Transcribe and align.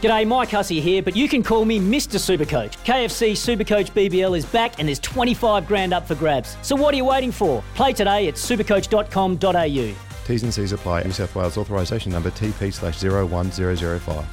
G'day, 0.00 0.26
Mike 0.26 0.50
Hussey 0.50 0.80
here, 0.80 1.02
but 1.02 1.14
you 1.14 1.28
can 1.28 1.42
call 1.42 1.64
me 1.64 1.78
Mr. 1.78 2.18
Supercoach. 2.18 2.76
KFC 2.84 3.32
Supercoach 3.32 3.90
BBL 3.92 4.36
is 4.36 4.46
back 4.46 4.78
and 4.78 4.88
there's 4.88 4.98
25 5.00 5.66
grand 5.66 5.92
up 5.92 6.06
for 6.06 6.14
grabs. 6.14 6.56
So 6.62 6.74
what 6.76 6.94
are 6.94 6.96
you 6.96 7.04
waiting 7.04 7.32
for? 7.32 7.62
Play 7.74 7.92
today 7.92 8.28
at 8.28 8.34
supercoach.com.au. 8.34 9.94
T's 10.26 10.42
and 10.42 10.54
C's 10.54 10.72
apply. 10.72 11.02
New 11.02 11.12
South 11.12 11.34
Wales 11.34 11.58
authorisation 11.58 12.12
number 12.12 12.30
TP 12.30 12.72
slash 12.72 13.02
01005. 13.02 14.26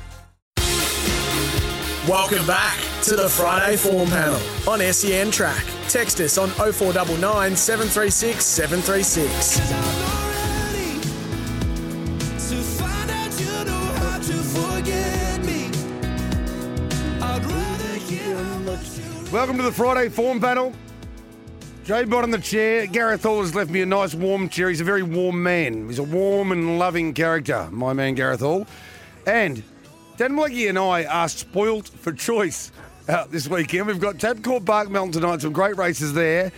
Welcome 2.07 2.47
back 2.47 2.77
to 3.03 3.17
the 3.17 3.27
Friday 3.27 3.75
Form 3.75 4.07
Panel 4.07 4.39
on 4.69 4.79
SEN 4.93 5.29
Track. 5.29 5.65
Text 5.89 6.21
us 6.21 6.37
on 6.37 6.49
0499 6.51 7.55
736 7.55 8.45
736. 8.45 10.26
Welcome 19.31 19.57
to 19.57 19.63
the 19.63 19.73
Friday 19.73 20.07
Form 20.07 20.39
Panel. 20.39 20.71
Jay 21.83 22.05
Bott 22.05 22.23
on 22.23 22.31
the 22.31 22.37
chair. 22.37 22.87
Gareth 22.87 23.23
Hall 23.23 23.41
has 23.41 23.53
left 23.53 23.69
me 23.69 23.81
a 23.81 23.85
nice 23.85 24.15
warm 24.15 24.47
chair. 24.47 24.69
He's 24.69 24.79
a 24.79 24.85
very 24.85 25.03
warm 25.03 25.43
man. 25.43 25.89
He's 25.89 25.99
a 25.99 26.03
warm 26.03 26.53
and 26.53 26.79
loving 26.79 27.13
character, 27.13 27.67
my 27.69 27.91
man 27.91 28.15
Gareth 28.15 28.39
Hall. 28.39 28.65
And 29.25 29.63
Dan 30.15 30.31
Malecki 30.31 30.69
and 30.69 30.79
I 30.79 31.03
are 31.03 31.27
spoilt 31.27 31.89
for 31.89 32.13
choice 32.13 32.71
out 33.09 33.29
this 33.29 33.49
weekend. 33.49 33.87
We've 33.87 33.99
got 33.99 34.15
Tabcorp 34.15 34.65
Park 34.65 34.89
Melton 34.89 35.11
tonight, 35.11 35.41
some 35.41 35.51
great 35.51 35.75
races 35.75 36.13
there. 36.13 36.53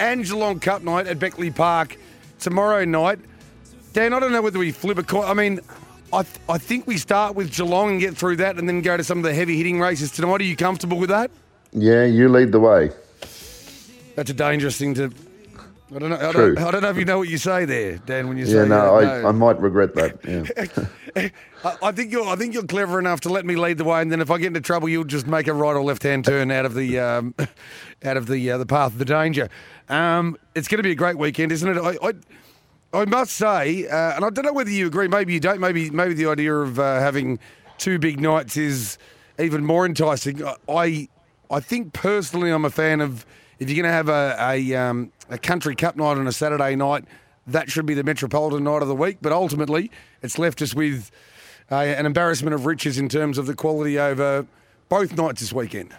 And 0.00 0.24
Geelong 0.24 0.60
Cup 0.60 0.80
night 0.80 1.06
at 1.06 1.18
Beckley 1.18 1.50
Park 1.50 1.98
tomorrow 2.38 2.86
night. 2.86 3.18
Dan, 3.92 4.14
I 4.14 4.18
don't 4.18 4.32
know 4.32 4.40
whether 4.40 4.58
we 4.58 4.72
flip 4.72 4.96
a 4.96 5.02
coin. 5.02 5.26
I 5.26 5.34
mean, 5.34 5.60
I, 6.10 6.22
th- 6.22 6.38
I 6.48 6.56
think 6.56 6.86
we 6.86 6.96
start 6.96 7.34
with 7.34 7.52
Geelong 7.52 7.90
and 7.90 8.00
get 8.00 8.16
through 8.16 8.36
that 8.36 8.56
and 8.56 8.66
then 8.66 8.80
go 8.80 8.96
to 8.96 9.04
some 9.04 9.18
of 9.18 9.24
the 9.24 9.34
heavy 9.34 9.58
hitting 9.58 9.78
races 9.78 10.10
tonight. 10.10 10.40
Are 10.40 10.44
you 10.44 10.56
comfortable 10.56 10.96
with 10.96 11.10
that? 11.10 11.30
Yeah, 11.74 12.04
you 12.04 12.28
lead 12.28 12.52
the 12.52 12.60
way. 12.60 12.90
That's 14.14 14.30
a 14.30 14.34
dangerous 14.34 14.78
thing 14.78 14.94
to. 14.94 15.10
I 15.94 15.98
don't 15.98 16.10
know. 16.10 16.16
I 16.16 16.32
don't, 16.32 16.58
I 16.58 16.70
don't 16.70 16.82
know 16.82 16.90
if 16.90 16.96
you 16.96 17.04
know 17.04 17.18
what 17.18 17.28
you 17.28 17.36
say 17.38 17.66
there, 17.66 17.98
Dan. 17.98 18.28
When 18.28 18.36
you 18.36 18.46
Yeah, 18.46 18.62
say 18.62 18.68
no, 18.68 19.00
that. 19.00 19.24
I, 19.24 19.28
I 19.28 19.32
might 19.32 19.60
regret 19.60 19.94
that. 19.94 20.18
Yeah. 21.16 21.28
I, 21.82 21.92
think 21.92 22.10
you're. 22.10 22.26
I 22.26 22.36
think 22.36 22.54
you're 22.54 22.64
clever 22.64 22.98
enough 22.98 23.20
to 23.22 23.28
let 23.28 23.44
me 23.44 23.54
lead 23.56 23.78
the 23.78 23.84
way, 23.84 24.00
and 24.00 24.10
then 24.10 24.20
if 24.20 24.30
I 24.30 24.38
get 24.38 24.48
into 24.48 24.60
trouble, 24.60 24.88
you'll 24.88 25.04
just 25.04 25.26
make 25.26 25.46
a 25.46 25.52
right 25.52 25.74
or 25.74 25.82
left 25.82 26.02
hand 26.02 26.24
turn 26.24 26.50
out 26.50 26.64
of 26.64 26.74
the 26.74 26.98
um, 26.98 27.34
out 28.04 28.16
of 28.16 28.26
the 28.26 28.50
uh, 28.52 28.58
the 28.58 28.66
path 28.66 28.92
of 28.92 28.98
the 28.98 29.04
danger. 29.04 29.48
Um, 29.88 30.36
it's 30.54 30.68
going 30.68 30.78
to 30.78 30.82
be 30.82 30.92
a 30.92 30.96
great 30.96 31.18
weekend, 31.18 31.52
isn't 31.52 31.68
it? 31.76 31.80
I. 31.80 32.08
I 32.08 32.12
I 32.92 33.04
must 33.06 33.32
say, 33.32 33.88
uh, 33.88 34.14
and 34.14 34.24
I 34.24 34.30
don't 34.30 34.44
know 34.44 34.52
whether 34.52 34.70
you 34.70 34.86
agree. 34.86 35.08
Maybe 35.08 35.34
you 35.34 35.40
don't. 35.40 35.58
Maybe 35.58 35.90
maybe 35.90 36.14
the 36.14 36.26
idea 36.26 36.54
of 36.54 36.78
uh, 36.78 37.00
having 37.00 37.40
two 37.76 37.98
big 37.98 38.20
nights 38.20 38.56
is 38.56 38.98
even 39.38 39.64
more 39.64 39.84
enticing. 39.84 40.44
I- 40.44 40.54
I 40.68 41.08
I 41.50 41.60
think 41.60 41.92
personally, 41.92 42.50
I'm 42.50 42.64
a 42.64 42.70
fan 42.70 43.00
of 43.00 43.26
if 43.58 43.68
you're 43.68 43.82
going 43.82 43.90
to 43.90 43.96
have 43.96 44.08
a 44.08 44.36
a, 44.40 44.74
um, 44.74 45.12
a 45.30 45.38
country 45.38 45.74
cup 45.74 45.96
night 45.96 46.16
on 46.16 46.26
a 46.26 46.32
Saturday 46.32 46.76
night, 46.76 47.04
that 47.46 47.70
should 47.70 47.86
be 47.86 47.94
the 47.94 48.04
metropolitan 48.04 48.64
night 48.64 48.82
of 48.82 48.88
the 48.88 48.94
week. 48.94 49.18
But 49.20 49.32
ultimately, 49.32 49.90
it's 50.22 50.38
left 50.38 50.62
us 50.62 50.74
with 50.74 51.10
uh, 51.70 51.76
an 51.76 52.06
embarrassment 52.06 52.54
of 52.54 52.66
riches 52.66 52.98
in 52.98 53.08
terms 53.08 53.38
of 53.38 53.46
the 53.46 53.54
quality 53.54 53.98
over 53.98 54.46
both 54.88 55.16
nights 55.16 55.40
this 55.40 55.52
weekend. 55.52 55.94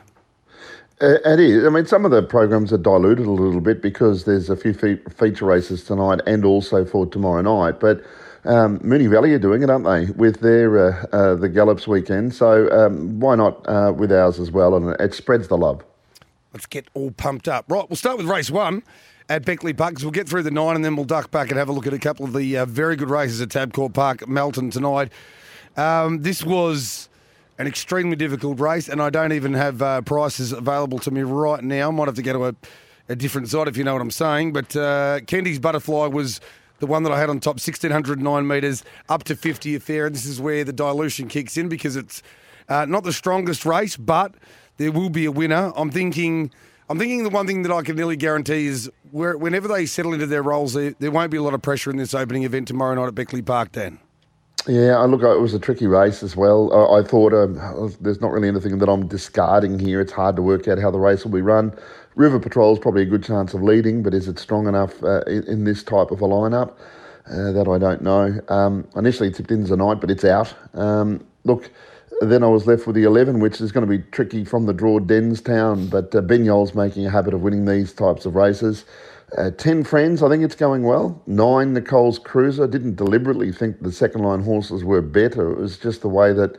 It 1.01 1.39
is. 1.41 1.65
I 1.65 1.69
mean, 1.69 1.85
some 1.85 2.05
of 2.05 2.11
the 2.11 2.23
programs 2.23 2.71
are 2.71 2.77
diluted 2.77 3.25
a 3.25 3.31
little 3.31 3.59
bit 3.59 3.81
because 3.81 4.23
there's 4.23 4.49
a 4.49 4.55
few 4.55 4.73
fe- 4.73 5.01
feature 5.09 5.43
races 5.43 5.83
tonight 5.83 6.21
and 6.25 6.45
also 6.45 6.85
for 6.85 7.05
tomorrow 7.05 7.41
night. 7.41 7.81
But 7.81 8.01
um, 8.45 8.79
Moonee 8.79 9.09
Valley 9.09 9.33
are 9.33 9.39
doing 9.39 9.63
it, 9.63 9.69
aren't 9.69 9.85
they, 9.85 10.11
with 10.13 10.39
their 10.41 10.89
uh, 10.89 11.05
uh, 11.11 11.35
the 11.35 11.49
Gallops 11.49 11.87
weekend? 11.87 12.33
So 12.33 12.69
um, 12.71 13.19
why 13.19 13.35
not 13.35 13.67
uh, 13.67 13.93
with 13.95 14.11
ours 14.11 14.39
as 14.39 14.51
well? 14.51 14.75
And 14.75 14.95
it 14.99 15.13
spreads 15.13 15.47
the 15.47 15.57
love. 15.57 15.83
Let's 16.53 16.65
get 16.65 16.87
all 16.93 17.11
pumped 17.11 17.47
up. 17.47 17.65
Right, 17.67 17.87
we'll 17.89 17.97
start 17.97 18.17
with 18.17 18.27
race 18.27 18.49
one 18.49 18.83
at 19.29 19.45
Beckley 19.45 19.73
Park 19.73 19.95
we'll 20.01 20.11
get 20.11 20.29
through 20.29 20.43
the 20.43 20.51
nine 20.51 20.75
and 20.75 20.85
then 20.85 20.95
we'll 20.95 21.05
duck 21.05 21.31
back 21.31 21.49
and 21.49 21.57
have 21.57 21.69
a 21.69 21.71
look 21.71 21.87
at 21.87 21.93
a 21.93 21.99
couple 21.99 22.25
of 22.25 22.33
the 22.33 22.57
uh, 22.57 22.65
very 22.65 22.95
good 22.95 23.09
races 23.09 23.41
at 23.41 23.49
Tabcorp 23.49 23.93
Park, 23.93 24.27
Melton 24.27 24.69
tonight. 24.69 25.11
Um, 25.77 26.21
this 26.21 26.43
was 26.43 27.09
an 27.57 27.67
extremely 27.67 28.15
difficult 28.15 28.59
race, 28.59 28.89
and 28.89 29.01
I 29.01 29.09
don't 29.09 29.31
even 29.31 29.53
have 29.53 29.81
uh, 29.81 30.01
prices 30.01 30.51
available 30.51 30.99
to 30.99 31.11
me 31.11 31.21
right 31.21 31.63
now. 31.63 31.87
I 31.87 31.91
might 31.91 32.07
have 32.07 32.15
to 32.15 32.21
go 32.21 32.33
to 32.33 32.45
a, 32.47 32.55
a 33.09 33.15
different 33.15 33.49
site 33.49 33.67
if 33.67 33.77
you 33.77 33.83
know 33.83 33.93
what 33.93 34.01
I'm 34.01 34.11
saying. 34.11 34.53
But 34.53 34.75
uh, 34.75 35.21
Kendy's 35.25 35.59
Butterfly 35.59 36.07
was 36.07 36.41
the 36.79 36.87
one 36.87 37.03
that 37.03 37.11
I 37.11 37.19
had 37.19 37.29
on 37.29 37.39
top, 37.39 37.55
1609 37.55 38.47
metres, 38.47 38.83
up 39.09 39.23
to 39.25 39.35
50th 39.35 39.85
there. 39.85 40.05
And 40.05 40.15
this 40.15 40.25
is 40.25 40.39
where 40.39 40.63
the 40.63 40.73
dilution 40.73 41.27
kicks 41.27 41.57
in 41.57 41.69
because 41.69 41.95
it's 41.95 42.21
uh, 42.69 42.85
not 42.85 43.03
the 43.03 43.13
strongest 43.13 43.65
race, 43.65 43.97
but 43.97 44.35
there 44.77 44.91
will 44.91 45.09
be 45.09 45.25
a 45.25 45.31
winner. 45.31 45.71
I'm 45.75 45.91
thinking. 45.91 46.51
I'm 46.87 46.99
thinking 46.99 47.23
the 47.23 47.31
one 47.31 47.47
thing 47.47 47.63
that 47.63 47.71
I 47.71 47.81
can 47.81 47.95
nearly 47.95 48.15
guarantee 48.15 48.67
is 48.67 48.91
whenever 49.11 49.67
they 49.67 49.87
settle 49.87 50.13
into 50.13 50.27
their 50.27 50.43
roles, 50.43 50.73
there, 50.73 50.93
there 50.99 51.09
won't 51.09 51.31
be 51.31 51.37
a 51.37 51.41
lot 51.41 51.55
of 51.55 51.63
pressure 51.63 51.89
in 51.89 51.97
this 51.97 52.13
opening 52.13 52.43
event 52.43 52.67
tomorrow 52.67 52.93
night 52.93 53.07
at 53.07 53.15
Beckley 53.15 53.41
Park, 53.41 53.71
Dan. 53.71 53.97
Yeah, 54.67 54.97
look, 55.03 55.21
it 55.21 55.39
was 55.39 55.53
a 55.53 55.59
tricky 55.59 55.85
race 55.85 56.23
as 56.23 56.35
well. 56.35 56.73
I, 56.91 57.03
thought 57.03 57.33
um, 57.33 57.55
there's 58.01 58.19
not 58.19 58.31
really 58.31 58.47
anything 58.47 58.79
that 58.79 58.89
I'm 58.89 59.07
discarding 59.07 59.77
here. 59.77 60.01
It's 60.01 60.11
hard 60.11 60.35
to 60.37 60.41
work 60.41 60.67
out 60.67 60.79
how 60.79 60.89
the 60.89 60.97
race 60.97 61.23
will 61.23 61.31
be 61.31 61.41
run. 61.41 61.71
River 62.15 62.39
Patrol 62.39 62.73
is 62.73 62.79
probably 62.79 63.03
a 63.03 63.05
good 63.05 63.23
chance 63.23 63.53
of 63.53 63.61
leading, 63.61 64.01
but 64.01 64.15
is 64.15 64.27
it 64.27 64.39
strong 64.39 64.67
enough 64.67 65.03
uh, 65.03 65.21
in, 65.27 65.43
in 65.43 65.63
this 65.65 65.83
type 65.83 66.09
of 66.09 66.21
a 66.21 66.27
lineup? 66.27 66.73
Uh, 67.29 67.51
that 67.51 67.67
I 67.67 67.77
don't 67.77 68.01
know. 68.01 68.39
Um, 68.49 68.87
initially 68.95 69.29
tipped 69.31 69.51
in 69.51 69.65
tonight, 69.65 70.01
but 70.01 70.09
it's 70.09 70.25
out. 70.25 70.53
Um, 70.73 71.23
look, 71.43 71.69
then 72.21 72.43
I 72.43 72.47
was 72.47 72.65
left 72.65 72.87
with 72.87 72.95
the 72.95 73.03
11, 73.03 73.39
which 73.39 73.61
is 73.61 73.71
going 73.71 73.87
to 73.87 73.97
be 73.97 74.03
tricky 74.11 74.45
from 74.45 74.65
the 74.65 74.73
draw 74.73 74.99
Denstown, 74.99 75.89
but 75.91 76.15
uh, 76.15 76.21
making 76.75 77.05
a 77.05 77.09
habit 77.11 77.35
of 77.35 77.41
winning 77.41 77.65
these 77.65 77.93
types 77.93 78.25
of 78.25 78.35
races. 78.35 78.85
Uh, 79.37 79.51
10 79.51 79.83
friends, 79.83 80.23
I 80.23 80.29
think 80.29 80.43
it's 80.43 80.55
going 80.55 80.83
well. 80.83 81.21
Nine, 81.27 81.73
Nicole's 81.73 82.19
Cruiser. 82.19 82.67
Didn't 82.67 82.95
deliberately 82.95 83.51
think 83.51 83.81
the 83.81 83.91
second 83.91 84.23
line 84.23 84.41
horses 84.41 84.83
were 84.83 85.01
better. 85.01 85.51
It 85.51 85.59
was 85.59 85.77
just 85.77 86.01
the 86.01 86.09
way 86.09 86.33
that, 86.33 86.57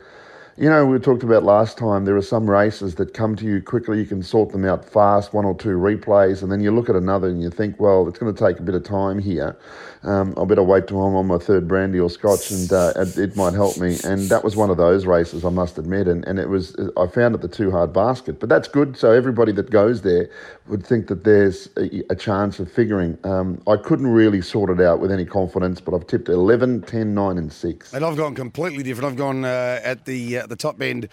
you 0.57 0.69
know, 0.69 0.87
we 0.87 0.97
talked 0.97 1.21
about 1.21 1.43
last 1.43 1.77
time, 1.77 2.05
there 2.05 2.15
are 2.15 2.21
some 2.21 2.49
races 2.49 2.95
that 2.95 3.13
come 3.13 3.35
to 3.35 3.45
you 3.45 3.61
quickly. 3.61 3.99
You 3.99 4.05
can 4.07 4.23
sort 4.23 4.51
them 4.51 4.65
out 4.65 4.83
fast, 4.83 5.31
one 5.31 5.45
or 5.45 5.53
two 5.53 5.77
replays, 5.77 6.41
and 6.41 6.51
then 6.51 6.61
you 6.61 6.71
look 6.71 6.89
at 6.89 6.95
another 6.95 7.27
and 7.27 7.43
you 7.43 7.51
think, 7.51 7.79
well, 7.79 8.07
it's 8.07 8.17
going 8.17 8.33
to 8.33 8.45
take 8.45 8.59
a 8.59 8.63
bit 8.63 8.73
of 8.73 8.83
time 8.83 9.19
here. 9.19 9.55
Um, 10.03 10.33
I 10.37 10.45
better 10.45 10.63
wait 10.63 10.87
till 10.87 11.03
I'm 11.03 11.15
on 11.15 11.27
my 11.27 11.37
third 11.37 11.67
brandy 11.67 11.99
or 11.99 12.09
scotch 12.09 12.51
and 12.51 12.71
uh, 12.71 12.93
it, 12.95 13.35
might 13.35 13.53
help 13.53 13.77
me. 13.77 13.97
And 14.03 14.29
that 14.29 14.43
was 14.43 14.55
one 14.55 14.69
of 14.69 14.77
those 14.77 15.05
races, 15.05 15.43
I 15.43 15.49
must 15.49 15.77
admit. 15.77 16.07
And, 16.07 16.25
and 16.25 16.39
it 16.39 16.49
was, 16.49 16.75
I 16.97 17.07
found 17.07 17.35
it 17.35 17.41
the 17.41 17.47
too 17.47 17.71
hard 17.71 17.93
basket. 17.93 18.39
But 18.39 18.49
that's 18.49 18.67
good. 18.67 18.97
So 18.97 19.11
everybody 19.11 19.51
that 19.53 19.69
goes 19.69 20.01
there 20.01 20.29
would 20.67 20.85
think 20.85 21.07
that 21.07 21.23
there's 21.23 21.69
a, 21.77 22.03
a 22.11 22.15
chance 22.15 22.59
of 22.59 22.71
figuring. 22.71 23.17
Um, 23.23 23.61
I 23.67 23.75
couldn't 23.75 24.07
really 24.07 24.41
sort 24.41 24.69
it 24.69 24.81
out 24.81 24.99
with 24.99 25.11
any 25.11 25.25
confidence, 25.25 25.81
but 25.81 25.93
I've 25.93 26.07
tipped 26.07 26.29
11, 26.29 26.83
10, 26.83 27.13
9, 27.13 27.37
and 27.37 27.51
6. 27.51 27.93
And 27.93 28.05
I've 28.05 28.17
gone 28.17 28.33
completely 28.33 28.83
different. 28.83 29.11
I've 29.11 29.17
gone 29.17 29.45
uh, 29.45 29.81
at 29.83 30.05
the 30.05 30.39
uh, 30.39 30.46
the 30.49 30.55
top 30.55 30.81
end 30.81 31.09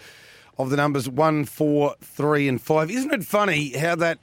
of 0.57 0.69
the 0.69 0.77
numbers 0.77 1.09
one, 1.09 1.45
four, 1.45 1.95
three, 2.01 2.47
and 2.47 2.61
five. 2.61 2.89
Isn't 2.89 3.13
it 3.13 3.23
funny 3.23 3.77
how 3.77 3.95
that 3.95 4.19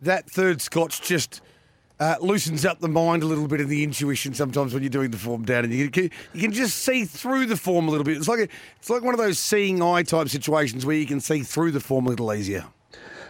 that 0.00 0.28
third 0.28 0.60
Scotch 0.60 1.02
just 1.02 1.40
uh, 2.00 2.16
loosens 2.20 2.64
up 2.64 2.80
the 2.80 2.88
mind 2.88 3.22
a 3.22 3.26
little 3.26 3.46
bit 3.46 3.60
and 3.60 3.68
the 3.68 3.84
intuition 3.84 4.34
sometimes 4.34 4.74
when 4.74 4.82
you're 4.82 4.90
doing 4.90 5.10
the 5.10 5.18
form 5.18 5.44
down, 5.44 5.64
and 5.64 5.72
you 5.72 5.90
can 5.90 6.10
you 6.32 6.40
can 6.40 6.52
just 6.52 6.78
see 6.78 7.04
through 7.04 7.46
the 7.46 7.56
form 7.56 7.86
a 7.86 7.90
little 7.90 8.04
bit. 8.04 8.16
It's 8.16 8.28
like 8.28 8.40
a, 8.40 8.48
it's 8.78 8.90
like 8.90 9.02
one 9.02 9.14
of 9.14 9.20
those 9.20 9.38
seeing 9.38 9.82
eye 9.82 10.02
type 10.02 10.28
situations 10.28 10.84
where 10.84 10.96
you 10.96 11.06
can 11.06 11.20
see 11.20 11.42
through 11.42 11.70
the 11.70 11.80
form 11.80 12.06
a 12.06 12.10
little 12.10 12.32
easier. 12.32 12.64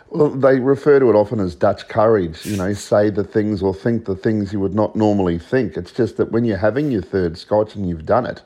Well, 0.09 0.29
they 0.29 0.61
refer 0.61 1.01
to 1.01 1.09
it 1.09 1.15
often 1.15 1.41
as 1.41 1.55
Dutch 1.55 1.89
courage, 1.89 2.45
you 2.45 2.57
know, 2.57 2.75
say 2.75 3.09
the 3.09 3.25
things 3.25 3.63
or 3.63 3.73
think 3.73 4.05
the 4.05 4.15
things 4.15 4.53
you 4.53 4.61
would 4.61 4.75
not 4.75 4.95
normally 4.95 5.39
think. 5.39 5.79
It's 5.79 5.91
just 5.91 6.19
that 6.19 6.31
when 6.33 6.45
you're 6.45 6.59
having 6.59 6.91
your 6.91 7.01
third 7.01 7.39
scotch 7.39 7.77
and 7.77 7.89
you've 7.89 8.05
done 8.05 8.27
it, 8.27 8.43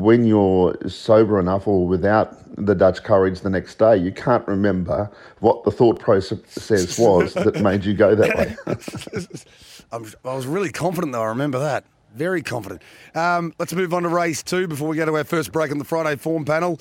when 0.00 0.24
you're 0.24 0.76
sober 0.88 1.38
enough 1.38 1.68
or 1.68 1.86
without 1.86 2.36
the 2.56 2.74
Dutch 2.74 3.02
courage 3.02 3.40
the 3.40 3.50
next 3.50 3.78
day, 3.78 3.96
you 3.96 4.12
can't 4.12 4.46
remember 4.46 5.10
what 5.40 5.64
the 5.64 5.70
thought 5.70 5.98
process 5.98 6.98
was 6.98 7.34
that 7.34 7.60
made 7.60 7.84
you 7.84 7.94
go 7.94 8.14
that 8.14 8.36
way. 8.36 8.56
I'm, 9.92 10.10
I 10.24 10.34
was 10.34 10.46
really 10.46 10.70
confident, 10.70 11.12
though. 11.12 11.22
I 11.22 11.26
remember 11.26 11.58
that. 11.60 11.84
Very 12.14 12.42
confident. 12.42 12.82
Um, 13.14 13.54
let's 13.58 13.72
move 13.72 13.92
on 13.92 14.04
to 14.04 14.08
race 14.08 14.42
two 14.42 14.68
before 14.68 14.88
we 14.88 14.96
go 14.96 15.04
to 15.04 15.16
our 15.16 15.24
first 15.24 15.52
break 15.52 15.70
on 15.70 15.78
the 15.78 15.84
Friday 15.84 16.16
form 16.16 16.44
panel. 16.44 16.80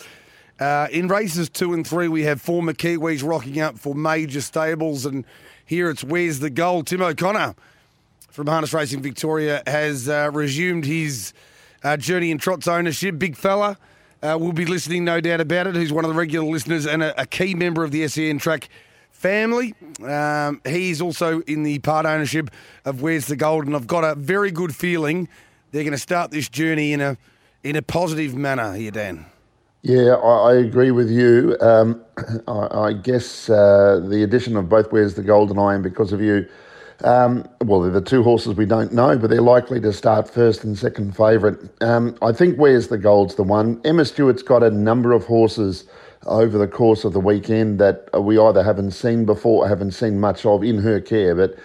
Uh, 0.59 0.87
in 0.91 1.07
races 1.07 1.49
two 1.49 1.73
and 1.73 1.85
three, 1.85 2.07
we 2.07 2.23
have 2.23 2.39
former 2.41 2.73
Kiwis 2.73 3.27
rocking 3.27 3.59
up 3.59 3.77
for 3.77 3.95
major 3.95 4.41
stables, 4.41 5.05
and 5.05 5.25
here 5.65 5.89
it's 5.89 6.03
Where's 6.03 6.39
the 6.39 6.51
Gold? 6.51 6.87
Tim 6.87 7.01
O'Connor 7.01 7.55
from 8.29 8.47
Harness 8.47 8.73
Racing 8.73 9.01
Victoria 9.01 9.63
has 9.65 10.07
uh, 10.07 10.29
resumed 10.31 10.85
his 10.85 11.33
uh, 11.83 11.97
journey 11.97 12.31
in 12.31 12.37
Trot's 12.37 12.67
ownership. 12.67 13.19
Big 13.19 13.35
fella. 13.35 13.77
Uh, 14.21 14.37
we'll 14.39 14.53
be 14.53 14.65
listening, 14.65 15.03
no 15.03 15.19
doubt 15.19 15.41
about 15.41 15.67
it. 15.67 15.75
Who's 15.75 15.91
one 15.91 16.05
of 16.05 16.09
the 16.09 16.15
regular 16.15 16.49
listeners 16.49 16.85
and 16.85 17.03
a, 17.03 17.21
a 17.21 17.25
key 17.25 17.55
member 17.55 17.83
of 17.83 17.91
the 17.91 18.07
SEN 18.07 18.37
track 18.37 18.69
family. 19.11 19.73
Um, 20.03 20.61
he's 20.65 21.01
also 21.01 21.41
in 21.41 21.63
the 21.63 21.79
part 21.79 22.05
ownership 22.05 22.49
of 22.85 23.01
Where's 23.01 23.27
the 23.27 23.35
Gold, 23.35 23.65
and 23.65 23.75
I've 23.75 23.87
got 23.87 24.03
a 24.03 24.15
very 24.15 24.51
good 24.51 24.75
feeling 24.75 25.27
they're 25.73 25.83
going 25.83 25.91
to 25.91 25.97
start 25.97 26.31
this 26.31 26.47
journey 26.47 26.93
in 26.93 27.01
a 27.01 27.17
in 27.63 27.75
a 27.75 27.81
positive 27.81 28.35
manner 28.35 28.73
here, 28.73 28.91
Dan. 28.91 29.25
Yeah, 29.81 30.15
I, 30.15 30.51
I 30.51 30.53
agree 30.55 30.91
with 30.91 31.09
you. 31.09 31.57
Um, 31.59 32.03
I, 32.47 32.67
I, 32.79 32.93
guess 32.93 33.49
uh, 33.49 34.01
the 34.07 34.23
addition 34.23 34.55
of 34.55 34.69
both 34.69 34.91
Where's 34.91 35.15
the 35.15 35.23
Gold 35.23 35.49
and 35.49 35.59
I 35.59 35.73
Am 35.73 35.81
Because 35.81 36.13
of 36.13 36.21
You 36.21 36.47
um, 37.01 37.47
well, 37.61 37.81
they're 37.81 37.91
the 37.91 38.01
two 38.01 38.23
horses 38.23 38.55
we 38.55 38.65
don't 38.65 38.93
know, 38.93 39.17
but 39.17 39.29
they're 39.29 39.41
likely 39.41 39.79
to 39.81 39.91
start 39.91 40.29
first 40.29 40.63
and 40.63 40.77
second 40.77 41.15
favourite. 41.15 41.57
Um, 41.81 42.15
I 42.21 42.31
think 42.31 42.57
Where's 42.57 42.87
the 42.87 42.97
Gold's 42.97 43.35
the 43.35 43.43
one. 43.43 43.81
Emma 43.83 44.05
Stewart's 44.05 44.43
got 44.43 44.63
a 44.63 44.71
number 44.71 45.11
of 45.11 45.25
horses 45.25 45.85
over 46.25 46.57
the 46.57 46.67
course 46.67 47.03
of 47.03 47.13
the 47.13 47.19
weekend 47.19 47.79
that 47.79 48.07
we 48.21 48.39
either 48.39 48.63
haven't 48.63 48.91
seen 48.91 49.25
before 49.25 49.65
or 49.65 49.67
haven't 49.67 49.91
seen 49.91 50.19
much 50.19 50.45
of 50.45 50.63
in 50.63 50.77
her 50.77 51.01
care, 51.01 51.35
but 51.35 51.55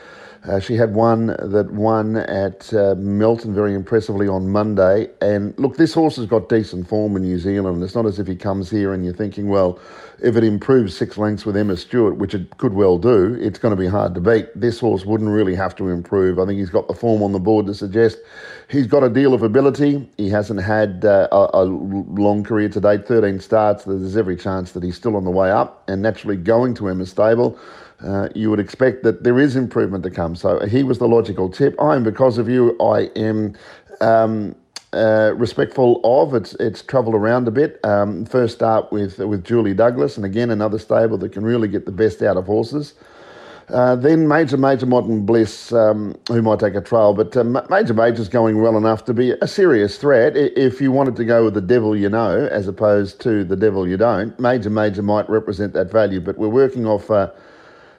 uh, 0.44 0.60
she 0.60 0.74
had 0.74 0.94
one 0.94 1.26
that 1.26 1.70
won 1.72 2.16
at 2.16 2.72
uh, 2.72 2.94
Melton 2.96 3.54
very 3.54 3.74
impressively 3.74 4.28
on 4.28 4.48
Monday. 4.48 5.08
And 5.20 5.58
look, 5.58 5.76
this 5.76 5.94
horse 5.94 6.16
has 6.16 6.26
got 6.26 6.48
decent 6.48 6.88
form 6.88 7.16
in 7.16 7.22
New 7.22 7.38
Zealand. 7.38 7.82
It's 7.82 7.94
not 7.94 8.06
as 8.06 8.18
if 8.18 8.26
he 8.26 8.36
comes 8.36 8.70
here 8.70 8.92
and 8.92 9.04
you're 9.04 9.14
thinking, 9.14 9.48
well, 9.48 9.78
if 10.20 10.36
it 10.36 10.44
improves 10.44 10.96
six 10.96 11.16
lengths 11.16 11.46
with 11.46 11.56
Emma 11.56 11.76
Stewart, 11.76 12.16
which 12.16 12.34
it 12.34 12.56
could 12.58 12.74
well 12.74 12.98
do, 12.98 13.34
it's 13.40 13.58
going 13.58 13.70
to 13.74 13.80
be 13.80 13.86
hard 13.86 14.14
to 14.14 14.20
beat. 14.20 14.48
This 14.54 14.80
horse 14.80 15.04
wouldn't 15.04 15.30
really 15.30 15.54
have 15.54 15.76
to 15.76 15.88
improve. 15.88 16.38
I 16.38 16.46
think 16.46 16.58
he's 16.58 16.70
got 16.70 16.88
the 16.88 16.94
form 16.94 17.22
on 17.22 17.32
the 17.32 17.38
board 17.38 17.66
to 17.66 17.74
suggest 17.74 18.18
he's 18.68 18.86
got 18.86 19.02
a 19.02 19.08
deal 19.08 19.34
of 19.34 19.42
ability. 19.42 20.08
He 20.16 20.28
hasn't 20.28 20.62
had 20.62 21.04
uh, 21.04 21.28
a, 21.30 21.50
a 21.52 21.64
long 21.64 22.42
career 22.42 22.68
to 22.70 22.80
date, 22.80 23.06
13 23.06 23.40
starts. 23.40 23.84
There's 23.84 24.16
every 24.16 24.36
chance 24.36 24.72
that 24.72 24.82
he's 24.82 24.96
still 24.96 25.16
on 25.16 25.24
the 25.24 25.30
way 25.30 25.50
up 25.50 25.84
and 25.88 26.02
naturally 26.02 26.36
going 26.36 26.74
to 26.74 26.88
Emma 26.88 27.06
Stable 27.06 27.58
uh, 28.02 28.28
you 28.34 28.50
would 28.50 28.60
expect 28.60 29.02
that 29.02 29.24
there 29.24 29.38
is 29.38 29.56
improvement 29.56 30.04
to 30.04 30.10
come. 30.10 30.36
So 30.36 30.64
he 30.66 30.82
was 30.82 30.98
the 30.98 31.08
logical 31.08 31.48
tip. 31.48 31.80
I 31.80 31.96
am, 31.96 32.04
because 32.04 32.38
of 32.38 32.48
you, 32.48 32.76
I 32.80 33.10
am 33.16 33.56
um, 34.00 34.54
uh, 34.92 35.32
respectful 35.36 36.00
of. 36.04 36.34
It's 36.34 36.54
it's 36.54 36.82
travelled 36.82 37.14
around 37.14 37.48
a 37.48 37.50
bit. 37.50 37.80
Um, 37.84 38.24
first 38.24 38.54
start 38.54 38.92
with 38.92 39.18
with 39.18 39.44
Julie 39.44 39.74
Douglas, 39.74 40.16
and 40.16 40.24
again 40.24 40.50
another 40.50 40.78
stable 40.78 41.18
that 41.18 41.32
can 41.32 41.44
really 41.44 41.68
get 41.68 41.86
the 41.86 41.92
best 41.92 42.22
out 42.22 42.36
of 42.36 42.46
horses. 42.46 42.94
Uh, 43.68 43.94
then 43.96 44.26
Major 44.26 44.56
Major 44.56 44.86
Modern 44.86 45.26
Bliss, 45.26 45.72
um, 45.72 46.16
who 46.28 46.40
might 46.40 46.58
take 46.58 46.74
a 46.74 46.80
trial, 46.80 47.12
but 47.12 47.36
uh, 47.36 47.44
Major 47.68 47.92
Major's 47.92 48.28
going 48.28 48.62
well 48.62 48.78
enough 48.78 49.04
to 49.04 49.12
be 49.12 49.32
a 49.42 49.46
serious 49.46 49.98
threat. 49.98 50.34
If 50.36 50.80
you 50.80 50.90
wanted 50.90 51.16
to 51.16 51.24
go 51.26 51.44
with 51.44 51.52
the 51.52 51.60
devil 51.60 51.94
you 51.94 52.08
know, 52.08 52.48
as 52.50 52.66
opposed 52.66 53.20
to 53.22 53.44
the 53.44 53.56
devil 53.56 53.86
you 53.86 53.98
don't, 53.98 54.38
Major 54.40 54.70
Major 54.70 55.02
might 55.02 55.28
represent 55.28 55.74
that 55.74 55.92
value. 55.92 56.18
But 56.18 56.38
we're 56.38 56.48
working 56.48 56.86
off 56.86 57.10
uh, 57.10 57.30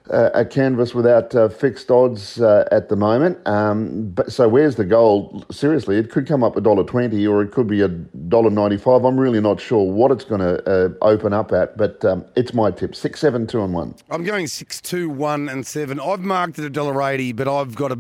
a 0.10 0.46
canvas 0.46 0.94
without 0.94 1.34
uh, 1.36 1.50
fixed 1.50 1.90
odds 1.92 2.42
uh, 2.42 2.68
at 2.72 2.90
the 2.90 2.96
moment. 2.96 3.38
Um, 3.48 4.10
but 4.12 4.32
so 4.32 4.48
where's 4.48 4.76
the 4.76 4.86
goal? 4.86 5.46
Seriously, 5.52 5.98
it 5.98 6.12
could 6.12 6.28
come 6.28 6.44
up 6.44 6.56
a 6.58 6.62
dollar 6.62 6.84
twenty, 6.84 7.26
or 7.26 7.42
it 7.42 7.52
could 7.52 7.68
be 7.68 7.82
a 7.82 7.88
dollar 7.88 8.50
ninety-five. 8.50 9.04
I'm 9.04 9.20
really 9.20 9.42
not 9.42 9.60
sure 9.60 9.92
what 9.92 10.12
it's 10.12 10.24
going 10.24 10.42
to 10.42 10.70
uh, 10.70 10.90
open 11.02 11.34
up 11.34 11.52
at, 11.52 11.78
but 11.78 12.04
um, 12.06 12.26
it's 12.36 12.54
my 12.54 12.72
tip: 12.72 12.96
six, 12.96 13.20
seven, 13.20 13.48
two, 13.48 13.64
and 13.64 13.74
one. 13.74 13.96
I'm 14.10 14.24
going 14.24 14.48
six, 14.48 14.82
two, 14.82 15.10
one, 15.10 15.50
and 15.50 15.66
seven. 15.66 16.00
I've 16.00 16.22
marked 16.22 16.60
it 16.60 16.66
a 16.66 16.70
dollar 16.70 17.02
eighty, 17.04 17.32
but 17.32 17.48
I've 17.48 17.76
got 17.76 17.92
a. 17.92 18.00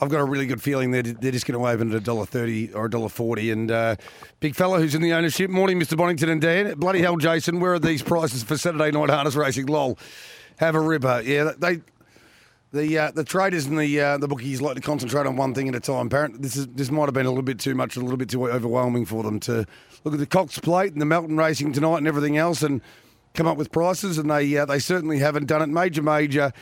I've 0.00 0.10
got 0.10 0.18
a 0.18 0.24
really 0.24 0.46
good 0.46 0.60
feeling 0.60 0.90
that 0.90 1.20
they're 1.20 1.30
just 1.30 1.46
going 1.46 1.58
to 1.58 1.66
open 1.66 1.90
at 1.90 1.96
a 1.96 2.00
dollar 2.00 2.26
thirty 2.26 2.72
or 2.72 2.86
a 2.86 2.90
dollar 2.90 3.08
forty. 3.08 3.52
And 3.52 3.70
uh, 3.70 3.94
big 4.40 4.56
fella 4.56 4.80
who's 4.80 4.94
in 4.96 5.02
the 5.02 5.12
ownership. 5.12 5.50
Morning, 5.50 5.78
Mr. 5.78 5.96
Bonington 5.96 6.28
and 6.28 6.40
Dan. 6.40 6.74
Bloody 6.74 7.00
hell, 7.00 7.16
Jason. 7.16 7.60
Where 7.60 7.74
are 7.74 7.78
these 7.78 8.02
prices 8.02 8.42
for 8.42 8.58
Saturday 8.58 8.90
night 8.90 9.08
harness 9.08 9.36
racing? 9.36 9.66
Lol 9.66 9.96
have 10.56 10.74
a 10.74 10.80
ripper. 10.80 11.22
Yeah, 11.24 11.52
they 11.56 11.80
the 12.72 12.98
uh, 12.98 13.10
the 13.12 13.24
traders 13.24 13.66
and 13.66 13.78
the 13.78 14.00
uh, 14.00 14.18
the 14.18 14.28
bookies 14.28 14.60
like 14.60 14.74
to 14.74 14.80
concentrate 14.80 15.26
on 15.26 15.36
one 15.36 15.54
thing 15.54 15.68
at 15.68 15.74
a 15.74 15.80
time. 15.80 16.06
Apparently, 16.06 16.40
this 16.40 16.56
is 16.56 16.66
this 16.68 16.90
might 16.90 17.06
have 17.06 17.14
been 17.14 17.26
a 17.26 17.30
little 17.30 17.42
bit 17.42 17.58
too 17.58 17.74
much, 17.74 17.96
a 17.96 18.00
little 18.00 18.16
bit 18.16 18.28
too 18.28 18.48
overwhelming 18.48 19.06
for 19.06 19.22
them 19.22 19.40
to 19.40 19.64
look 20.04 20.14
at 20.14 20.20
the 20.20 20.26
Cox 20.26 20.58
Plate 20.58 20.92
and 20.92 21.00
the 21.00 21.06
Melton 21.06 21.36
Racing 21.36 21.72
tonight 21.72 21.98
and 21.98 22.08
everything 22.08 22.36
else, 22.36 22.62
and 22.62 22.80
come 23.34 23.46
up 23.46 23.56
with 23.56 23.70
prices. 23.72 24.18
And 24.18 24.30
they 24.30 24.56
uh, 24.56 24.66
they 24.66 24.78
certainly 24.78 25.18
haven't 25.18 25.46
done 25.46 25.62
it. 25.62 25.68
Major, 25.68 26.02
major. 26.02 26.52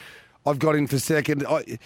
I've 0.45 0.59
got 0.59 0.75
in 0.75 0.87
for 0.87 0.99
second. 0.99 1.47
I, 1.47 1.79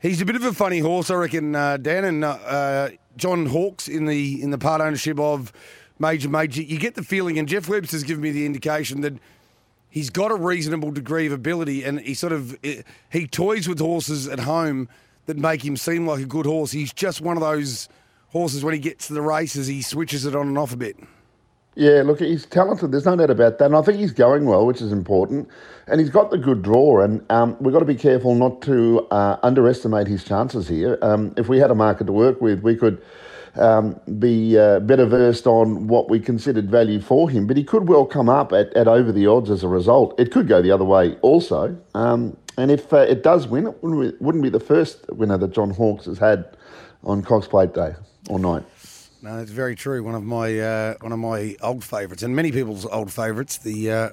he's 0.00 0.20
a 0.20 0.24
bit 0.24 0.36
of 0.36 0.44
a 0.44 0.52
funny 0.52 0.78
horse, 0.78 1.10
I 1.10 1.14
reckon. 1.14 1.54
Uh, 1.54 1.76
Dan 1.76 2.04
and 2.04 2.24
uh, 2.24 2.30
uh, 2.30 2.90
John 3.16 3.46
Hawkes 3.46 3.86
in 3.86 4.06
the 4.06 4.42
in 4.42 4.50
the 4.50 4.58
part 4.58 4.80
ownership 4.80 5.20
of 5.20 5.52
Major, 6.00 6.28
major. 6.28 6.62
You 6.62 6.78
get 6.78 6.94
the 6.94 7.02
feeling, 7.02 7.38
and 7.38 7.48
Jeff 7.48 7.68
Webster's 7.68 8.04
given 8.04 8.22
me 8.22 8.30
the 8.30 8.46
indication 8.46 9.00
that 9.00 9.14
he's 9.90 10.10
got 10.10 10.30
a 10.30 10.36
reasonable 10.36 10.90
degree 10.90 11.26
of 11.26 11.32
ability, 11.32 11.84
and 11.84 12.00
he 12.00 12.14
sort 12.14 12.32
of 12.32 12.56
he 13.10 13.26
toys 13.26 13.68
with 13.68 13.78
horses 13.78 14.28
at 14.28 14.40
home 14.40 14.88
that 15.26 15.36
make 15.36 15.64
him 15.64 15.76
seem 15.76 16.06
like 16.06 16.20
a 16.20 16.26
good 16.26 16.46
horse. 16.46 16.72
He's 16.72 16.92
just 16.92 17.20
one 17.20 17.36
of 17.36 17.42
those 17.42 17.88
horses 18.30 18.64
when 18.64 18.74
he 18.74 18.80
gets 18.80 19.08
to 19.08 19.14
the 19.14 19.22
races, 19.22 19.66
he 19.66 19.82
switches 19.82 20.24
it 20.26 20.34
on 20.34 20.48
and 20.48 20.58
off 20.58 20.72
a 20.72 20.76
bit. 20.76 20.96
Yeah, 21.74 22.02
look, 22.02 22.18
he's 22.18 22.44
talented. 22.44 22.90
There's 22.90 23.04
no 23.06 23.14
doubt 23.14 23.30
about 23.30 23.58
that, 23.58 23.66
and 23.66 23.76
I 23.76 23.82
think 23.82 23.98
he's 23.98 24.12
going 24.12 24.46
well, 24.46 24.66
which 24.66 24.82
is 24.82 24.90
important. 24.90 25.48
And 25.86 26.00
he's 26.00 26.10
got 26.10 26.30
the 26.30 26.38
good 26.38 26.62
draw, 26.62 27.00
and 27.00 27.24
um, 27.30 27.56
we've 27.60 27.72
got 27.72 27.78
to 27.78 27.84
be 27.84 27.94
careful 27.94 28.34
not 28.34 28.60
to 28.62 29.06
uh, 29.12 29.38
underestimate 29.44 30.08
his 30.08 30.24
chances 30.24 30.66
here. 30.66 30.98
Um, 31.02 31.32
if 31.36 31.48
we 31.48 31.58
had 31.58 31.70
a 31.70 31.76
market 31.76 32.08
to 32.08 32.12
work 32.12 32.40
with, 32.40 32.62
we 32.62 32.74
could 32.74 33.00
um, 33.58 34.00
be 34.18 34.58
uh, 34.58 34.80
better 34.80 35.06
versed 35.06 35.46
on 35.46 35.86
what 35.88 36.08
we 36.08 36.20
considered 36.20 36.70
value 36.70 37.00
for 37.00 37.28
him. 37.28 37.46
But 37.46 37.56
he 37.56 37.64
could 37.64 37.88
well 37.88 38.06
come 38.06 38.28
up 38.28 38.52
at, 38.52 38.72
at 38.74 38.88
over 38.88 39.12
the 39.12 39.26
odds 39.26 39.50
as 39.50 39.62
a 39.64 39.68
result. 39.68 40.18
It 40.18 40.32
could 40.32 40.48
go 40.48 40.62
the 40.62 40.70
other 40.70 40.84
way 40.84 41.16
also. 41.22 41.76
Um, 41.94 42.36
and 42.56 42.70
if 42.70 42.92
uh, 42.92 42.98
it 42.98 43.22
does 43.22 43.46
win, 43.46 43.66
it 43.66 43.82
wouldn't, 43.82 44.18
be, 44.18 44.24
wouldn't 44.24 44.42
be 44.42 44.50
the 44.50 44.60
first 44.60 45.08
winner 45.10 45.38
that 45.38 45.52
John 45.52 45.70
Hawkes 45.70 46.06
has 46.06 46.18
had 46.18 46.56
on 47.04 47.22
Cox 47.22 47.46
Plate 47.46 47.74
Day 47.74 47.94
or 48.28 48.38
night. 48.38 48.64
No, 49.22 49.38
it's 49.38 49.50
very 49.50 49.74
true. 49.74 50.02
One 50.02 50.14
of 50.14 50.22
my 50.22 50.58
uh, 50.58 50.94
one 51.00 51.12
of 51.12 51.18
my 51.18 51.56
old 51.60 51.82
favourites, 51.82 52.22
and 52.22 52.36
many 52.36 52.52
people's 52.52 52.86
old 52.86 53.12
favourites, 53.12 53.58
the 53.58 53.90
uh, 53.90 54.10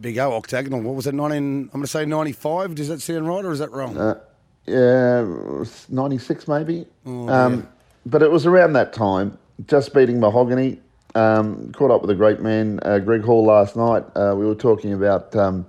Big 0.00 0.16
O 0.18 0.32
octagonal. 0.32 0.80
What 0.80 0.94
was 0.94 1.06
it? 1.06 1.14
Nineteen. 1.14 1.62
I'm 1.64 1.68
going 1.68 1.82
to 1.82 1.88
say 1.88 2.06
ninety 2.06 2.32
five. 2.32 2.74
Does 2.74 2.88
that 2.88 3.02
sound 3.02 3.28
right, 3.28 3.44
or 3.44 3.52
is 3.52 3.58
that 3.58 3.72
wrong? 3.72 3.96
Uh, 3.96 4.18
yeah, 4.66 5.64
ninety 5.90 6.16
six 6.16 6.48
maybe. 6.48 6.86
Oh, 7.04 7.28
um, 7.28 7.68
but 8.06 8.22
it 8.22 8.30
was 8.30 8.46
around 8.46 8.72
that 8.74 8.92
time, 8.92 9.36
just 9.66 9.92
beating 9.92 10.20
Mahogany. 10.20 10.80
Um, 11.14 11.72
caught 11.72 11.90
up 11.90 12.02
with 12.02 12.10
a 12.10 12.14
great 12.14 12.40
man, 12.40 12.78
uh, 12.82 12.98
Greg 12.98 13.22
Hall, 13.22 13.44
last 13.44 13.74
night. 13.74 14.04
Uh, 14.14 14.34
we 14.36 14.44
were 14.44 14.54
talking 14.54 14.92
about 14.92 15.34
um, 15.34 15.66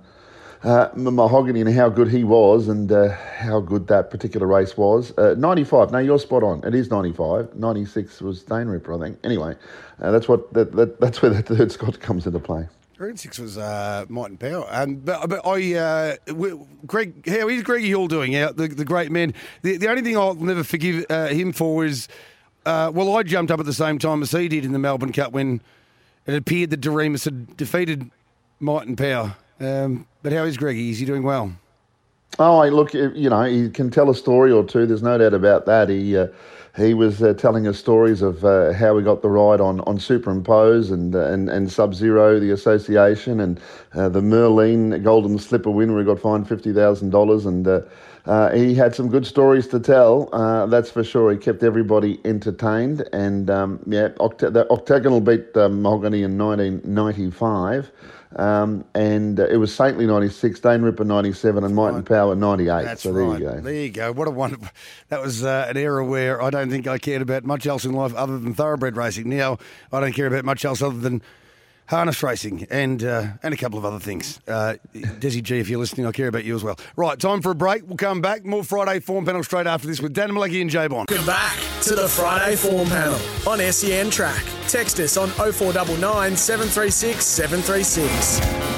uh, 0.62 0.88
Mahogany 0.94 1.62
and 1.62 1.72
how 1.74 1.88
good 1.88 2.08
he 2.08 2.22
was 2.22 2.68
and 2.68 2.92
uh, 2.92 3.08
how 3.38 3.60
good 3.60 3.86
that 3.88 4.10
particular 4.10 4.46
race 4.46 4.76
was. 4.76 5.16
Uh, 5.16 5.34
95, 5.38 5.90
Now 5.90 5.98
you're 5.98 6.18
spot 6.18 6.42
on. 6.42 6.62
It 6.64 6.74
is 6.74 6.90
95. 6.90 7.54
96 7.54 8.20
was 8.20 8.42
Dane 8.42 8.66
Ripper, 8.66 8.94
I 8.94 8.98
think. 8.98 9.18
Anyway, 9.24 9.56
uh, 10.02 10.10
that's 10.10 10.28
what 10.28 10.52
that, 10.52 10.72
that, 10.72 11.00
that's 11.00 11.22
where 11.22 11.30
the 11.30 11.42
third 11.42 11.72
Scott 11.72 11.98
comes 11.98 12.26
into 12.26 12.38
play. 12.38 12.68
Grade 12.98 13.16
six 13.16 13.38
was 13.38 13.56
uh, 13.56 14.06
Might 14.08 14.30
and 14.30 14.40
Power. 14.40 14.66
Um, 14.70 14.96
but, 14.96 15.28
but 15.28 15.46
I, 15.46 15.74
uh, 15.74 16.16
Greg, 16.84 17.28
how 17.28 17.48
is 17.48 17.62
Greggy 17.62 17.92
Hall 17.92 18.08
doing? 18.08 18.32
Yeah, 18.32 18.50
the, 18.50 18.66
the 18.66 18.84
great 18.84 19.12
man. 19.12 19.34
The, 19.62 19.76
the 19.76 19.88
only 19.88 20.02
thing 20.02 20.16
I'll 20.16 20.34
never 20.34 20.64
forgive 20.64 21.06
uh, 21.08 21.28
him 21.28 21.52
for 21.52 21.84
is, 21.84 22.08
uh, 22.66 22.90
well, 22.92 23.16
I 23.16 23.22
jumped 23.22 23.52
up 23.52 23.60
at 23.60 23.66
the 23.66 23.72
same 23.72 24.00
time 24.00 24.20
as 24.20 24.32
he 24.32 24.48
did 24.48 24.64
in 24.64 24.72
the 24.72 24.80
Melbourne 24.80 25.12
Cup 25.12 25.30
when 25.30 25.62
it 26.26 26.34
appeared 26.34 26.70
that 26.70 26.80
Doriemus 26.80 27.24
had 27.24 27.56
defeated 27.56 28.10
Might 28.58 28.88
and 28.88 28.98
Power. 28.98 29.36
Um, 29.60 30.08
but 30.24 30.32
how 30.32 30.42
is 30.42 30.56
Greggy? 30.56 30.90
Is 30.90 30.98
he 30.98 31.06
doing 31.06 31.22
well? 31.22 31.52
Oh, 32.40 32.66
look, 32.66 32.94
you 32.94 33.30
know, 33.30 33.44
he 33.44 33.70
can 33.70 33.92
tell 33.92 34.10
a 34.10 34.14
story 34.14 34.50
or 34.50 34.64
two. 34.64 34.86
There's 34.86 35.04
no 35.04 35.16
doubt 35.18 35.34
about 35.34 35.66
that. 35.66 35.88
He 35.88 36.16
uh, 36.16 36.26
he 36.78 36.94
was 36.94 37.22
uh, 37.22 37.34
telling 37.34 37.66
us 37.66 37.78
stories 37.78 38.22
of 38.22 38.44
uh, 38.44 38.72
how 38.72 38.94
we 38.94 39.02
got 39.02 39.22
the 39.22 39.28
ride 39.28 39.60
on, 39.60 39.80
on 39.80 39.98
Superimpose 39.98 40.90
and 40.90 41.14
uh, 41.14 41.26
and, 41.26 41.48
and 41.48 41.70
Sub 41.70 41.94
Zero, 41.94 42.38
the 42.38 42.50
association, 42.50 43.40
and 43.40 43.60
uh, 43.94 44.08
the 44.08 44.20
Merlene 44.20 45.02
Golden 45.02 45.38
Slipper 45.38 45.70
win 45.70 45.92
where 45.92 46.00
he 46.00 46.06
got 46.06 46.20
fined 46.20 46.48
fifty 46.48 46.72
thousand 46.72 47.10
dollars, 47.10 47.46
and 47.46 47.66
uh, 48.28 48.30
uh, 48.30 48.54
he 48.54 48.74
had 48.74 48.94
some 48.94 49.08
good 49.08 49.26
stories 49.26 49.66
to 49.68 49.80
tell. 49.80 50.26
that's 50.68 50.90
for 50.90 51.02
sure. 51.02 51.32
He 51.32 51.38
kept 51.38 51.62
everybody 51.62 52.20
entertained, 52.24 53.08
and 53.12 53.50
um, 53.50 53.80
yeah, 53.86 54.08
Oct- 54.20 54.52
the 54.52 54.70
Octagonal 54.70 55.20
beat 55.20 55.54
Mahogany 55.56 56.22
in 56.22 56.36
nineteen 56.36 56.80
ninety 56.84 57.30
five. 57.30 57.90
Um, 58.36 58.84
and 58.94 59.40
uh, 59.40 59.46
it 59.46 59.56
was 59.56 59.74
Saintly 59.74 60.06
96, 60.06 60.60
Dane 60.60 60.82
Ripper 60.82 61.04
97, 61.04 61.64
and 61.64 61.74
Might 61.74 61.94
and 61.94 62.04
Power 62.04 62.34
98. 62.34 62.84
That's 62.84 63.02
so 63.02 63.12
there 63.12 63.24
right. 63.24 63.40
you 63.40 63.46
go. 63.46 63.60
There 63.60 63.74
you 63.74 63.90
go. 63.90 64.12
What 64.12 64.28
a 64.28 64.30
wonderful. 64.30 64.68
That 65.08 65.22
was 65.22 65.42
uh, 65.42 65.66
an 65.68 65.78
era 65.78 66.04
where 66.04 66.42
I 66.42 66.50
don't 66.50 66.68
think 66.68 66.86
I 66.86 66.98
cared 66.98 67.22
about 67.22 67.44
much 67.44 67.66
else 67.66 67.86
in 67.86 67.92
life 67.92 68.14
other 68.14 68.38
than 68.38 68.52
thoroughbred 68.52 68.96
racing. 68.96 69.30
Now 69.30 69.58
I 69.92 70.00
don't 70.00 70.12
care 70.12 70.26
about 70.26 70.44
much 70.44 70.64
else 70.64 70.82
other 70.82 70.98
than 70.98 71.22
harness 71.88 72.22
racing, 72.22 72.66
and 72.70 73.02
uh, 73.02 73.28
and 73.42 73.52
a 73.52 73.56
couple 73.56 73.78
of 73.78 73.84
other 73.84 73.98
things. 73.98 74.40
Uh, 74.46 74.74
Desi 74.94 75.42
G, 75.42 75.58
if 75.58 75.68
you're 75.68 75.80
listening, 75.80 76.06
I 76.06 76.12
care 76.12 76.28
about 76.28 76.44
you 76.44 76.54
as 76.54 76.62
well. 76.62 76.78
Right, 76.96 77.18
time 77.18 77.42
for 77.42 77.50
a 77.50 77.54
break. 77.54 77.86
We'll 77.86 77.96
come 77.96 78.20
back. 78.20 78.44
More 78.44 78.62
Friday 78.62 79.00
form 79.00 79.24
panel 79.24 79.42
straight 79.42 79.66
after 79.66 79.88
this 79.88 80.00
with 80.00 80.12
Dan 80.12 80.30
Malecki 80.30 80.60
and 80.60 80.70
Jay 80.70 80.86
Bond. 80.86 81.08
Welcome 81.10 81.26
back 81.26 81.58
to 81.82 81.94
the 81.94 82.08
Friday 82.08 82.56
form 82.56 82.88
panel 82.88 83.18
on 83.46 83.58
SEN 83.72 84.10
Track. 84.10 84.44
Text 84.68 85.00
us 85.00 85.16
on 85.16 85.30
0499 85.30 86.36
736 86.36 87.24
736. 87.24 88.77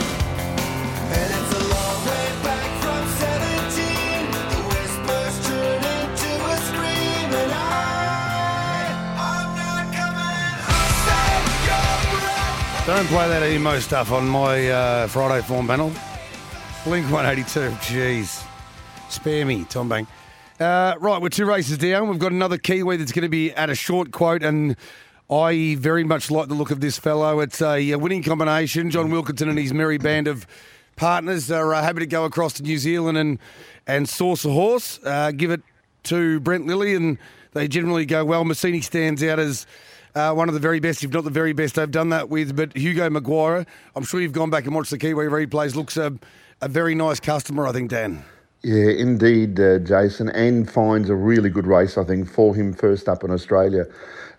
Don't 12.91 13.07
play 13.07 13.29
that 13.29 13.49
emo 13.49 13.79
stuff 13.79 14.11
on 14.11 14.29
my 14.29 14.69
uh, 14.69 15.07
Friday 15.07 15.47
form 15.47 15.69
panel. 15.69 15.93
Blink 16.83 17.09
182. 17.09 17.71
Jeez. 17.77 18.45
Spare 19.09 19.47
me, 19.47 19.63
Tom 19.63 19.89
Bang. 19.89 20.09
Uh, 20.59 20.97
right, 20.99 21.23
we're 21.23 21.29
two 21.29 21.47
races 21.47 21.79
down. 21.79 22.09
We've 22.09 22.19
got 22.19 22.33
another 22.33 22.59
Kiwi 22.59 22.97
that's 22.97 23.13
going 23.13 23.23
to 23.23 23.29
be 23.29 23.53
at 23.53 23.71
a 23.71 23.77
short 23.77 24.11
quote, 24.11 24.43
and 24.43 24.75
I 25.31 25.77
very 25.79 26.03
much 26.03 26.33
like 26.33 26.49
the 26.49 26.55
look 26.55 26.73
of 26.73 26.81
this 26.81 26.99
fellow. 26.99 27.39
It's 27.39 27.63
a, 27.63 27.95
winning 27.95 28.25
combination. 28.25 28.91
John 28.91 29.09
Wilkinson 29.13 29.49
and 29.49 29.57
his 29.57 29.73
merry 29.73 29.97
band 29.97 30.27
of 30.27 30.45
partners 30.97 31.49
are 31.49 31.73
uh, 31.73 31.83
happy 31.83 32.01
to 32.01 32.07
go 32.07 32.25
across 32.25 32.55
to 32.55 32.65
New 32.65 32.77
Zealand 32.77 33.17
and, 33.17 33.39
and 33.87 34.09
source 34.09 34.45
a 34.45 34.51
horse. 34.51 34.99
Uh, 35.05 35.31
give 35.31 35.53
it 35.53 35.63
to 36.03 36.41
Brent 36.41 36.67
Lilley, 36.67 36.97
and 36.97 37.19
they 37.53 37.69
generally 37.69 38.05
go 38.05 38.25
well. 38.25 38.45
Massini 38.45 38.81
stands 38.81 39.23
out 39.23 39.39
as 39.39 39.65
uh, 40.15 40.33
one 40.33 40.49
of 40.49 40.55
the 40.55 40.61
very 40.61 40.81
best, 40.81 41.05
if 41.05 41.13
not 41.13 41.25
the 41.25 41.31
very 41.31 41.53
best, 41.53 41.75
they've 41.75 41.91
done 41.91 42.11
that 42.11 42.29
with. 42.29 42.57
But 42.57 42.77
Hugo 42.77 43.09
Maguire, 43.11 43.67
I'm 43.95 44.05
sure 44.05 44.21
you've 44.21 44.33
gone 44.33 44.51
back 44.51 44.67
and 44.67 44.75
watched 44.75 44.91
the 44.91 44.99
Kiwi 44.99 45.27
replays. 45.27 45.75
Looks 45.75 45.97
a, 45.97 46.13
a 46.61 46.69
very 46.69 46.95
nice 46.95 47.21
customer, 47.21 47.67
I 47.67 47.73
think, 47.73 47.91
Dan. 47.91 48.25
Yeah, 48.63 48.91
indeed, 48.91 49.59
uh, 49.59 49.79
Jason, 49.79 50.29
and 50.31 50.71
finds 50.71 51.09
a 51.09 51.15
really 51.15 51.49
good 51.49 51.67
race, 51.67 51.97
I 51.97 52.05
think, 52.05 52.31
for 52.31 52.55
him 52.55 52.75
first 52.75 53.09
up 53.09 53.25
in 53.25 53.31
Australia. 53.31 53.87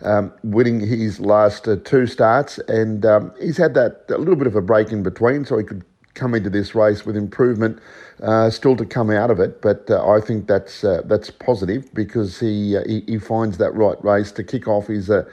Um, 0.04 0.32
winning 0.44 0.80
his 0.80 1.20
last 1.20 1.68
uh, 1.68 1.78
two 1.84 2.06
starts, 2.06 2.60
and 2.68 3.04
um, 3.06 3.34
he's 3.40 3.58
had 3.58 3.74
that 3.74 4.06
a 4.10 4.18
little 4.18 4.36
bit 4.36 4.48
of 4.48 4.56
a 4.56 4.62
break 4.62 4.92
in 4.92 5.02
between, 5.02 5.46
so 5.46 5.58
he 5.58 5.64
could 5.64 5.84
come 6.14 6.36
into 6.36 6.50
this 6.50 6.76
race 6.76 7.06
with 7.06 7.16
improvement, 7.16 7.80
uh, 8.22 8.50
still 8.50 8.76
to 8.76 8.86
come 8.86 9.10
out 9.10 9.32
of 9.32 9.40
it. 9.40 9.62
But 9.62 9.90
uh, 9.90 10.08
I 10.08 10.20
think 10.22 10.48
that's 10.48 10.84
uh, 10.84 11.02
that's 11.06 11.32
positive 11.32 11.92
because 11.94 12.40
he, 12.40 12.78
uh, 12.78 12.84
he 12.86 13.04
he 13.08 13.18
finds 13.18 13.58
that 13.58 13.74
right 13.74 14.04
race 14.04 14.32
to 14.34 14.44
kick 14.44 14.68
off 14.68 14.88
his 14.88 15.10
uh, 15.10 15.24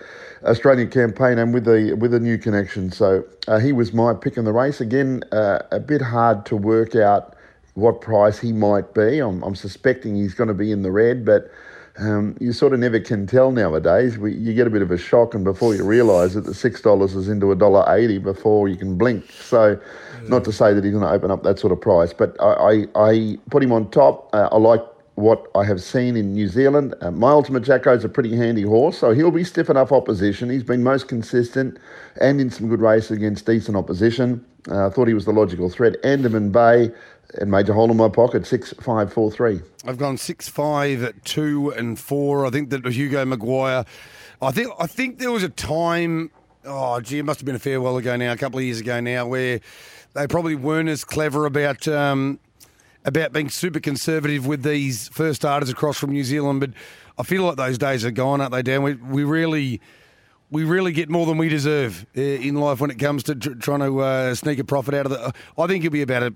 Australian 0.45 0.90
campaign 0.90 1.38
and 1.38 1.52
with 1.52 1.66
a 1.66 1.95
with 1.95 2.14
a 2.14 2.21
new 2.21 2.38
connection. 2.38 2.90
So 2.90 3.25
uh, 3.47 3.59
he 3.59 3.73
was 3.73 3.92
my 3.92 4.14
pick 4.14 4.37
in 4.37 4.45
the 4.45 4.52
race 4.52 4.80
again. 4.80 5.23
Uh, 5.33 5.61
a 5.71 5.80
bit 5.80 6.00
hard 6.00 6.47
to 6.47 6.57
work 6.57 6.95
out 6.95 7.35
what 7.75 8.00
price 8.00 8.38
he 8.38 8.52
might 8.52 8.95
be. 8.95 9.21
I'm, 9.21 9.42
I'm 9.42 9.54
suspecting 9.54 10.16
he's 10.16 10.35
going 10.35 10.49
to 10.49 10.54
be 10.54 10.73
in 10.73 10.83
the 10.83 10.90
red, 10.90 11.25
but 11.25 11.50
um, 11.99 12.37
you 12.40 12.52
sort 12.52 12.73
of 12.73 12.80
never 12.80 13.00
can 13.00 13.26
tell 13.26 13.50
nowadays. 13.50 14.18
We, 14.18 14.35
you 14.35 14.54
get 14.54 14.66
a 14.66 14.71
bit 14.71 14.83
of 14.83 14.90
a 14.90 14.99
shock, 14.99 15.35
and 15.35 15.45
before 15.45 15.75
you 15.75 15.85
realise 15.85 16.37
it, 16.37 16.45
the 16.45 16.54
six 16.54 16.80
dollars 16.80 17.14
is 17.14 17.28
into 17.28 17.50
a 17.50 17.57
dollar 17.57 17.85
eighty 17.97 18.18
before 18.18 18.68
you 18.68 18.76
can 18.76 18.97
blink. 18.97 19.30
So, 19.33 19.80
not 20.28 20.45
to 20.45 20.52
say 20.52 20.73
that 20.73 20.85
he's 20.85 20.92
going 20.92 21.04
to 21.04 21.11
open 21.11 21.30
up 21.30 21.42
that 21.42 21.59
sort 21.59 21.73
of 21.73 21.80
price, 21.80 22.12
but 22.12 22.37
I, 22.40 22.85
I, 22.95 23.11
I 23.11 23.38
put 23.50 23.62
him 23.62 23.73
on 23.73 23.90
top. 23.90 24.30
Uh, 24.33 24.49
I 24.52 24.59
like 24.59 24.83
what 25.18 25.48
I 25.56 25.64
have 25.64 25.82
seen 25.82 26.16
in 26.16 26.32
New 26.32 26.46
Zealand. 26.46 26.94
Uh, 27.00 27.10
my 27.10 27.30
Ultimate 27.30 27.64
Jacko 27.64 27.92
is 27.94 28.04
a 28.04 28.08
pretty 28.08 28.37
handy 28.37 28.62
horse, 28.62 28.98
so 28.98 29.12
he'll 29.12 29.32
be 29.32 29.42
stiff 29.42 29.68
enough 29.68 29.90
opposition. 29.90 30.48
He's 30.48 30.62
been 30.62 30.84
most 30.84 31.08
consistent 31.08 31.76
and 32.20 32.40
in 32.40 32.50
some 32.50 32.68
good 32.68 32.80
races 32.80 33.10
against 33.10 33.44
decent 33.44 33.76
opposition. 33.76 34.44
Uh, 34.70 34.87
I 34.87 34.90
thought 34.90 35.08
he 35.08 35.14
was 35.14 35.25
the 35.25 35.32
logical 35.32 35.70
threat. 35.70 35.96
Andaman 36.04 36.50
Bay 36.52 36.92
and 37.34 37.50
Major 37.50 37.72
Hole 37.72 37.90
in 37.90 37.96
my 37.96 38.08
pocket, 38.08 38.46
six 38.46 38.72
five 38.80 39.12
four 39.12 39.30
three. 39.30 39.60
I've 39.84 39.98
gone 39.98 40.18
six, 40.18 40.48
five, 40.48 41.12
two, 41.25 41.70
and 41.70 41.98
four. 41.98 42.46
I 42.46 42.50
think 42.50 42.70
that 42.70 42.87
Hugo 42.87 43.25
Maguire. 43.25 43.84
I 44.40 44.52
think 44.52 44.72
I 44.78 44.87
think 44.87 45.18
there 45.18 45.32
was 45.32 45.42
a 45.42 45.48
time. 45.48 46.30
Oh, 46.64 47.00
gee, 47.00 47.18
it 47.18 47.25
must 47.25 47.40
have 47.40 47.46
been 47.46 47.56
a 47.56 47.60
fair 47.60 47.80
while 47.80 47.96
ago 47.96 48.16
now, 48.16 48.32
a 48.32 48.37
couple 48.37 48.58
of 48.58 48.64
years 48.64 48.80
ago 48.80 49.00
now, 49.00 49.26
where 49.26 49.60
they 50.14 50.26
probably 50.28 50.54
weren't 50.54 50.88
as 50.88 51.04
clever 51.04 51.44
about 51.46 51.88
um, 51.88 52.38
about 53.08 53.32
being 53.32 53.50
super 53.50 53.80
conservative 53.80 54.46
with 54.46 54.62
these 54.62 55.08
first 55.08 55.42
starters 55.42 55.68
across 55.68 55.98
from 55.98 56.12
New 56.12 56.24
Zealand. 56.24 56.60
But 56.60 56.70
I 57.18 57.24
feel 57.24 57.42
like 57.42 57.56
those 57.56 57.78
days 57.78 58.04
are 58.04 58.12
gone, 58.12 58.40
aren't 58.40 58.52
they, 58.52 58.62
Dan? 58.62 58.82
We, 58.82 58.94
we 58.94 59.24
really. 59.24 59.80
We 60.50 60.64
really 60.64 60.92
get 60.92 61.10
more 61.10 61.26
than 61.26 61.36
we 61.36 61.50
deserve 61.50 62.06
uh, 62.16 62.22
in 62.22 62.54
life 62.54 62.80
when 62.80 62.90
it 62.90 62.98
comes 62.98 63.22
to 63.24 63.34
tr- 63.34 63.52
trying 63.52 63.80
to 63.80 64.00
uh, 64.00 64.34
sneak 64.34 64.58
a 64.58 64.64
profit 64.64 64.94
out 64.94 65.04
of 65.04 65.12
the. 65.12 65.34
I 65.58 65.66
think 65.66 65.84
it'll 65.84 65.92
be 65.92 66.00
about 66.00 66.22
a 66.22 66.34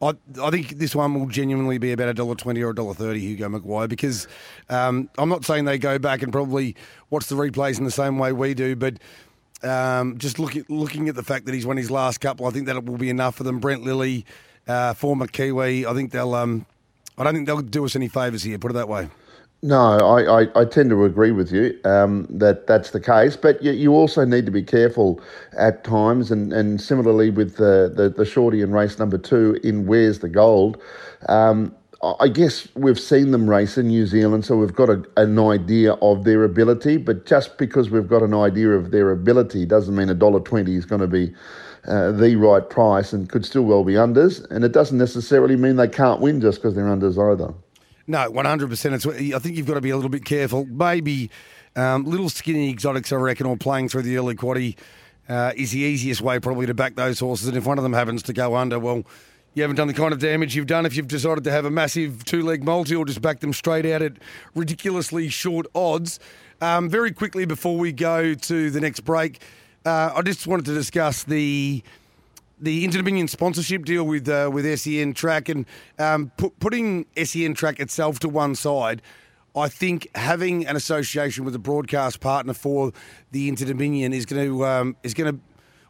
I, 0.00 0.14
I 0.40 0.50
think 0.50 0.78
this 0.78 0.94
one 0.94 1.14
will 1.14 1.26
genuinely 1.26 1.78
be 1.78 1.92
about 1.92 2.08
a 2.08 2.14
dollar 2.14 2.34
twenty 2.34 2.62
or 2.62 2.70
a 2.70 2.74
dollar 2.74 2.94
thirty, 2.94 3.20
Hugo 3.20 3.48
Maguire, 3.48 3.88
because 3.88 4.28
um, 4.68 5.10
I'm 5.18 5.28
not 5.28 5.44
saying 5.44 5.64
they 5.64 5.78
go 5.78 5.98
back 5.98 6.22
and 6.22 6.32
probably 6.32 6.76
watch 7.10 7.26
the 7.26 7.34
replays 7.34 7.78
in 7.78 7.84
the 7.84 7.90
same 7.90 8.18
way 8.18 8.32
we 8.32 8.54
do, 8.54 8.76
but 8.76 8.98
um, 9.62 10.16
just 10.18 10.38
look 10.38 10.54
at, 10.54 10.70
looking 10.70 11.08
at 11.08 11.16
the 11.16 11.24
fact 11.24 11.46
that 11.46 11.54
he's 11.54 11.66
won 11.66 11.76
his 11.76 11.90
last 11.90 12.18
couple, 12.18 12.46
I 12.46 12.50
think 12.50 12.66
that 12.66 12.76
it 12.76 12.86
will 12.86 12.96
be 12.96 13.10
enough 13.10 13.34
for 13.34 13.42
them. 13.42 13.58
Brent 13.58 13.82
Lilley, 13.82 14.24
uh, 14.68 14.94
former 14.94 15.26
Kiwi, 15.26 15.86
I 15.86 15.94
think 15.94 16.12
they'll. 16.12 16.34
Um, 16.34 16.66
I 17.16 17.24
don't 17.24 17.34
think 17.34 17.46
they'll 17.46 17.62
do 17.62 17.84
us 17.84 17.96
any 17.96 18.08
favours 18.08 18.44
here. 18.44 18.58
Put 18.58 18.70
it 18.70 18.74
that 18.74 18.88
way. 18.88 19.08
No, 19.60 19.98
I, 19.98 20.42
I, 20.42 20.60
I 20.60 20.64
tend 20.64 20.90
to 20.90 21.04
agree 21.04 21.32
with 21.32 21.50
you 21.50 21.76
um, 21.84 22.28
that 22.30 22.68
that's 22.68 22.92
the 22.92 23.00
case, 23.00 23.36
but 23.36 23.60
you, 23.60 23.72
you 23.72 23.92
also 23.92 24.24
need 24.24 24.46
to 24.46 24.52
be 24.52 24.62
careful 24.62 25.20
at 25.58 25.82
times, 25.82 26.30
and, 26.30 26.52
and 26.52 26.80
similarly 26.80 27.30
with 27.30 27.56
the, 27.56 27.92
the, 27.92 28.08
the 28.08 28.24
shorty 28.24 28.62
in 28.62 28.70
race 28.70 29.00
number 29.00 29.18
two 29.18 29.58
in 29.64 29.84
Where's 29.86 30.20
the 30.20 30.28
Gold. 30.28 30.80
Um, 31.28 31.74
I 32.20 32.28
guess 32.28 32.68
we've 32.76 33.00
seen 33.00 33.32
them 33.32 33.50
race 33.50 33.76
in 33.76 33.88
New 33.88 34.06
Zealand, 34.06 34.44
so 34.44 34.56
we've 34.56 34.72
got 34.72 34.90
a, 34.90 35.02
an 35.16 35.36
idea 35.40 35.94
of 35.94 36.22
their 36.22 36.44
ability. 36.44 36.96
But 36.96 37.26
just 37.26 37.58
because 37.58 37.90
we've 37.90 38.06
got 38.06 38.22
an 38.22 38.34
idea 38.34 38.68
of 38.68 38.92
their 38.92 39.10
ability 39.10 39.66
doesn't 39.66 39.96
mean 39.96 40.08
a 40.08 40.14
dollar 40.14 40.38
twenty 40.38 40.76
is 40.76 40.84
going 40.84 41.00
to 41.00 41.08
be 41.08 41.34
uh, 41.88 42.12
the 42.12 42.36
right 42.36 42.68
price, 42.68 43.12
and 43.12 43.28
could 43.28 43.44
still 43.44 43.62
well 43.62 43.82
be 43.82 43.94
unders. 43.94 44.48
And 44.50 44.64
it 44.64 44.72
doesn't 44.72 44.98
necessarily 44.98 45.56
mean 45.56 45.76
they 45.76 45.88
can't 45.88 46.20
win 46.20 46.40
just 46.40 46.58
because 46.58 46.74
they're 46.74 46.84
unders 46.84 47.18
either. 47.18 47.52
No, 48.06 48.30
one 48.30 48.44
hundred 48.44 48.70
percent. 48.70 48.94
It's. 48.94 49.06
I 49.06 49.38
think 49.38 49.56
you've 49.56 49.66
got 49.66 49.74
to 49.74 49.80
be 49.80 49.90
a 49.90 49.96
little 49.96 50.10
bit 50.10 50.24
careful. 50.24 50.64
Maybe 50.66 51.30
um, 51.76 52.04
little 52.04 52.28
skinny 52.28 52.70
exotics, 52.70 53.12
I 53.12 53.16
reckon, 53.16 53.46
or 53.46 53.56
playing 53.56 53.88
through 53.88 54.02
the 54.02 54.16
early 54.16 54.34
quaddy 54.34 54.76
uh, 55.28 55.52
is 55.56 55.72
the 55.72 55.80
easiest 55.80 56.20
way 56.20 56.38
probably 56.40 56.66
to 56.66 56.74
back 56.74 56.94
those 56.94 57.20
horses. 57.20 57.48
And 57.48 57.56
if 57.56 57.66
one 57.66 57.78
of 57.78 57.84
them 57.84 57.92
happens 57.92 58.22
to 58.24 58.32
go 58.32 58.56
under, 58.56 58.78
well, 58.78 59.04
you 59.54 59.62
haven't 59.62 59.76
done 59.76 59.88
the 59.88 59.94
kind 59.94 60.12
of 60.12 60.20
damage 60.20 60.54
you've 60.56 60.66
done 60.66 60.86
if 60.86 60.96
you've 60.96 61.08
decided 61.08 61.44
to 61.44 61.50
have 61.50 61.64
a 61.64 61.70
massive 61.70 62.24
two 62.24 62.42
leg 62.42 62.64
multi 62.64 62.94
or 62.94 63.04
just 63.04 63.20
back 63.20 63.40
them 63.40 63.52
straight 63.52 63.86
out 63.86 64.02
at 64.02 64.12
ridiculously 64.54 65.28
short 65.28 65.66
odds. 65.74 66.20
Um, 66.60 66.88
very 66.88 67.12
quickly 67.12 67.44
before 67.44 67.76
we 67.76 67.92
go 67.92 68.34
to 68.34 68.70
the 68.70 68.80
next 68.80 69.00
break, 69.00 69.40
uh, 69.84 70.12
I 70.14 70.22
just 70.22 70.46
wanted 70.46 70.64
to 70.66 70.74
discuss 70.74 71.24
the 71.24 71.82
the 72.60 72.84
Interdominion 72.86 73.28
sponsorship 73.28 73.84
deal 73.84 74.04
with 74.04 74.28
uh, 74.28 74.50
with 74.52 74.66
SEN 74.78 75.14
Track 75.14 75.48
and 75.48 75.66
um, 75.98 76.32
put, 76.36 76.58
putting 76.58 77.06
SEN 77.22 77.54
Track 77.54 77.80
itself 77.80 78.18
to 78.20 78.28
one 78.28 78.54
side. 78.54 79.02
I 79.56 79.68
think 79.68 80.08
having 80.14 80.66
an 80.66 80.76
association 80.76 81.44
with 81.44 81.54
a 81.54 81.58
broadcast 81.58 82.20
partner 82.20 82.54
for 82.54 82.92
the 83.32 83.50
Interdominion 83.50 84.12
is 84.12 84.26
going 84.26 84.46
to 84.46 84.66
um, 84.66 84.96
is 85.02 85.14
going 85.14 85.34
to 85.34 85.40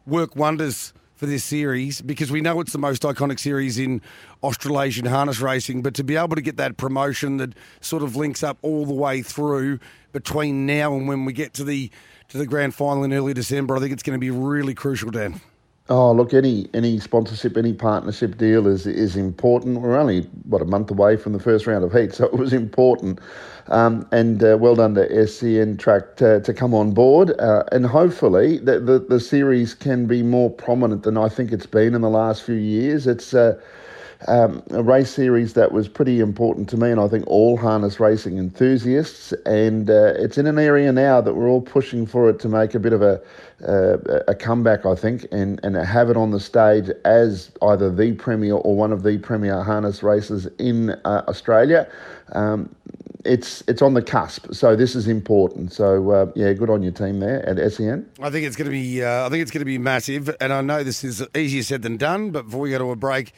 work 0.05 0.35
wonders 0.35 0.93
for 1.19 1.25
this 1.25 1.43
series 1.43 2.01
because 2.01 2.31
we 2.31 2.39
know 2.39 2.61
it's 2.61 2.71
the 2.71 2.77
most 2.77 3.01
iconic 3.01 3.41
series 3.41 3.77
in 3.77 4.01
Australasian 4.41 5.05
harness 5.05 5.41
racing. 5.41 5.81
But 5.81 5.93
to 5.95 6.03
be 6.05 6.15
able 6.15 6.37
to 6.37 6.41
get 6.41 6.55
that 6.55 6.77
promotion 6.77 7.35
that 7.37 7.55
sort 7.81 8.03
of 8.03 8.15
links 8.15 8.41
up 8.41 8.57
all 8.61 8.85
the 8.85 8.93
way 8.93 9.21
through 9.21 9.79
between 10.13 10.65
now 10.65 10.95
and 10.95 11.09
when 11.09 11.25
we 11.25 11.33
get 11.33 11.53
to 11.55 11.65
the 11.65 11.91
to 12.29 12.37
the 12.37 12.45
grand 12.45 12.73
final 12.73 13.03
in 13.03 13.11
early 13.11 13.33
December, 13.33 13.75
I 13.75 13.81
think 13.81 13.91
it's 13.91 14.03
going 14.03 14.15
to 14.15 14.19
be 14.19 14.31
really 14.31 14.73
crucial, 14.73 15.11
Dan. 15.11 15.41
Oh, 15.91 16.11
look, 16.11 16.35
any 16.35 16.69
any 16.75 16.99
sponsorship, 16.99 17.57
any 17.57 17.73
partnership 17.73 18.37
deal 18.37 18.67
is 18.67 18.85
is 18.85 19.15
important. 19.15 19.81
We're 19.81 19.97
only 19.97 20.21
what 20.47 20.61
a 20.61 20.65
month 20.65 20.91
away 20.91 21.17
from 21.17 21.33
the 21.33 21.39
first 21.39 21.65
round 21.65 21.83
of 21.83 21.91
heat, 21.91 22.13
so 22.15 22.25
it 22.25 22.33
was 22.33 22.53
important. 22.53 23.19
Um, 23.69 24.07
and 24.11 24.43
uh, 24.43 24.57
well 24.59 24.75
done 24.75 24.95
to 24.95 25.27
SEN 25.27 25.77
Track 25.77 26.15
to, 26.17 26.41
to 26.41 26.53
come 26.53 26.73
on 26.75 26.91
board, 26.91 27.39
uh, 27.39 27.63
and 27.71 27.85
hopefully 27.87 28.59
the, 28.59 28.79
the 28.79 28.99
the 28.99 29.19
series 29.19 29.73
can 29.73 30.05
be 30.05 30.21
more 30.23 30.49
prominent 30.51 31.03
than 31.03 31.17
I 31.17 31.27
think 31.29 31.51
it's 31.51 31.65
been 31.65 31.95
in 31.95 32.01
the 32.01 32.09
last 32.09 32.43
few 32.43 32.55
years. 32.55 33.07
It's 33.07 33.33
uh, 33.33 33.59
um, 34.27 34.61
a 34.71 34.83
race 34.83 35.09
series 35.09 35.53
that 35.53 35.71
was 35.71 35.87
pretty 35.87 36.19
important 36.19 36.67
to 36.69 36.77
me, 36.77 36.91
and 36.91 36.99
I 36.99 37.07
think 37.07 37.25
all 37.27 37.55
harness 37.55 37.99
racing 37.99 38.37
enthusiasts. 38.37 39.31
And 39.45 39.89
uh, 39.89 40.13
it's 40.17 40.37
in 40.37 40.45
an 40.45 40.59
area 40.59 40.91
now 40.91 41.21
that 41.21 41.35
we're 41.35 41.47
all 41.47 41.61
pushing 41.61 42.05
for 42.05 42.29
it 42.29 42.39
to 42.39 42.49
make 42.49 42.75
a 42.75 42.79
bit 42.79 42.93
of 42.93 43.01
a 43.01 43.21
uh, 43.67 43.97
a 44.27 44.35
comeback, 44.35 44.85
I 44.85 44.95
think, 44.95 45.25
and 45.31 45.59
and 45.63 45.75
have 45.75 46.09
it 46.09 46.17
on 46.17 46.31
the 46.31 46.39
stage 46.39 46.89
as 47.05 47.51
either 47.61 47.93
the 47.93 48.13
premier 48.13 48.55
or 48.55 48.75
one 48.75 48.91
of 48.91 49.03
the 49.03 49.17
premier 49.19 49.63
harness 49.63 50.03
races 50.03 50.47
in 50.57 50.91
uh, 51.05 51.23
Australia. 51.27 51.89
Um, 52.33 52.75
it's 53.25 53.63
it's 53.67 53.81
on 53.81 53.93
the 53.93 54.01
cusp, 54.01 54.53
so 54.53 54.75
this 54.75 54.95
is 54.95 55.07
important. 55.07 55.73
So 55.73 56.11
uh, 56.11 56.31
yeah, 56.35 56.53
good 56.53 56.69
on 56.69 56.81
your 56.81 56.93
team 56.93 57.19
there 57.19 57.47
at 57.47 57.71
SEN. 57.71 58.09
I 58.21 58.29
think 58.29 58.45
it's 58.45 58.55
going 58.55 58.65
to 58.65 58.71
be. 58.71 59.03
Uh, 59.03 59.25
I 59.25 59.29
think 59.29 59.41
it's 59.41 59.51
going 59.51 59.59
to 59.59 59.65
be 59.65 59.77
massive, 59.77 60.35
and 60.39 60.53
I 60.53 60.61
know 60.61 60.83
this 60.83 61.03
is 61.03 61.25
easier 61.35 61.63
said 61.63 61.81
than 61.81 61.97
done. 61.97 62.31
But 62.31 62.45
before 62.45 62.61
we 62.61 62.69
go 62.69 62.79
to 62.79 62.91
a 62.91 62.95
break, 62.95 63.33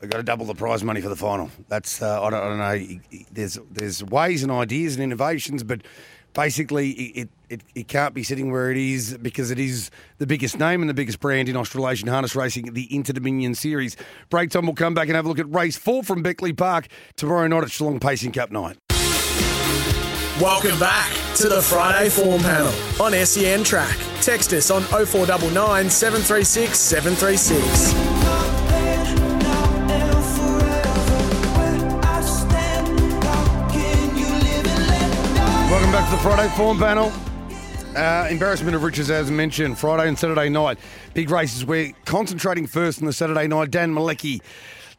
we've 0.00 0.10
got 0.10 0.18
to 0.18 0.22
double 0.22 0.46
the 0.46 0.54
prize 0.54 0.84
money 0.84 1.00
for 1.00 1.08
the 1.08 1.16
final. 1.16 1.50
That's 1.68 2.02
uh, 2.02 2.22
I, 2.22 2.30
don't, 2.30 2.42
I 2.42 2.48
don't 2.48 2.58
know. 2.58 3.00
There's 3.32 3.58
there's 3.70 4.04
ways 4.04 4.42
and 4.42 4.52
ideas 4.52 4.94
and 4.94 5.02
innovations, 5.02 5.62
but 5.62 5.82
basically 6.34 6.90
it, 6.90 7.28
it 7.48 7.60
it 7.74 7.88
can't 7.88 8.14
be 8.14 8.22
sitting 8.22 8.50
where 8.50 8.70
it 8.70 8.76
is 8.76 9.16
because 9.18 9.50
it 9.50 9.58
is 9.58 9.90
the 10.18 10.26
biggest 10.26 10.58
name 10.58 10.82
and 10.82 10.88
the 10.88 10.94
biggest 10.94 11.20
brand 11.20 11.48
in 11.48 11.56
Australasian 11.56 12.08
harness 12.08 12.36
racing, 12.36 12.74
the 12.74 12.94
Inter 12.94 13.12
Dominion 13.12 13.54
Series. 13.54 13.96
Break 14.30 14.50
time. 14.50 14.66
We'll 14.66 14.74
come 14.74 14.94
back 14.94 15.08
and 15.08 15.16
have 15.16 15.24
a 15.24 15.28
look 15.28 15.38
at 15.38 15.52
race 15.52 15.76
four 15.76 16.02
from 16.02 16.22
Beckley 16.22 16.52
Park 16.52 16.88
tomorrow 17.16 17.46
night 17.46 17.64
at 17.64 17.70
Geelong 17.70 18.00
Pacing 18.00 18.32
Cup 18.32 18.50
night. 18.50 18.78
Welcome 20.40 20.78
back 20.78 21.12
to 21.36 21.48
the 21.48 21.60
Friday 21.60 22.08
Form 22.10 22.40
Panel 22.40 22.72
on 23.02 23.12
SEN 23.26 23.64
Track. 23.64 23.96
Text 24.20 24.52
us 24.52 24.70
on 24.70 24.82
0499 24.82 25.90
736 25.90 26.78
736. 26.78 28.27
Friday 36.38 36.54
Form 36.54 36.78
Panel. 36.78 37.12
Uh, 37.96 38.28
embarrassment 38.30 38.76
of 38.76 38.84
riches, 38.84 39.10
as 39.10 39.28
mentioned, 39.28 39.76
Friday 39.76 40.06
and 40.06 40.16
Saturday 40.16 40.48
night. 40.48 40.78
Big 41.12 41.30
races. 41.30 41.64
We're 41.64 41.92
concentrating 42.04 42.68
first 42.68 43.00
on 43.00 43.06
the 43.06 43.12
Saturday 43.12 43.48
night. 43.48 43.72
Dan 43.72 43.92
Malecki, 43.92 44.40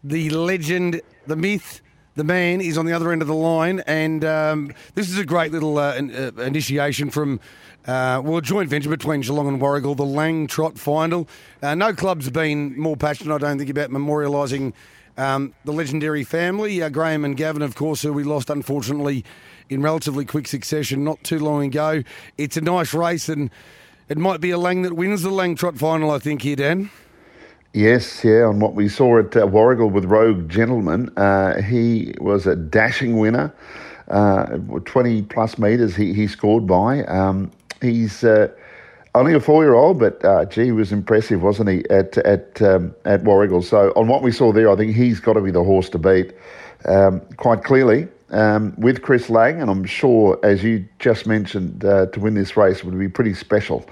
the 0.03 0.31
legend, 0.31 0.99
the 1.27 1.37
myth, 1.37 1.79
the 2.15 2.25
man, 2.25 2.59
is 2.59 2.77
on 2.77 2.85
the 2.85 2.91
other 2.91 3.13
end 3.13 3.21
of 3.21 3.29
the 3.29 3.35
line. 3.35 3.81
And 3.87 4.25
um, 4.25 4.73
this 4.95 5.09
is 5.09 5.17
a 5.17 5.23
great 5.23 5.53
little 5.53 5.77
uh, 5.77 5.93
uh, 5.93 6.41
initiation 6.41 7.09
from, 7.09 7.39
uh, 7.87 8.21
well, 8.21 8.39
a 8.39 8.41
joint 8.41 8.69
venture 8.69 8.89
between 8.89 9.21
Geelong 9.21 9.47
and 9.47 9.61
Warragul, 9.61 9.95
the 9.95 10.03
Lang 10.03 10.45
Trot 10.45 10.77
Final. 10.77 11.25
Uh, 11.63 11.73
no 11.73 11.93
club's 11.93 12.29
been 12.29 12.77
more 12.77 12.97
passionate, 12.97 13.35
I 13.35 13.37
don't 13.37 13.57
think, 13.57 13.69
about 13.69 13.91
memorialising 13.91 14.73
um, 15.15 15.53
the 15.63 15.71
legendary 15.71 16.25
family. 16.25 16.81
Graham 16.89 17.23
and 17.23 17.37
Gavin, 17.37 17.61
of 17.61 17.75
course, 17.75 18.01
who 18.01 18.11
we 18.11 18.25
lost, 18.25 18.49
unfortunately, 18.49 19.23
in 19.69 19.81
relatively 19.81 20.25
quick 20.25 20.47
succession 20.47 21.03
not 21.03 21.23
too 21.23 21.39
long 21.39 21.63
ago. 21.63 22.03
It's 22.37 22.57
a 22.57 22.61
nice 22.61 22.93
race, 22.93 23.29
and 23.29 23.49
it 24.09 24.17
might 24.17 24.41
be 24.41 24.51
a 24.51 24.57
Lang 24.57 24.81
that 24.81 24.93
wins 24.93 25.21
the 25.21 25.29
Lang 25.29 25.55
Trot 25.55 25.77
Final, 25.77 26.11
I 26.11 26.19
think, 26.19 26.41
here, 26.41 26.55
Dan. 26.55 26.89
Yes, 27.73 28.23
yeah, 28.23 28.45
on 28.45 28.59
what 28.59 28.73
we 28.73 28.89
saw 28.89 29.19
at 29.19 29.35
uh, 29.35 29.45
Warragul 29.45 29.91
with 29.91 30.05
Rogue 30.05 30.49
Gentleman, 30.49 31.15
uh, 31.17 31.61
he 31.61 32.15
was 32.19 32.47
a 32.47 32.55
dashing 32.55 33.19
winner. 33.19 33.53
Uh, 34.07 34.57
20 34.85 35.21
plus 35.23 35.59
metres 35.59 35.95
he, 35.95 36.13
he 36.13 36.25
scored 36.25 36.65
by. 36.65 37.03
Um, 37.03 37.51
he's 37.79 38.23
uh, 38.23 38.47
only 39.13 39.35
a 39.35 39.39
four 39.39 39.63
year 39.63 39.75
old, 39.75 39.99
but 39.99 40.25
uh, 40.25 40.45
gee, 40.45 40.65
he 40.65 40.71
was 40.71 40.91
impressive, 40.91 41.43
wasn't 41.43 41.69
he, 41.69 41.87
at, 41.91 42.17
at, 42.17 42.59
um, 42.63 42.95
at 43.05 43.23
Warragul? 43.23 43.63
So, 43.63 43.93
on 43.95 44.07
what 44.07 44.23
we 44.23 44.31
saw 44.31 44.51
there, 44.51 44.71
I 44.71 44.75
think 44.75 44.95
he's 44.95 45.19
got 45.19 45.33
to 45.33 45.41
be 45.41 45.51
the 45.51 45.63
horse 45.63 45.89
to 45.89 45.99
beat 45.99 46.33
um, 46.85 47.21
quite 47.37 47.63
clearly. 47.63 48.07
Um, 48.31 48.75
with 48.77 49.01
Chris 49.01 49.29
Lang, 49.29 49.59
and 49.59 49.71
I'm 49.71 49.85
sure, 49.85 50.39
as 50.43 50.63
you 50.63 50.87
just 50.99 51.25
mentioned, 51.25 51.83
uh, 51.83 52.05
to 52.07 52.19
win 52.19 52.35
this 52.35 52.55
race 52.55 52.83
would 52.83 52.97
be 52.97 53.09
pretty 53.09 53.33
special. 53.33 53.83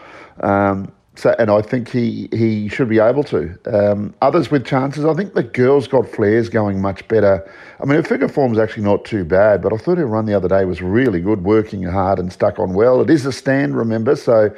Um, 0.42 0.92
so, 1.18 1.36
and 1.40 1.50
I 1.50 1.64
think 1.64 1.90
he, 1.90 2.30
he 2.32 2.70
should 2.70 2.90
be 2.90 3.00
able 3.00 3.24
to. 3.24 3.58
Um, 3.66 4.14
others 4.22 4.52
with 4.52 4.64
chances, 4.64 5.04
I 5.04 5.16
think 5.16 5.34
the 5.34 5.42
girls 5.42 5.88
got 5.88 6.08
flares 6.08 6.48
going 6.48 6.80
much 6.80 7.08
better. 7.08 7.52
I 7.82 7.86
mean, 7.86 7.96
her 7.96 8.04
figure 8.04 8.28
form's 8.28 8.60
actually 8.60 8.84
not 8.84 9.04
too 9.04 9.26
bad, 9.26 9.64
but 9.64 9.74
I 9.74 9.78
thought 9.78 9.98
her 9.98 10.06
run 10.06 10.28
the 10.28 10.36
other 10.36 10.48
day 10.48 10.64
was 10.66 10.80
really 10.80 11.20
good, 11.20 11.44
working 11.44 11.82
hard 11.82 12.20
and 12.20 12.32
stuck 12.32 12.60
on 12.60 12.76
well. 12.76 13.02
It 13.02 13.10
is 13.10 13.26
a 13.26 13.32
stand, 13.32 13.76
remember, 13.76 14.16
so 14.16 14.56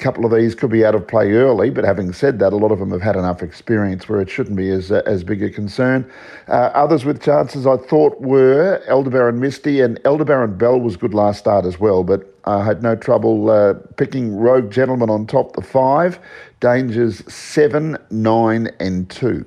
couple 0.00 0.24
of 0.24 0.32
these 0.32 0.54
could 0.54 0.70
be 0.70 0.84
out 0.84 0.94
of 0.94 1.06
play 1.06 1.32
early. 1.32 1.70
But 1.70 1.84
having 1.84 2.12
said 2.12 2.38
that, 2.40 2.52
a 2.52 2.56
lot 2.56 2.72
of 2.72 2.78
them 2.78 2.90
have 2.90 3.02
had 3.02 3.16
enough 3.16 3.42
experience 3.42 4.08
where 4.08 4.20
it 4.20 4.30
shouldn't 4.30 4.56
be 4.56 4.70
as 4.70 4.90
uh, 4.90 5.02
as 5.06 5.22
big 5.22 5.42
a 5.42 5.50
concern. 5.50 6.10
Uh, 6.48 6.70
others 6.74 7.04
with 7.04 7.22
chances, 7.22 7.66
I 7.66 7.76
thought, 7.76 8.20
were 8.20 8.82
Elderbaron 8.88 9.38
Misty 9.38 9.80
and 9.80 10.02
Elderbaron 10.02 10.58
Bell 10.58 10.80
was 10.80 10.96
good 10.96 11.14
last 11.14 11.38
start 11.38 11.64
as 11.64 11.78
well, 11.78 12.02
but 12.02 12.34
I 12.44 12.64
had 12.64 12.82
no 12.82 12.96
trouble 12.96 13.50
uh, 13.50 13.74
picking 13.96 14.36
Rogue 14.36 14.70
Gentleman 14.70 15.10
on 15.10 15.26
top 15.26 15.54
the 15.54 15.62
five. 15.62 16.18
Dangers 16.60 17.22
seven, 17.32 17.96
nine, 18.10 18.70
and 18.80 19.08
two. 19.08 19.46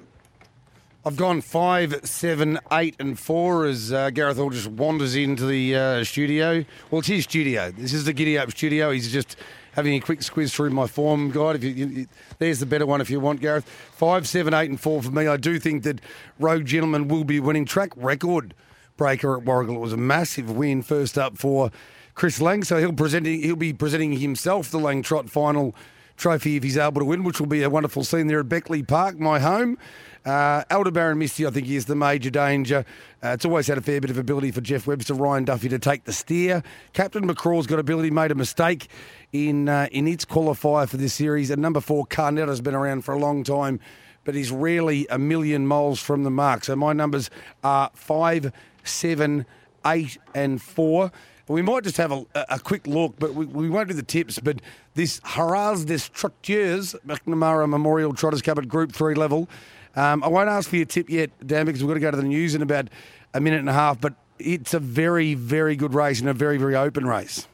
I've 1.05 1.17
gone 1.17 1.41
five, 1.41 1.99
seven, 2.05 2.59
eight, 2.71 2.95
and 2.97 3.19
four 3.19 3.65
as 3.65 3.91
uh, 3.91 4.09
Gareth 4.09 4.37
Hall 4.37 4.49
just 4.49 4.69
wanders 4.69 5.15
into 5.15 5.45
the 5.45 5.75
uh, 5.75 6.03
studio. 6.05 6.63
Well, 6.89 6.99
it's 6.99 7.09
his 7.09 7.25
studio. 7.25 7.71
This 7.71 7.93
is 7.93 8.05
the 8.05 8.13
Giddy 8.13 8.37
Up 8.37 8.49
studio. 8.51 8.89
He's 8.89 9.11
just 9.11 9.35
having 9.73 9.93
a 9.93 9.99
quick 9.99 10.19
squiz 10.19 10.53
through 10.53 10.69
my 10.71 10.87
form 10.87 11.31
guide. 11.31 11.57
If 11.57 11.63
you, 11.63 11.71
you, 11.71 12.07
there's 12.39 12.59
the 12.59 12.65
better 12.65 12.85
one 12.85 13.01
if 13.01 13.09
you 13.09 13.19
want, 13.19 13.41
Gareth. 13.41 13.67
Five, 13.91 14.27
seven, 14.27 14.53
eight, 14.53 14.69
and 14.69 14.79
four 14.79 15.03
for 15.03 15.11
me. 15.11 15.27
I 15.27 15.37
do 15.37 15.59
think 15.59 15.83
that 15.83 16.01
Rogue 16.39 16.65
Gentleman 16.65 17.07
will 17.07 17.23
be 17.23 17.39
winning 17.39 17.65
track 17.65 17.91
record 17.95 18.53
breaker 18.97 19.37
at 19.37 19.43
Warragul. 19.43 19.75
It 19.75 19.79
was 19.79 19.93
a 19.93 19.97
massive 19.97 20.49
win 20.51 20.81
first 20.81 21.17
up 21.17 21.37
for 21.37 21.71
Chris 22.15 22.39
Lang, 22.39 22.63
so 22.63 22.77
he'll 22.77 22.93
presenting 22.93 23.41
he'll 23.41 23.55
be 23.55 23.73
presenting 23.73 24.13
himself 24.13 24.69
the 24.69 24.79
Lang 24.79 25.01
Trot 25.01 25.29
Final 25.29 25.75
trophy 26.17 26.55
if 26.55 26.63
he's 26.63 26.77
able 26.77 26.99
to 26.99 27.05
win, 27.05 27.23
which 27.23 27.39
will 27.39 27.47
be 27.47 27.63
a 27.63 27.69
wonderful 27.69 28.03
scene 28.03 28.27
there 28.27 28.39
at 28.39 28.49
Beckley 28.49 28.83
Park, 28.83 29.19
my 29.19 29.39
home. 29.39 29.77
Uh, 30.25 30.63
Elderbaron 30.65 31.17
Misty, 31.17 31.45
I 31.45 31.49
think, 31.49 31.67
he 31.67 31.75
is 31.75 31.85
the 31.85 31.95
major 31.95 32.29
danger. 32.29 32.85
Uh, 33.21 33.29
it's 33.29 33.43
always 33.43 33.67
had 33.67 33.77
a 33.77 33.81
fair 33.81 33.99
bit 33.99 34.09
of 34.09 34.17
ability 34.17 34.51
for 34.51 34.61
Jeff 34.61 34.87
Webster, 34.87 35.13
Ryan 35.13 35.43
Duffy 35.43 35.67
to 35.69 35.79
take 35.79 36.05
the 36.05 36.13
steer. 36.13 36.63
Captain 36.93 37.27
McCraw's 37.27 37.67
got 37.67 37.79
ability, 37.79 38.09
made 38.09 38.31
a 38.31 38.35
mistake 38.35 38.87
in 39.33 39.67
uh, 39.67 39.87
in 39.91 40.07
its 40.07 40.23
qualifier 40.23 40.87
for 40.87 40.97
this 40.97 41.13
series. 41.13 41.49
And 41.49 41.61
number 41.61 41.81
four, 41.81 42.05
Carnetta's 42.05 42.61
been 42.61 42.75
around 42.75 43.03
for 43.03 43.13
a 43.13 43.19
long 43.19 43.43
time, 43.43 43.81
but 44.23 44.33
he's 44.33 44.51
rarely 44.51 45.05
a 45.09 45.19
million 45.19 45.67
miles 45.67 45.99
from 45.99 46.23
the 46.23 46.31
mark. 46.31 46.63
So 46.63 46.75
my 46.77 46.93
numbers 46.93 47.29
are 47.63 47.91
five, 47.93 48.53
seven, 48.85 49.45
eight, 49.85 50.17
and 50.33 50.61
four. 50.61 51.11
We 51.47 51.61
might 51.61 51.83
just 51.83 51.97
have 51.97 52.11
a, 52.11 52.25
a 52.49 52.59
quick 52.59 52.87
look, 52.87 53.15
but 53.19 53.33
we, 53.33 53.45
we 53.45 53.69
won't 53.69 53.89
do 53.89 53.93
the 53.93 54.03
tips. 54.03 54.39
But 54.39 54.61
this 54.93 55.19
Haras 55.23 55.83
des 55.85 55.97
Trotteurs 55.97 56.95
McNamara 57.05 57.67
Memorial 57.67 58.13
Trotters 58.13 58.41
Cup 58.41 58.57
at 58.57 58.67
Group 58.67 58.93
3 58.93 59.15
level. 59.15 59.49
Um, 59.95 60.23
I 60.23 60.27
won't 60.27 60.49
ask 60.49 60.69
for 60.69 60.77
your 60.77 60.85
tip 60.85 61.09
yet, 61.09 61.31
Dan, 61.45 61.65
because 61.65 61.83
we've 61.83 61.89
got 61.89 61.95
to 61.95 61.99
go 61.99 62.11
to 62.11 62.17
the 62.17 62.23
news 62.23 62.55
in 62.55 62.61
about 62.61 62.87
a 63.33 63.41
minute 63.41 63.59
and 63.59 63.69
a 63.69 63.73
half. 63.73 63.99
But 63.99 64.13
it's 64.39 64.73
a 64.73 64.79
very, 64.79 65.33
very 65.33 65.75
good 65.75 65.93
race 65.93 66.21
and 66.21 66.29
a 66.29 66.33
very, 66.33 66.57
very 66.57 66.75
open 66.75 67.05
race. 67.05 67.47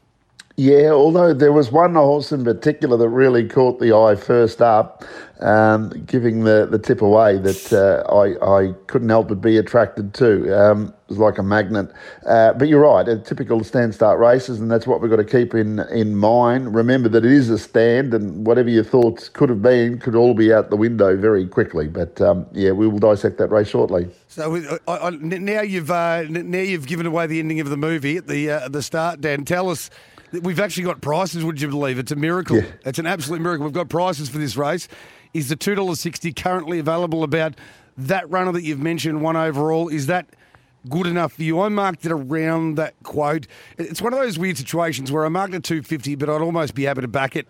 Yeah, 0.55 0.89
although 0.89 1.33
there 1.33 1.53
was 1.53 1.71
one 1.71 1.95
horse 1.95 2.33
in 2.33 2.43
particular 2.43 2.97
that 2.97 3.07
really 3.07 3.47
caught 3.47 3.79
the 3.79 3.95
eye 3.95 4.15
first 4.15 4.61
up, 4.61 5.05
um, 5.39 5.89
giving 6.05 6.43
the, 6.43 6.67
the 6.69 6.77
tip 6.77 7.01
away 7.01 7.37
that 7.37 7.71
uh, 7.71 8.03
I, 8.13 8.65
I 8.65 8.73
couldn't 8.87 9.07
help 9.07 9.29
but 9.29 9.39
be 9.39 9.57
attracted 9.57 10.13
to. 10.15 10.53
Um, 10.53 10.93
was 11.09 11.17
like 11.17 11.37
a 11.37 11.43
magnet. 11.43 11.91
Uh, 12.25 12.53
but 12.53 12.67
you're 12.67 12.81
right, 12.81 13.07
a 13.07 13.17
typical 13.17 13.63
stand 13.63 13.93
start 13.93 14.19
races, 14.19 14.59
and 14.59 14.71
that's 14.71 14.87
what 14.87 15.01
we've 15.01 15.09
got 15.09 15.17
to 15.17 15.25
keep 15.25 15.53
in, 15.53 15.79
in 15.91 16.15
mind. 16.15 16.73
Remember 16.73 17.09
that 17.09 17.25
it 17.25 17.31
is 17.31 17.49
a 17.49 17.57
stand, 17.57 18.13
and 18.13 18.45
whatever 18.45 18.69
your 18.69 18.83
thoughts 18.83 19.29
could 19.29 19.49
have 19.49 19.61
been 19.61 19.99
could 19.99 20.15
all 20.15 20.33
be 20.33 20.53
out 20.53 20.69
the 20.69 20.77
window 20.77 21.17
very 21.17 21.47
quickly. 21.47 21.87
But 21.87 22.21
um, 22.21 22.45
yeah, 22.53 22.71
we 22.71 22.87
will 22.87 22.99
dissect 22.99 23.37
that 23.39 23.49
race 23.49 23.67
shortly. 23.67 24.09
So 24.27 24.79
I, 24.87 24.97
I, 24.97 25.09
now 25.09 25.61
you've 25.61 25.91
uh, 25.91 26.23
now 26.29 26.59
you've 26.59 26.87
given 26.87 27.05
away 27.05 27.27
the 27.27 27.39
ending 27.39 27.59
of 27.59 27.69
the 27.69 27.77
movie 27.77 28.17
at 28.17 28.27
the 28.27 28.51
uh, 28.51 28.65
at 28.65 28.71
the 28.71 28.83
start. 28.83 29.21
Dan, 29.21 29.45
tell 29.45 29.69
us. 29.69 29.89
We've 30.31 30.59
actually 30.59 30.83
got 30.83 31.01
prices. 31.01 31.43
Would 31.43 31.59
you 31.59 31.69
believe 31.69 31.97
it's 31.97 32.11
a 32.11 32.15
miracle? 32.15 32.57
Yeah. 32.57 32.67
It's 32.85 32.99
an 32.99 33.07
absolute 33.07 33.41
miracle. 33.41 33.65
We've 33.65 33.73
got 33.73 33.89
prices 33.89 34.29
for 34.29 34.37
this 34.37 34.55
race. 34.55 34.87
Is 35.33 35.49
the 35.49 35.55
two 35.55 35.73
dollars 35.73 35.99
sixty 35.99 36.31
currently 36.31 36.77
available? 36.77 37.23
About 37.23 37.55
that 37.97 38.29
runner 38.29 38.51
that 38.51 38.61
you've 38.61 38.79
mentioned, 38.79 39.23
one 39.23 39.35
overall. 39.35 39.89
Is 39.89 40.05
that 40.05 40.27
good 40.87 41.07
enough 41.07 41.33
for 41.33 41.43
you? 41.43 41.59
I 41.61 41.69
marked 41.69 42.05
it 42.05 42.11
around 42.11 42.75
that 42.75 42.93
quote. 43.03 43.47
It's 43.77 44.01
one 44.01 44.13
of 44.13 44.19
those 44.19 44.39
weird 44.39 44.57
situations 44.57 45.11
where 45.11 45.25
I 45.25 45.29
marked 45.29 45.53
it 45.53 45.63
two 45.63 45.81
fifty, 45.81 46.15
but 46.15 46.29
I'd 46.29 46.41
almost 46.41 46.75
be 46.75 46.83
happy 46.83 47.01
to 47.01 47.07
back 47.07 47.35
it 47.35 47.49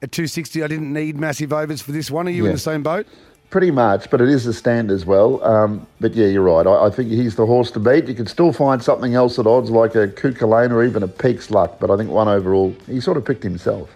at 0.00 0.12
two 0.12 0.26
sixty. 0.26 0.62
I 0.62 0.68
didn't 0.68 0.92
need 0.92 1.18
massive 1.18 1.52
overs 1.52 1.82
for 1.82 1.92
this 1.92 2.10
one. 2.10 2.26
Are 2.26 2.30
you 2.30 2.46
in 2.46 2.52
the 2.52 2.58
same 2.58 2.82
boat? 2.82 3.06
Pretty 3.50 3.72
much, 3.72 4.08
but 4.10 4.20
it 4.20 4.28
is 4.28 4.46
a 4.46 4.54
stand 4.54 4.92
as 4.92 5.04
well. 5.04 5.42
Um, 5.42 5.84
but 6.00 6.14
yeah, 6.14 6.28
you're 6.28 6.44
right. 6.44 6.64
I, 6.64 6.86
I 6.86 6.90
think 6.90 7.10
he's 7.10 7.34
the 7.34 7.46
horse 7.46 7.72
to 7.72 7.80
beat. 7.80 8.06
You 8.06 8.14
can 8.14 8.26
still 8.26 8.52
find 8.52 8.80
something 8.80 9.14
else 9.14 9.40
at 9.40 9.46
odds 9.48 9.70
like 9.70 9.96
a 9.96 10.06
Kukulane 10.06 10.70
or 10.70 10.84
even 10.84 11.02
a 11.02 11.08
Peak's 11.08 11.50
Luck, 11.50 11.80
but 11.80 11.90
I 11.90 11.96
think 11.96 12.10
one 12.10 12.28
overall, 12.28 12.72
he 12.86 13.00
sort 13.00 13.16
of 13.16 13.24
picked 13.24 13.42
himself. 13.42 13.90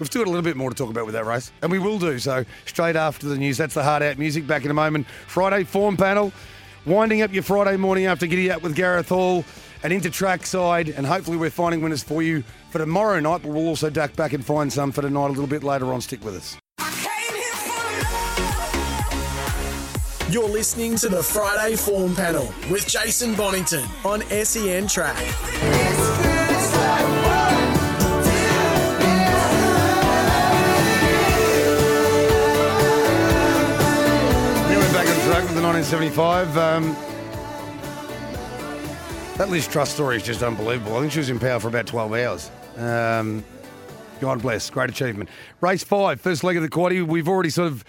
We've 0.00 0.08
still 0.08 0.22
got 0.22 0.28
a 0.28 0.32
little 0.32 0.42
bit 0.42 0.56
more 0.56 0.70
to 0.70 0.76
talk 0.76 0.90
about 0.90 1.06
with 1.06 1.14
that 1.14 1.24
race, 1.24 1.52
and 1.62 1.70
we 1.70 1.78
will 1.78 2.00
do 2.00 2.18
so 2.18 2.44
straight 2.66 2.96
after 2.96 3.28
the 3.28 3.36
news. 3.36 3.58
That's 3.58 3.74
the 3.74 3.84
hard 3.84 4.02
out 4.02 4.18
music. 4.18 4.44
Back 4.44 4.64
in 4.64 4.72
a 4.72 4.74
moment. 4.74 5.06
Friday 5.28 5.62
form 5.62 5.96
panel, 5.96 6.32
winding 6.88 7.22
up 7.22 7.32
your 7.32 7.42
Friday 7.42 7.76
morning 7.76 8.06
after 8.06 8.26
Giddy 8.26 8.50
Up 8.50 8.62
with 8.62 8.74
Gareth 8.74 9.10
Hall, 9.10 9.44
and 9.82 9.92
into 9.92 10.10
trackside, 10.10 10.88
and 10.88 11.06
hopefully 11.06 11.36
we're 11.36 11.50
finding 11.50 11.82
winners 11.82 12.02
for 12.02 12.22
you 12.22 12.42
for 12.70 12.78
tomorrow 12.78 13.20
night. 13.20 13.42
But 13.42 13.52
we'll 13.52 13.68
also 13.68 13.90
duck 13.90 14.16
back 14.16 14.32
and 14.32 14.44
find 14.44 14.72
some 14.72 14.90
for 14.90 15.02
tonight 15.02 15.26
a 15.26 15.28
little 15.28 15.46
bit 15.46 15.62
later 15.62 15.92
on. 15.92 16.00
Stick 16.00 16.24
with 16.24 16.34
us. 16.34 16.56
You're 20.30 20.48
listening 20.48 20.96
to 20.96 21.08
the 21.08 21.22
Friday 21.22 21.76
Form 21.76 22.14
Panel 22.14 22.52
with 22.70 22.86
Jason 22.86 23.34
Bonington 23.34 23.84
on 24.04 24.20
SEN 24.22 24.86
Track. 24.86 25.16
The 35.58 35.64
1975. 35.64 36.56
Um, 36.56 36.94
that 39.38 39.48
Liz 39.48 39.66
Truss 39.66 39.92
story 39.92 40.14
is 40.14 40.22
just 40.22 40.40
unbelievable. 40.40 40.96
I 40.96 41.00
think 41.00 41.10
she 41.10 41.18
was 41.18 41.30
in 41.30 41.40
power 41.40 41.58
for 41.58 41.66
about 41.66 41.88
12 41.88 42.12
hours. 42.14 42.50
Um, 42.76 43.42
God 44.20 44.40
bless. 44.40 44.70
Great 44.70 44.88
achievement. 44.88 45.28
Race 45.60 45.82
five, 45.82 46.20
first 46.20 46.44
leg 46.44 46.56
of 46.56 46.62
the 46.62 46.68
quaddy. 46.68 47.04
We've 47.04 47.28
already 47.28 47.50
sort 47.50 47.72
of, 47.72 47.84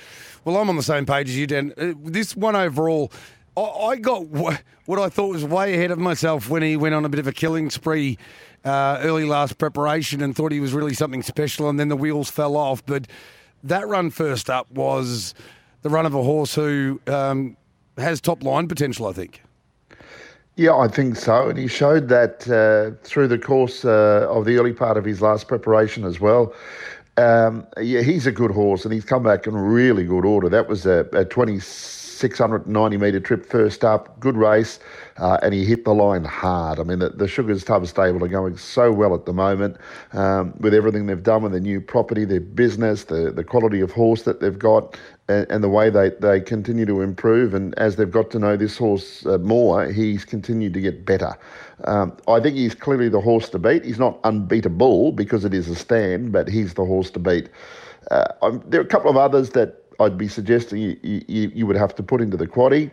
well, 0.46 0.58
I'm 0.58 0.68
on 0.68 0.78
the 0.78 0.84
same 0.84 1.06
page 1.06 1.30
as 1.30 1.38
you, 1.38 1.46
Dan. 1.46 1.72
Uh, 1.78 1.94
this 2.02 2.36
one 2.36 2.56
overall, 2.56 3.12
I, 3.56 3.62
I 3.62 3.96
got 3.98 4.24
wh- 4.24 4.58
what 4.88 4.98
I 4.98 5.08
thought 5.10 5.30
was 5.30 5.46
way 5.46 5.76
ahead 5.76 5.92
of 5.92 6.00
myself 6.00 6.50
when 6.50 6.64
he 6.64 6.76
went 6.76 6.96
on 6.96 7.06
a 7.06 7.10
bit 7.10 7.20
of 7.20 7.28
a 7.28 7.34
killing 7.34 7.70
spree 7.70 8.18
uh, 8.66 8.98
early 9.02 9.26
last 9.26 9.60
preparation 9.60 10.24
and 10.24 10.36
thought 10.36 10.52
he 10.52 10.60
was 10.60 10.74
really 10.74 10.96
something 10.96 11.22
special, 11.22 11.70
and 11.70 11.80
then 11.80 11.90
the 11.90 11.98
wheels 11.98 12.32
fell 12.32 12.58
off. 12.58 12.84
But 12.84 13.06
that 13.64 13.88
run 13.88 14.10
first 14.10 14.50
up 14.50 14.72
was 14.72 15.36
the 15.84 15.90
run 15.90 16.08
of 16.08 16.16
a 16.16 16.24
horse 16.24 16.56
who 16.56 17.00
um, 17.08 17.56
has 18.02 18.22
top 18.22 18.44
line 18.44 18.68
potential, 18.68 19.08
I 19.08 19.14
think. 19.14 19.42
Yeah, 20.56 20.76
I 20.76 20.90
think 20.90 21.16
so. 21.16 21.50
And 21.50 21.58
he 21.58 21.68
showed 21.68 22.10
that 22.10 22.50
uh, 22.50 22.98
through 23.08 23.30
the 23.30 23.38
course 23.38 23.86
uh, 23.86 24.28
of 24.30 24.44
the 24.44 24.58
early 24.58 24.74
part 24.74 24.98
of 24.98 25.06
his 25.06 25.22
last 25.22 25.48
preparation 25.48 26.04
as 26.04 26.20
well. 26.20 26.54
Um, 27.16 27.66
yeah, 27.82 28.02
he's 28.02 28.28
a 28.28 28.32
good 28.32 28.52
horse 28.52 28.84
and 28.84 28.94
he's 28.94 29.06
come 29.06 29.24
back 29.24 29.48
in 29.48 29.56
really 29.56 30.06
good 30.06 30.26
order. 30.26 30.50
That 30.50 30.68
was 30.68 30.86
a, 30.86 31.08
a 31.14 31.24
2690 32.20 32.98
metre 32.98 33.20
trip 33.20 33.46
first 33.46 33.84
up, 33.84 34.20
good 34.20 34.36
race, 34.36 34.80
uh, 35.18 35.38
and 35.42 35.54
he 35.54 35.64
hit 35.64 35.86
the 35.86 35.94
line 35.94 36.24
hard. 36.24 36.80
I 36.80 36.84
mean, 36.84 37.00
the, 37.00 37.10
the 37.10 37.28
Sugars 37.28 37.64
Tub 37.64 37.86
Stable 37.88 38.24
are 38.24 38.28
going 38.28 38.58
so 38.58 38.92
well 38.92 39.16
at 39.16 39.26
the 39.26 39.34
moment 39.34 39.78
um, 40.14 40.54
with 40.60 40.74
everything 40.74 41.06
they've 41.06 41.24
done 41.24 41.44
with 41.44 41.54
their 41.54 41.62
new 41.62 41.80
property, 41.80 42.26
their 42.26 42.42
business, 42.42 43.06
the, 43.06 43.32
the 43.32 43.44
quality 43.44 43.80
of 43.82 43.92
horse 43.92 44.24
that 44.24 44.42
they've 44.42 44.60
got 44.60 44.98
and, 45.30 45.50
and 45.50 45.64
the 45.64 45.70
way 45.70 45.90
they, 45.90 46.10
they 46.20 46.42
continue 46.42 46.86
to 46.86 47.02
improve. 47.02 47.54
And 47.54 47.78
as 47.78 47.96
they've 47.96 48.12
got 48.12 48.30
to 48.32 48.40
know 48.40 48.58
this 48.58 48.78
horse 48.78 49.26
uh, 49.26 49.38
more, 49.38 49.86
he's 49.88 50.26
continued 50.26 50.74
to 50.74 50.82
get 50.82 51.06
better. 51.06 51.38
Um, 51.86 52.18
I 52.28 52.40
think 52.40 52.58
he's 52.58 52.76
clearly 52.76 53.08
the 53.10 53.22
horse 53.22 53.50
to 53.50 53.60
beat. 53.60 53.86
He's 53.86 54.00
not 54.00 54.20
unbeatable 54.24 55.14
because 55.14 55.46
it 55.46 55.54
is 55.54 55.70
a 55.70 55.76
stand, 55.76 56.32
but 56.32 56.50
he's 56.50 56.74
the 56.74 56.86
horse 56.86 57.10
to 57.12 57.20
beat. 57.20 57.50
Uh, 58.12 58.58
there 58.66 58.82
are 58.82 58.84
a 58.84 58.88
couple 58.88 59.10
of 59.10 59.18
others 59.18 59.52
that 59.52 59.79
I'd 60.00 60.18
be 60.18 60.28
suggesting 60.28 60.80
you, 60.82 60.98
you, 61.04 61.52
you 61.54 61.68
would 61.68 61.76
have 61.76 61.94
to 61.96 62.04
put 62.04 62.22
into 62.22 62.38
the 62.38 62.48
quaddy, 62.48 62.92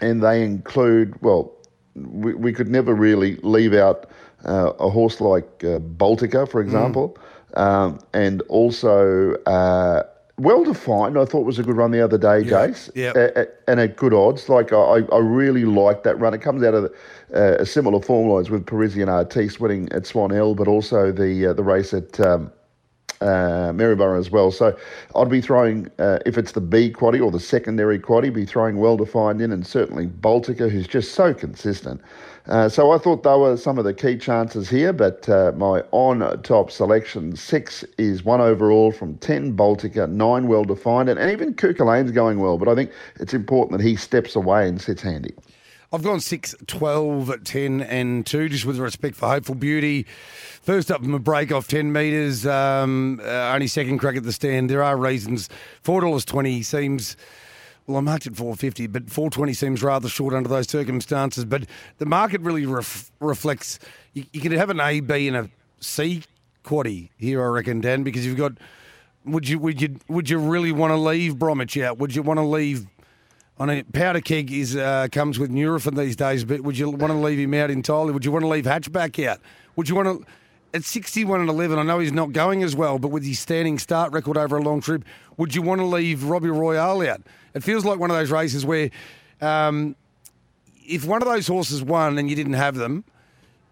and 0.00 0.22
they 0.22 0.42
include, 0.42 1.20
well, 1.22 1.52
we, 1.94 2.34
we 2.34 2.52
could 2.52 2.68
never 2.68 2.94
really 2.94 3.36
leave 3.42 3.74
out 3.74 4.06
uh, 4.46 4.72
a 4.78 4.88
horse 4.88 5.20
like 5.20 5.48
uh, 5.64 5.78
Baltica, 5.80 6.48
for 6.48 6.60
example, 6.60 7.18
um, 7.54 7.98
and 8.14 8.40
also 8.42 9.34
uh, 9.46 10.02
well 10.38 10.62
defined. 10.64 11.18
I 11.18 11.24
thought 11.24 11.44
was 11.44 11.58
a 11.58 11.62
good 11.64 11.76
run 11.76 11.90
the 11.90 12.00
other 12.00 12.18
day, 12.18 12.42
Jace, 12.68 12.90
yeah. 12.94 13.12
A- 13.16 13.40
a- 13.42 13.46
and 13.66 13.80
at 13.80 13.96
good 13.96 14.14
odds. 14.14 14.48
Like 14.48 14.72
I, 14.72 15.02
I 15.12 15.18
really 15.18 15.64
like 15.64 16.04
that 16.04 16.18
run. 16.20 16.32
It 16.34 16.38
comes 16.40 16.62
out 16.62 16.74
of 16.74 16.84
uh, 17.34 17.56
a 17.58 17.66
similar 17.66 18.00
form 18.00 18.28
lines 18.28 18.48
with 18.48 18.64
Parisian 18.64 19.08
Artiste 19.08 19.58
winning 19.60 19.90
at 19.92 20.06
Swan 20.06 20.30
Hill, 20.30 20.54
but 20.54 20.68
also 20.68 21.10
the 21.12 21.48
uh, 21.48 21.52
the 21.52 21.64
race 21.64 21.92
at. 21.92 22.18
Um, 22.20 22.52
uh, 23.20 23.72
Maryborough 23.74 24.18
as 24.18 24.30
well. 24.30 24.50
So 24.50 24.76
I'd 25.14 25.28
be 25.28 25.40
throwing, 25.40 25.90
uh, 25.98 26.18
if 26.26 26.38
it's 26.38 26.52
the 26.52 26.60
B 26.60 26.90
quaddy 26.90 27.22
or 27.22 27.30
the 27.30 27.40
secondary 27.40 27.98
quaddy, 27.98 28.32
be 28.32 28.44
throwing 28.44 28.78
well 28.78 28.96
defined 28.96 29.40
in, 29.40 29.52
and 29.52 29.66
certainly 29.66 30.06
Baltica, 30.06 30.70
who's 30.70 30.86
just 30.86 31.14
so 31.14 31.34
consistent. 31.34 32.00
Uh, 32.48 32.66
so 32.66 32.92
I 32.92 32.98
thought 32.98 33.24
they 33.24 33.36
were 33.36 33.58
some 33.58 33.76
of 33.76 33.84
the 33.84 33.92
key 33.92 34.16
chances 34.16 34.70
here, 34.70 34.92
but 34.94 35.28
uh, 35.28 35.52
my 35.54 35.82
on 35.90 36.42
top 36.42 36.70
selection 36.70 37.36
six 37.36 37.84
is 37.98 38.24
one 38.24 38.40
overall 38.40 38.90
from 38.90 39.18
10 39.18 39.54
Baltica, 39.54 40.10
nine 40.10 40.48
well 40.48 40.64
defined, 40.64 41.10
and, 41.10 41.18
and 41.18 41.30
even 41.30 41.52
Kuka 41.52 41.84
going 42.12 42.38
well, 42.40 42.56
but 42.56 42.68
I 42.68 42.74
think 42.74 42.90
it's 43.20 43.34
important 43.34 43.78
that 43.78 43.86
he 43.86 43.96
steps 43.96 44.34
away 44.34 44.66
and 44.66 44.80
sits 44.80 45.02
handy. 45.02 45.34
I've 45.90 46.02
gone 46.02 46.20
6, 46.20 46.54
12, 46.66 47.44
10, 47.44 47.80
and 47.80 48.26
2, 48.26 48.50
just 48.50 48.66
with 48.66 48.76
respect 48.76 49.16
for 49.16 49.26
Hopeful 49.26 49.54
Beauty. 49.54 50.04
First 50.60 50.90
up 50.90 51.00
from 51.02 51.14
a 51.14 51.18
break 51.18 51.50
off 51.50 51.66
10 51.66 51.90
metres, 51.90 52.46
um, 52.46 53.22
uh, 53.24 53.52
only 53.54 53.68
second 53.68 53.96
crack 53.96 54.14
at 54.14 54.22
the 54.22 54.32
stand. 54.32 54.68
There 54.68 54.82
are 54.82 54.98
reasons. 54.98 55.48
$4.20 55.84 56.62
seems, 56.62 57.16
well, 57.86 57.96
I 57.96 58.00
marked 58.00 58.26
it 58.26 58.36
450 58.36 58.86
but 58.88 59.08
420 59.08 59.54
seems 59.54 59.82
rather 59.82 60.10
short 60.10 60.34
under 60.34 60.50
those 60.50 60.68
circumstances. 60.68 61.46
But 61.46 61.64
the 61.96 62.04
market 62.04 62.42
really 62.42 62.66
ref- 62.66 63.10
reflects, 63.20 63.78
you, 64.12 64.26
you 64.34 64.42
could 64.42 64.52
have 64.52 64.68
an 64.68 64.80
A, 64.80 65.00
B, 65.00 65.26
and 65.26 65.38
a 65.38 65.50
C 65.80 66.22
quaddy 66.64 67.08
here, 67.16 67.42
I 67.42 67.46
reckon, 67.46 67.80
Dan, 67.80 68.02
because 68.02 68.26
you've 68.26 68.36
got, 68.36 68.52
would 69.24 69.48
you, 69.48 69.58
would 69.58 69.80
you, 69.80 69.96
would 70.08 70.28
you 70.28 70.38
really 70.38 70.70
want 70.70 70.90
to 70.90 70.98
leave 70.98 71.38
Bromwich 71.38 71.78
out? 71.78 71.96
Would 71.96 72.14
you 72.14 72.20
want 72.20 72.36
to 72.40 72.44
leave 72.44 72.86
on 73.60 73.70
a 73.70 73.82
powder 73.82 74.20
keg 74.20 74.52
is 74.52 74.76
uh, 74.76 75.08
comes 75.10 75.38
with 75.38 75.50
Nurofen 75.50 75.96
these 75.96 76.16
days, 76.16 76.44
but 76.44 76.60
would 76.60 76.78
you 76.78 76.90
want 76.90 77.12
to 77.12 77.18
leave 77.18 77.38
him 77.38 77.54
out 77.54 77.70
entirely? 77.70 78.12
Would 78.12 78.24
you 78.24 78.32
want 78.32 78.44
to 78.44 78.48
leave 78.48 78.64
Hatchback 78.64 79.24
out? 79.26 79.40
Would 79.76 79.88
you 79.88 79.94
want 79.94 80.08
to 80.20 80.26
at 80.74 80.84
sixty 80.84 81.24
one 81.24 81.40
and 81.40 81.48
eleven? 81.48 81.78
I 81.78 81.82
know 81.82 81.98
he's 81.98 82.12
not 82.12 82.32
going 82.32 82.62
as 82.62 82.76
well, 82.76 82.98
but 82.98 83.08
with 83.08 83.24
his 83.24 83.38
standing 83.38 83.78
start 83.78 84.12
record 84.12 84.36
over 84.36 84.56
a 84.56 84.62
long 84.62 84.80
trip, 84.80 85.04
would 85.36 85.54
you 85.54 85.62
want 85.62 85.80
to 85.80 85.86
leave 85.86 86.24
Robbie 86.24 86.50
Royale 86.50 87.08
out? 87.08 87.22
It 87.54 87.62
feels 87.62 87.84
like 87.84 87.98
one 87.98 88.10
of 88.10 88.16
those 88.16 88.30
races 88.30 88.66
where, 88.66 88.90
um, 89.40 89.96
if 90.86 91.04
one 91.04 91.22
of 91.22 91.28
those 91.28 91.46
horses 91.46 91.82
won 91.82 92.18
and 92.18 92.28
you 92.28 92.36
didn't 92.36 92.52
have 92.52 92.74
them, 92.76 93.04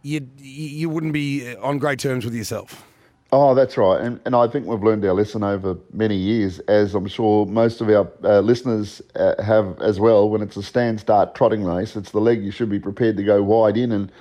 you 0.02 0.26
you 0.38 0.88
wouldn't 0.88 1.12
be 1.12 1.54
on 1.56 1.78
great 1.78 1.98
terms 1.98 2.24
with 2.24 2.34
yourself. 2.34 2.85
Oh, 3.32 3.54
that's 3.54 3.76
right. 3.76 4.00
And, 4.00 4.20
and 4.24 4.36
I 4.36 4.46
think 4.46 4.66
we've 4.66 4.82
learned 4.82 5.04
our 5.04 5.12
lesson 5.12 5.42
over 5.42 5.76
many 5.92 6.16
years, 6.16 6.60
as 6.60 6.94
I'm 6.94 7.08
sure 7.08 7.44
most 7.44 7.80
of 7.80 7.88
our 7.88 8.08
uh, 8.22 8.40
listeners 8.40 9.02
uh, 9.16 9.42
have 9.42 9.80
as 9.80 9.98
well. 9.98 10.28
When 10.30 10.42
it's 10.42 10.56
a 10.56 10.62
stand 10.62 11.00
start 11.00 11.34
trotting 11.34 11.64
race, 11.64 11.96
it's 11.96 12.12
the 12.12 12.20
leg 12.20 12.42
you 12.44 12.52
should 12.52 12.70
be 12.70 12.78
prepared 12.78 13.16
to 13.16 13.24
go 13.24 13.42
wide 13.42 13.76
in. 13.76 13.90
And 13.90 14.12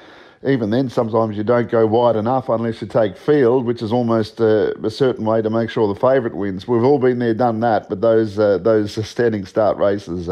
even 0.45 0.71
then, 0.71 0.89
sometimes 0.89 1.37
you 1.37 1.43
don't 1.43 1.69
go 1.69 1.85
wide 1.85 2.15
enough 2.15 2.49
unless 2.49 2.81
you 2.81 2.87
take 2.87 3.15
field, 3.15 3.65
which 3.65 3.83
is 3.83 3.93
almost 3.93 4.41
uh, 4.41 4.73
a 4.83 4.89
certain 4.89 5.23
way 5.23 5.41
to 5.41 5.51
make 5.51 5.69
sure 5.69 5.87
the 5.87 5.99
favourite 5.99 6.35
wins. 6.35 6.67
We've 6.67 6.83
all 6.83 6.99
been 6.99 7.19
there, 7.19 7.35
done 7.35 7.59
that, 7.59 7.87
but 7.89 8.01
those, 8.01 8.39
uh, 8.39 8.57
those 8.57 9.07
standing 9.07 9.45
start 9.45 9.77
races 9.77 10.29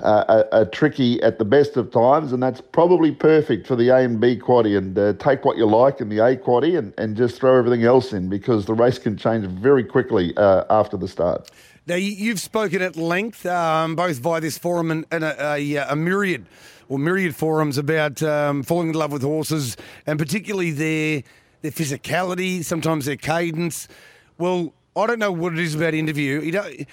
uh, 0.00 0.44
are, 0.52 0.64
tricky 0.66 1.22
at 1.22 1.38
the 1.38 1.44
best 1.44 1.76
of 1.76 1.90
times, 1.90 2.32
and 2.32 2.42
that's 2.42 2.60
probably 2.60 3.12
perfect 3.12 3.66
for 3.66 3.76
the 3.76 3.88
A 3.88 3.98
and 3.98 4.20
B 4.20 4.36
quaddy. 4.36 4.76
And 4.76 4.98
uh, 4.98 5.14
take 5.14 5.44
what 5.44 5.56
you 5.56 5.66
like 5.66 6.00
in 6.00 6.08
the 6.08 6.18
A 6.18 6.36
quaddy 6.36 6.78
and, 6.78 6.92
and 6.98 7.16
just 7.16 7.38
throw 7.38 7.58
everything 7.58 7.84
else 7.84 8.12
in 8.12 8.28
because 8.28 8.66
the 8.66 8.74
race 8.74 8.98
can 8.98 9.16
change 9.16 9.46
very 9.46 9.84
quickly 9.84 10.36
uh, 10.36 10.64
after 10.70 10.96
the 10.96 11.08
start. 11.08 11.50
Now, 11.86 11.94
you- 11.94 12.12
you've 12.12 12.40
spoken 12.40 12.82
at 12.82 12.96
length, 12.96 13.46
um, 13.46 13.94
both 13.96 14.18
via 14.18 14.40
this 14.40 14.58
forum 14.58 14.90
and, 14.90 15.06
and 15.10 15.24
a, 15.24 15.54
a, 15.54 15.76
a 15.76 15.96
myriad 15.96 16.46
or 16.88 16.98
myriad 16.98 17.34
forums 17.34 17.78
about 17.78 18.22
um, 18.22 18.62
falling 18.62 18.88
in 18.88 18.94
love 18.94 19.12
with 19.12 19.22
horses 19.22 19.76
and 20.06 20.18
particularly 20.18 20.70
their 20.70 21.22
their 21.62 21.70
physicality, 21.70 22.62
sometimes 22.62 23.06
their 23.06 23.16
cadence. 23.16 23.88
Well, 24.36 24.74
I 24.94 25.06
don't 25.06 25.18
know 25.18 25.32
what 25.32 25.54
it 25.54 25.58
is 25.58 25.74
about 25.74 25.94
interview. 25.94 26.40
He 26.40 26.50
don't, 26.50 26.86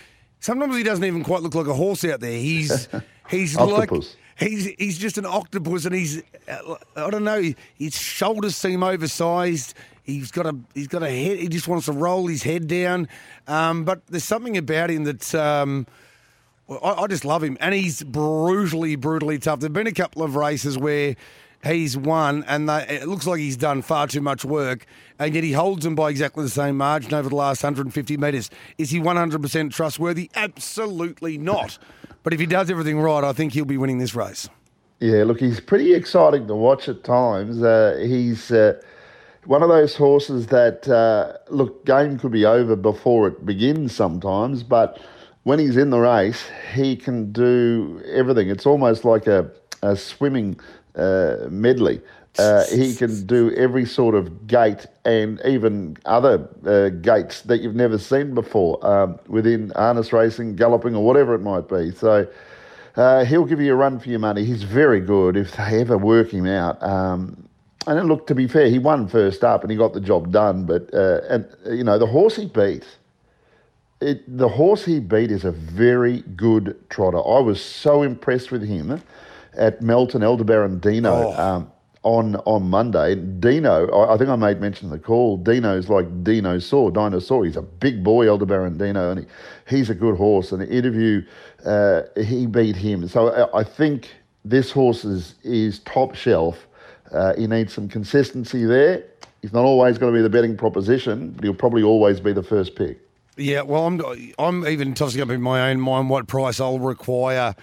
sometimes 0.44 0.76
he 0.76 0.84
doesn't 0.84 1.06
even 1.06 1.24
quite 1.24 1.42
look 1.42 1.56
like 1.56 1.68
a 1.68 1.74
horse 1.74 2.04
out 2.06 2.20
there. 2.20 2.38
He's 2.38 2.88
he's 3.30 3.56
like 3.56 3.90
he's 4.38 4.66
he's 4.78 4.98
just 4.98 5.18
an 5.18 5.26
octopus, 5.26 5.86
and 5.86 5.96
he's 5.96 6.22
I 6.48 7.10
don't 7.10 7.24
know. 7.24 7.42
His 7.76 7.98
shoulders 7.98 8.56
seem 8.56 8.84
oversized. 8.84 9.74
He's 10.04 10.32
got 10.32 10.46
a 10.46 10.56
he's 10.74 10.88
got 10.88 11.02
a 11.02 11.10
head. 11.10 11.40
He 11.40 11.48
just 11.48 11.68
wants 11.68 11.86
to 11.86 11.94
roll 11.94 12.28
his 12.28 12.44
head 12.44 12.68
down. 12.68 13.08
Um, 13.48 13.86
but 13.86 14.06
there's 14.08 14.26
something 14.26 14.58
about 14.58 14.92
him 14.92 15.06
that. 15.06 15.34
Um, 15.34 15.88
I, 16.70 17.04
I 17.04 17.08
just 17.08 17.26
love 17.26 17.44
him, 17.44 17.58
and 17.60 17.74
he's 17.74 18.04
brutally, 18.04 18.96
brutally 18.96 19.38
tough. 19.38 19.60
There've 19.60 19.74
been 19.74 19.86
a 19.86 19.92
couple 19.92 20.24
of 20.24 20.36
races 20.38 20.78
where 20.78 21.16
he's 21.64 21.98
won, 21.98 22.44
and 22.48 22.68
they, 22.68 22.86
it 22.88 23.08
looks 23.08 23.26
like 23.26 23.40
he's 23.40 23.58
done 23.58 23.82
far 23.82 24.08
too 24.08 24.22
much 24.22 24.44
work, 24.44 24.86
and 25.20 25.34
yet 25.34 25.44
he 25.44 25.54
holds 25.54 25.84
them 25.84 25.96
by 25.96 26.10
exactly 26.10 26.44
the 26.44 26.50
same 26.50 26.78
margin 26.78 27.14
over 27.14 27.30
the 27.30 27.36
last 27.36 27.64
150 27.64 28.18
metres. 28.18 28.50
Is 28.78 28.90
he 28.90 29.00
100% 29.00 29.72
trustworthy? 29.72 30.30
Absolutely 30.36 31.38
not. 31.38 31.78
But 32.24 32.34
if 32.34 32.40
he 32.40 32.46
does 32.46 32.70
everything 32.70 33.00
right, 33.00 33.24
I 33.24 33.34
think 33.34 33.54
he'll 33.54 33.66
be 33.66 33.78
winning 33.78 33.98
this 33.98 34.16
race. 34.16 34.50
Yeah, 35.00 35.24
look, 35.24 35.40
he's 35.40 35.60
pretty 35.60 35.94
exciting 35.94 36.48
to 36.48 36.56
watch 36.56 36.88
at 36.88 37.04
times. 37.04 37.62
Uh, 37.62 38.02
he's 38.02 38.52
uh, 38.52 38.82
one 39.46 39.62
of 39.62 39.70
those 39.70 39.96
horses 39.96 40.48
that, 40.48 40.88
uh, 40.88 41.38
look, 41.50 41.86
game 41.86 42.18
could 42.18 42.32
be 42.32 42.46
over 42.46 42.76
before 42.76 43.28
it 43.28 43.46
begins 43.46 43.94
sometimes, 43.94 44.64
but 44.64 45.02
when 45.44 45.60
he's 45.60 45.76
in 45.76 45.90
the 45.90 46.00
race, 46.00 46.50
he 46.74 46.96
can 46.96 47.34
do 47.34 48.02
everything. 48.08 48.50
It's 48.50 48.66
almost 48.66 49.04
like 49.04 49.28
a, 49.28 49.52
a 49.82 49.98
swimming 49.98 50.58
uh, 50.96 51.48
medley. 51.50 52.02
Uh, 52.40 52.66
he 52.66 52.96
can 52.96 53.26
do 53.28 53.52
every 53.52 53.86
sort 53.86 54.16
of 54.16 54.48
gait 54.48 54.88
and 55.06 55.40
even 55.46 55.96
other 56.06 56.50
uh, 56.66 56.90
that 57.46 57.60
you've 57.62 57.76
never 57.76 58.00
seen 58.00 58.34
before 58.34 58.84
um, 58.86 59.20
within 59.28 59.72
harness 59.76 60.12
racing, 60.12 60.56
galloping, 60.56 60.96
or 60.96 61.06
whatever 61.06 61.36
it 61.36 61.42
might 61.42 61.70
be. 61.70 61.92
So 61.92 62.28
uh, 62.96 63.24
he'll 63.26 63.46
give 63.46 63.62
you 63.62 63.74
a 63.74 63.76
run 63.76 64.00
for 64.00 64.10
your 64.10 64.20
money. 64.20 64.46
He's 64.46 64.64
very 64.64 65.00
good 65.00 65.38
if 65.38 65.56
they 65.56 65.82
ever 65.82 65.98
work 65.98 66.32
him 66.32 66.48
out. 66.48 66.82
Um, 66.82 67.48
and 67.86 68.00
then, 68.00 68.08
look, 68.08 68.26
to 68.28 68.36
be 68.36 68.48
fair, 68.48 68.68
he 68.68 68.80
won 68.80 69.08
first 69.08 69.44
up 69.44 69.62
and 69.62 69.70
he 69.70 69.78
got 69.78 69.94
the 69.94 70.02
job 70.02 70.32
done. 70.32 70.66
But 70.66 70.92
uh, 70.94 71.22
and 71.30 71.48
you 71.68 71.84
know 71.84 72.00
the 72.00 72.08
horse 72.08 72.36
he 72.36 72.46
beat, 72.46 72.86
it, 74.02 74.38
the 74.38 74.48
horse 74.48 74.86
he 74.86 75.00
beat 75.00 75.32
is 75.32 75.46
a 75.46 75.52
very 75.52 76.22
good 76.36 76.78
trotter. 76.90 77.18
I 77.18 77.40
was 77.40 77.64
so 77.64 78.02
impressed 78.02 78.52
with 78.52 78.64
him 78.64 79.02
at 79.56 79.82
Melton 79.82 80.22
Elderbaron 80.22 80.80
Dino 80.82 81.12
Oh. 81.36 81.42
um, 81.42 81.72
on 82.04 82.36
on 82.46 82.70
Monday. 82.70 83.16
Dino, 83.16 83.88
I, 83.90 84.14
I 84.16 84.18
think 84.18 84.30
I 84.30 84.36
made 84.36 84.60
mention 84.60 84.88
of 84.88 84.92
the 84.92 85.00
call. 85.00 85.38
Dino's 85.38 85.88
like 85.90 86.06
dinosaur, 86.24 86.92
dinosaur. 86.92 87.46
He's 87.46 87.56
a 87.56 87.62
big 87.62 88.04
boy, 88.04 88.26
Elderbaron 88.26 88.78
Dino, 88.78 89.12
and 89.12 89.20
he, 89.22 89.76
he's 89.78 89.90
a 89.90 89.96
good 89.96 90.18
horse. 90.18 90.52
And 90.52 90.62
the 90.62 90.70
interview, 90.70 91.24
uh, 91.66 92.02
he 92.22 92.46
beat 92.46 92.76
him. 92.76 93.08
So 93.08 93.30
I, 93.30 93.60
I 93.60 93.64
think 93.64 94.10
this 94.44 94.70
horse 94.72 95.06
is, 95.06 95.36
is 95.44 95.80
top 95.80 96.14
shelf. 96.16 96.68
Uh, 97.12 97.34
he 97.36 97.48
needs 97.48 97.72
some 97.74 97.88
consistency 97.88 98.66
there. 98.66 99.04
He's 99.42 99.54
not 99.54 99.64
always 99.64 99.98
going 99.98 100.12
to 100.14 100.18
be 100.18 100.22
the 100.24 100.30
betting 100.30 100.58
proposition, 100.58 101.32
but 101.32 101.44
he'll 101.44 101.54
probably 101.54 101.84
always 101.84 102.20
be 102.20 102.34
the 102.34 102.44
first 102.44 102.76
pick. 102.76 103.00
Yeah, 103.38 103.62
well, 103.62 103.88
I'm 103.88 104.02
I'm 104.38 104.68
even 104.68 104.94
tossing 104.94 105.22
up 105.22 105.30
in 105.30 105.42
my 105.42 105.70
own 105.72 105.80
mind 105.80 106.10
what 106.10 106.28
price 106.28 106.60
I'll 106.60 106.80
require 106.80 107.56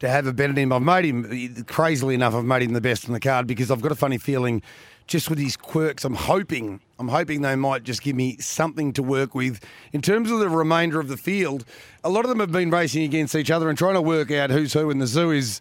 to 0.00 0.08
have 0.08 0.26
a 0.26 0.32
bet 0.32 0.50
at 0.50 0.58
him. 0.58 0.72
I've 0.72 0.82
made 0.82 1.04
him 1.04 1.64
crazily 1.64 2.14
enough. 2.14 2.34
I've 2.34 2.44
made 2.44 2.62
him 2.62 2.72
the 2.72 2.80
best 2.80 3.06
on 3.06 3.12
the 3.12 3.20
card 3.20 3.46
because 3.46 3.70
I've 3.70 3.80
got 3.80 3.92
a 3.92 3.96
funny 3.96 4.18
feeling, 4.18 4.62
just 5.06 5.30
with 5.30 5.38
his 5.38 5.56
quirks. 5.56 6.04
I'm 6.04 6.14
hoping 6.14 6.80
I'm 6.98 7.08
hoping 7.08 7.42
they 7.42 7.56
might 7.56 7.84
just 7.84 8.02
give 8.02 8.16
me 8.16 8.36
something 8.38 8.92
to 8.94 9.02
work 9.02 9.34
with 9.34 9.62
in 9.92 10.00
terms 10.00 10.30
of 10.30 10.38
the 10.38 10.48
remainder 10.48 10.98
of 10.98 11.08
the 11.08 11.16
field. 11.16 11.64
A 12.04 12.08
lot 12.08 12.24
of 12.24 12.30
them 12.30 12.40
have 12.40 12.52
been 12.52 12.70
racing 12.70 13.02
against 13.02 13.34
each 13.34 13.50
other 13.50 13.68
and 13.68 13.76
trying 13.76 13.94
to 13.94 14.02
work 14.02 14.30
out 14.30 14.50
who's 14.50 14.72
who 14.72 14.90
in 14.90 14.98
the 14.98 15.06
zoo 15.06 15.30
is. 15.30 15.60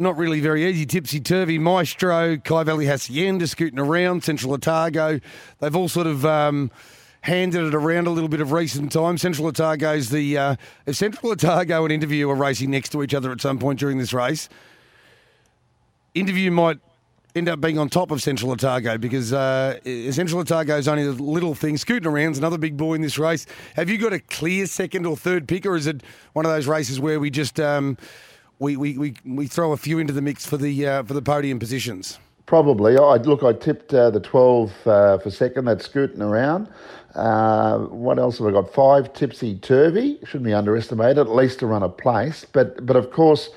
Not 0.00 0.16
really 0.16 0.38
very 0.38 0.64
easy. 0.64 0.86
Tipsy 0.86 1.18
Turvy, 1.18 1.58
Maestro, 1.58 2.36
Kai 2.36 2.62
Valley 2.62 2.86
Hacienda 2.86 3.48
scooting 3.48 3.80
around, 3.80 4.22
Central 4.22 4.52
Otago. 4.52 5.18
They've 5.58 5.74
all 5.74 5.88
sort 5.88 6.06
of 6.06 6.24
um, 6.24 6.70
handed 7.28 7.66
it 7.66 7.74
around 7.74 8.06
a 8.06 8.10
little 8.10 8.28
bit 8.28 8.40
of 8.40 8.50
recent 8.52 8.90
time. 8.90 9.18
Central 9.18 9.46
Otago's 9.46 10.08
the. 10.08 10.36
Uh, 10.36 10.56
if 10.86 10.96
Central 10.96 11.30
Otago 11.30 11.84
and 11.84 11.92
Interview 11.92 12.28
are 12.28 12.34
racing 12.34 12.70
next 12.70 12.88
to 12.90 13.02
each 13.02 13.14
other 13.14 13.30
at 13.30 13.40
some 13.40 13.58
point 13.58 13.78
during 13.78 13.98
this 13.98 14.12
race, 14.12 14.48
Interview 16.14 16.50
might 16.50 16.78
end 17.36 17.48
up 17.48 17.60
being 17.60 17.78
on 17.78 17.88
top 17.88 18.10
of 18.10 18.22
Central 18.22 18.50
Otago 18.50 18.98
because 18.98 19.32
uh, 19.32 19.78
Central 20.10 20.40
is 20.40 20.88
only 20.88 21.04
a 21.04 21.10
little 21.10 21.54
thing. 21.54 21.76
Scooting 21.76 22.10
around's 22.10 22.38
another 22.38 22.58
big 22.58 22.76
boy 22.76 22.94
in 22.94 23.02
this 23.02 23.18
race. 23.18 23.46
Have 23.76 23.90
you 23.90 23.98
got 23.98 24.12
a 24.12 24.20
clear 24.20 24.66
second 24.66 25.06
or 25.06 25.16
third 25.16 25.46
pick, 25.46 25.66
or 25.66 25.76
is 25.76 25.86
it 25.86 26.02
one 26.32 26.46
of 26.46 26.50
those 26.50 26.66
races 26.66 26.98
where 26.98 27.20
we 27.20 27.30
just 27.30 27.60
um, 27.60 27.98
we, 28.58 28.76
we, 28.76 28.98
we, 28.98 29.14
we 29.24 29.46
throw 29.46 29.72
a 29.72 29.76
few 29.76 29.98
into 29.98 30.12
the 30.12 30.22
mix 30.22 30.46
for 30.46 30.56
the 30.56 30.86
uh, 30.86 31.02
for 31.02 31.14
the 31.14 31.22
podium 31.22 31.58
positions? 31.58 32.18
Probably. 32.48 32.96
I 32.96 33.16
look. 33.16 33.42
I 33.42 33.52
tipped 33.52 33.92
uh, 33.92 34.08
the 34.08 34.20
twelve 34.20 34.72
uh, 34.86 35.18
for 35.18 35.30
second. 35.30 35.66
That's 35.66 35.84
scooting 35.84 36.22
around. 36.22 36.66
Uh, 37.14 37.80
what 37.80 38.18
else 38.18 38.38
have 38.38 38.46
I 38.46 38.52
got? 38.52 38.72
Five 38.72 39.12
tipsy 39.12 39.56
turvy. 39.58 40.18
Shouldn't 40.24 40.44
be 40.44 40.54
underestimated. 40.54 41.18
At 41.18 41.28
least 41.28 41.58
to 41.58 41.66
run 41.66 41.82
a 41.82 41.90
place. 41.90 42.46
But 42.50 42.86
but 42.86 42.96
of 42.96 43.10
course, 43.10 43.50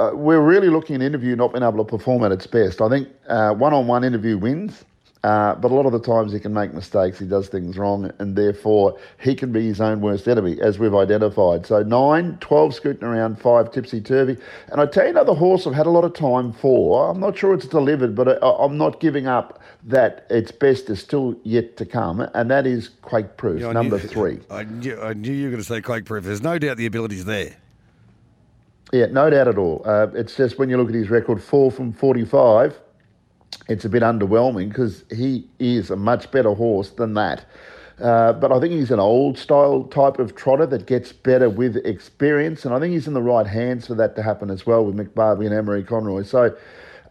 uh, 0.00 0.10
we're 0.14 0.40
really 0.40 0.70
looking 0.70 0.96
at 0.96 1.02
interview 1.02 1.36
not 1.36 1.52
being 1.52 1.62
able 1.62 1.84
to 1.84 1.88
perform 1.88 2.24
at 2.24 2.32
its 2.32 2.48
best. 2.48 2.80
I 2.80 2.88
think 2.88 3.06
one 3.28 3.72
on 3.72 3.86
one 3.86 4.02
interview 4.02 4.36
wins. 4.36 4.84
Uh, 5.24 5.54
but 5.54 5.70
a 5.70 5.74
lot 5.74 5.86
of 5.86 5.92
the 5.92 6.00
times 6.00 6.32
he 6.32 6.40
can 6.40 6.52
make 6.52 6.74
mistakes, 6.74 7.16
he 7.16 7.24
does 7.26 7.46
things 7.46 7.78
wrong, 7.78 8.10
and 8.18 8.34
therefore 8.34 8.98
he 9.20 9.36
can 9.36 9.52
be 9.52 9.64
his 9.64 9.80
own 9.80 10.00
worst 10.00 10.26
enemy, 10.26 10.60
as 10.60 10.80
we've 10.80 10.96
identified. 10.96 11.64
So 11.64 11.80
9, 11.84 12.38
12 12.40 12.74
scooting 12.74 13.04
around, 13.04 13.40
5 13.40 13.70
tipsy 13.70 14.00
turvy. 14.00 14.36
And 14.72 14.80
I 14.80 14.86
tell 14.86 15.04
you 15.04 15.10
another 15.10 15.34
horse 15.34 15.64
I've 15.64 15.74
had 15.74 15.86
a 15.86 15.90
lot 15.90 16.02
of 16.04 16.12
time 16.14 16.52
for. 16.52 17.08
I'm 17.08 17.20
not 17.20 17.38
sure 17.38 17.54
it's 17.54 17.66
delivered, 17.66 18.16
but 18.16 18.42
I, 18.42 18.48
I'm 18.50 18.76
not 18.76 18.98
giving 18.98 19.28
up 19.28 19.60
that 19.84 20.26
its 20.28 20.50
best 20.50 20.90
is 20.90 20.98
still 21.00 21.36
yet 21.44 21.76
to 21.76 21.86
come, 21.86 22.20
and 22.34 22.50
that 22.50 22.66
is 22.66 22.88
Quake 23.02 23.36
Proof, 23.36 23.60
Yeah, 23.60 23.70
number 23.70 23.98
knew- 23.98 24.08
three. 24.08 24.40
I 24.50 24.64
knew, 24.64 25.00
I 25.00 25.12
knew 25.12 25.32
you 25.32 25.44
were 25.44 25.50
going 25.50 25.62
to 25.62 25.68
say 25.68 25.80
Quake 25.80 26.04
Proof. 26.04 26.24
There's 26.24 26.42
no 26.42 26.58
doubt 26.58 26.78
the 26.78 26.86
ability's 26.86 27.26
there. 27.26 27.54
Yeah, 28.92 29.06
no 29.06 29.30
doubt 29.30 29.46
at 29.48 29.56
all. 29.56 29.82
Uh, 29.84 30.08
it's 30.14 30.36
just 30.36 30.58
when 30.58 30.68
you 30.68 30.76
look 30.76 30.88
at 30.88 30.94
his 30.94 31.10
record, 31.10 31.40
four 31.42 31.70
from 31.70 31.92
45, 31.92 32.76
it's 33.68 33.84
a 33.84 33.88
bit 33.88 34.02
underwhelming 34.02 34.68
because 34.68 35.04
he 35.10 35.46
is 35.58 35.90
a 35.90 35.96
much 35.96 36.30
better 36.30 36.52
horse 36.52 36.90
than 36.90 37.14
that. 37.14 37.44
Uh, 38.00 38.32
but 38.32 38.50
I 38.50 38.58
think 38.58 38.72
he's 38.72 38.90
an 38.90 38.98
old 38.98 39.38
style 39.38 39.84
type 39.84 40.18
of 40.18 40.34
trotter 40.34 40.66
that 40.66 40.86
gets 40.86 41.12
better 41.12 41.48
with 41.48 41.76
experience, 41.76 42.64
and 42.64 42.74
I 42.74 42.80
think 42.80 42.92
he's 42.92 43.06
in 43.06 43.14
the 43.14 43.22
right 43.22 43.46
hands 43.46 43.86
for 43.86 43.94
that 43.94 44.16
to 44.16 44.22
happen 44.22 44.50
as 44.50 44.66
well 44.66 44.84
with 44.84 44.96
McBarbie 44.96 45.46
and 45.46 45.54
Emery 45.54 45.84
Conroy. 45.84 46.24
So 46.24 46.56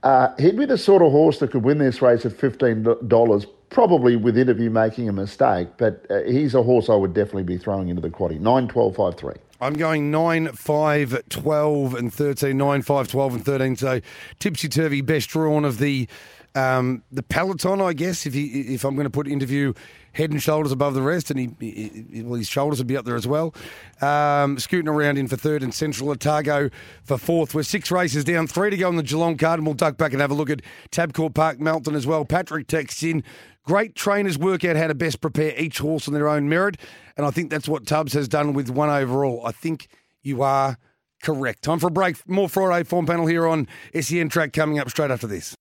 uh, 0.03 0.33
he'd 0.37 0.57
be 0.57 0.65
the 0.65 0.77
sort 0.77 1.01
of 1.01 1.11
horse 1.11 1.39
that 1.39 1.51
could 1.51 1.63
win 1.63 1.77
this 1.77 2.01
race 2.01 2.25
at 2.25 2.33
$15, 2.33 3.45
probably 3.69 4.15
with 4.17 4.37
interview 4.37 4.69
making 4.69 5.07
a 5.07 5.13
mistake, 5.13 5.69
but 5.77 6.05
uh, 6.09 6.23
he's 6.23 6.55
a 6.55 6.63
horse 6.63 6.89
I 6.89 6.95
would 6.95 7.13
definitely 7.13 7.43
be 7.43 7.57
throwing 7.57 7.87
into 7.87 8.01
the 8.01 8.09
quaddy. 8.09 8.39
9, 8.39 8.67
12, 8.67 8.95
5, 8.95 9.15
3. 9.15 9.33
I'm 9.61 9.73
going 9.73 10.09
9, 10.09 10.47
5, 10.53 11.29
12, 11.29 11.93
and 11.93 12.11
13. 12.11 12.57
9, 12.57 12.81
5, 12.81 13.07
12, 13.07 13.35
and 13.35 13.45
13. 13.45 13.75
So 13.75 14.01
tipsy 14.39 14.67
turvy, 14.67 15.01
best 15.01 15.29
drawn 15.29 15.65
of 15.65 15.77
the 15.77 16.07
um, 16.55 17.03
the 17.11 17.23
peloton, 17.23 17.81
I 17.81 17.93
guess. 17.93 18.25
If 18.25 18.33
he, 18.33 18.73
if 18.73 18.83
I'm 18.83 18.95
going 18.95 19.05
to 19.05 19.11
put 19.11 19.27
interview 19.27 19.73
head 20.13 20.31
and 20.31 20.41
shoulders 20.41 20.71
above 20.71 20.93
the 20.93 21.01
rest, 21.01 21.31
and 21.31 21.39
he, 21.39 21.49
he 21.59 22.23
well, 22.23 22.37
his 22.37 22.47
shoulders 22.47 22.79
would 22.79 22.87
be 22.87 22.97
up 22.97 23.05
there 23.05 23.15
as 23.15 23.27
well. 23.27 23.53
Um, 24.01 24.59
scooting 24.59 24.89
around 24.89 25.17
in 25.17 25.27
for 25.27 25.37
third, 25.37 25.63
and 25.63 25.73
Central 25.73 26.09
Otago 26.09 26.69
for 27.03 27.17
fourth. 27.17 27.55
We're 27.55 27.63
six 27.63 27.91
races 27.91 28.23
down, 28.23 28.47
three 28.47 28.69
to 28.69 28.77
go 28.77 28.87
on 28.87 28.97
the 28.97 29.03
Geelong 29.03 29.37
card, 29.37 29.59
and 29.59 29.65
we'll 29.65 29.75
duck 29.75 29.97
back 29.97 30.11
and 30.11 30.21
have 30.21 30.31
a 30.31 30.35
look 30.35 30.49
at 30.49 30.61
Tabcorp 30.91 31.33
Park, 31.33 31.59
Melton 31.59 31.95
as 31.95 32.05
well. 32.05 32.25
Patrick 32.25 32.67
texts 32.67 33.03
in. 33.03 33.23
Great 33.63 33.93
trainers 33.93 34.39
work 34.39 34.65
out 34.65 34.75
how 34.75 34.87
to 34.87 34.95
best 34.95 35.21
prepare 35.21 35.53
each 35.55 35.77
horse 35.77 36.07
on 36.07 36.15
their 36.15 36.27
own 36.27 36.49
merit, 36.49 36.77
and 37.15 37.27
I 37.27 37.31
think 37.31 37.51
that's 37.51 37.69
what 37.69 37.85
Tubbs 37.85 38.13
has 38.13 38.27
done 38.27 38.53
with 38.53 38.71
one 38.71 38.89
overall. 38.89 39.45
I 39.45 39.51
think 39.51 39.87
you 40.23 40.41
are 40.41 40.77
correct. 41.21 41.61
Time 41.61 41.77
for 41.77 41.87
a 41.87 41.91
break. 41.91 42.27
More 42.27 42.49
Friday 42.49 42.83
form 42.83 43.05
panel 43.05 43.27
here 43.27 43.47
on 43.47 43.67
SEN 43.99 44.29
track 44.29 44.51
coming 44.51 44.79
up 44.79 44.89
straight 44.89 45.11
after 45.11 45.27
this. 45.27 45.55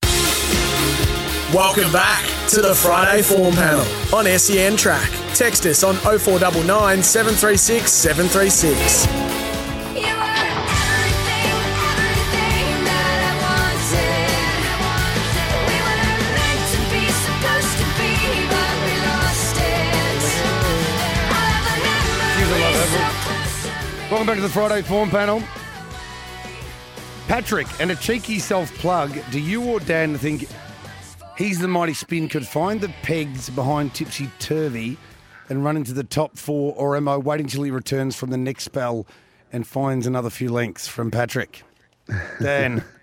Welcome 1.52 1.90
back 1.90 2.24
to 2.50 2.62
the 2.62 2.72
Friday 2.76 3.22
Form 3.22 3.52
Panel 3.52 3.84
on 4.14 4.24
SEN 4.38 4.76
Track. 4.76 5.10
Text 5.34 5.66
us 5.66 5.82
on 5.82 5.96
0499 5.96 7.02
736 7.02 7.90
736. 7.90 9.06
You 9.06 10.14
were 10.14 10.30
everything, 10.46 11.50
everything 11.90 12.70
that 12.86 13.18
I 13.26 13.34
wanted. 13.42 14.30
We 15.66 15.74
were 15.82 15.98
meant 16.38 16.62
to 16.70 16.78
be, 16.94 17.02
supposed 17.18 17.82
to 17.82 17.86
be, 17.98 18.14
but 18.46 18.70
we 18.86 18.94
lost 19.10 19.58
it. 19.58 20.22
All 21.34 21.50
of 21.50 21.66
the 21.66 21.82
memories 21.82 22.94
so 22.94 23.02
close 23.26 23.66
to 23.66 23.74
me. 23.74 24.06
Welcome 24.08 24.26
back 24.28 24.36
to 24.36 24.42
the 24.42 24.48
Friday 24.48 24.82
form 24.82 25.10
panel. 25.10 25.42
Patrick, 27.26 27.66
and 27.80 27.90
a 27.90 27.96
cheeky 27.96 28.38
self 28.38 28.72
plug. 28.74 29.18
Do 29.32 29.40
you 29.40 29.64
or 29.64 29.80
Dan 29.80 30.16
think 30.16 30.46
he's 31.40 31.58
the 31.58 31.68
mighty 31.68 31.94
spin 31.94 32.28
could 32.28 32.46
find 32.46 32.82
the 32.82 32.92
pegs 33.02 33.48
behind 33.48 33.94
Tipsy 33.94 34.28
Turvy 34.38 34.98
and 35.48 35.64
run 35.64 35.74
into 35.74 35.94
the 35.94 36.04
top 36.04 36.36
four, 36.36 36.74
or 36.76 36.96
am 36.96 37.08
I 37.08 37.16
waiting 37.16 37.46
till 37.46 37.62
he 37.62 37.70
returns 37.70 38.14
from 38.14 38.28
the 38.28 38.36
next 38.36 38.64
spell 38.64 39.06
and 39.50 39.66
finds 39.66 40.06
another 40.06 40.28
few 40.28 40.50
lengths 40.50 40.86
from 40.86 41.10
Patrick? 41.10 41.62
Dan. 42.40 42.84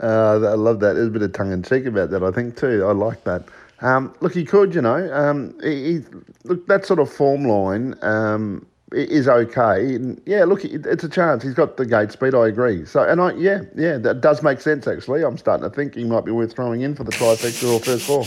Uh, 0.00 0.40
I 0.42 0.54
love 0.54 0.80
that. 0.80 0.94
There's 0.94 1.06
a 1.06 1.10
bit 1.10 1.22
of 1.22 1.32
tongue 1.32 1.52
in 1.52 1.62
cheek 1.62 1.86
about 1.86 2.10
that, 2.10 2.24
I 2.24 2.32
think, 2.32 2.56
too. 2.56 2.84
I 2.84 2.90
like 2.90 3.22
that. 3.22 3.44
Um, 3.80 4.12
look, 4.18 4.34
he 4.34 4.44
could, 4.44 4.74
you 4.74 4.82
know. 4.82 5.08
Um, 5.14 5.54
he, 5.62 5.84
he, 5.84 6.04
look, 6.42 6.66
that 6.66 6.84
sort 6.84 6.98
of 6.98 7.08
form 7.08 7.44
line 7.44 7.94
um, 8.02 8.66
is 8.92 9.28
okay. 9.28 9.94
And 9.94 10.20
yeah, 10.26 10.44
look, 10.44 10.64
it's 10.64 11.04
a 11.04 11.08
chance. 11.08 11.42
He's 11.42 11.54
got 11.54 11.76
the 11.76 11.86
gate 11.86 12.12
speed. 12.12 12.34
I 12.34 12.48
agree. 12.48 12.84
So, 12.84 13.02
and 13.02 13.20
I, 13.20 13.32
yeah, 13.32 13.62
yeah, 13.74 13.98
that 13.98 14.20
does 14.20 14.42
make 14.42 14.60
sense. 14.60 14.86
Actually, 14.86 15.24
I'm 15.24 15.38
starting 15.38 15.68
to 15.68 15.74
think 15.74 15.94
he 15.94 16.04
might 16.04 16.24
be 16.24 16.32
worth 16.32 16.54
throwing 16.54 16.82
in 16.82 16.94
for 16.94 17.04
the 17.04 17.12
trifecta 17.12 17.72
or 17.72 17.80
first 17.80 18.06
four. 18.06 18.24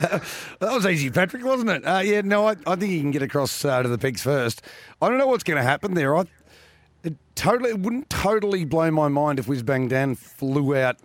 That 0.60 0.72
was 0.72 0.86
easy, 0.86 1.10
Patrick, 1.10 1.44
wasn't 1.44 1.70
it? 1.70 1.82
Uh, 1.86 2.00
yeah, 2.02 2.22
no, 2.22 2.48
I, 2.48 2.56
I 2.66 2.76
think 2.76 2.90
he 2.90 3.00
can 3.00 3.10
get 3.10 3.22
across 3.22 3.64
uh, 3.64 3.82
to 3.82 3.88
the 3.88 3.98
pigs 3.98 4.22
first. 4.22 4.62
I 5.02 5.08
don't 5.08 5.18
know 5.18 5.26
what's 5.26 5.44
going 5.44 5.58
to 5.58 5.62
happen 5.62 5.94
there. 5.94 6.16
I, 6.16 6.24
it 7.02 7.14
totally 7.34 7.70
it 7.70 7.80
wouldn't 7.80 8.08
totally 8.10 8.64
blow 8.64 8.90
my 8.90 9.08
mind 9.08 9.38
if 9.38 9.48
Whiz 9.48 9.62
Bang 9.62 9.88
Dan 9.88 10.14
flew 10.14 10.76
out 10.76 10.96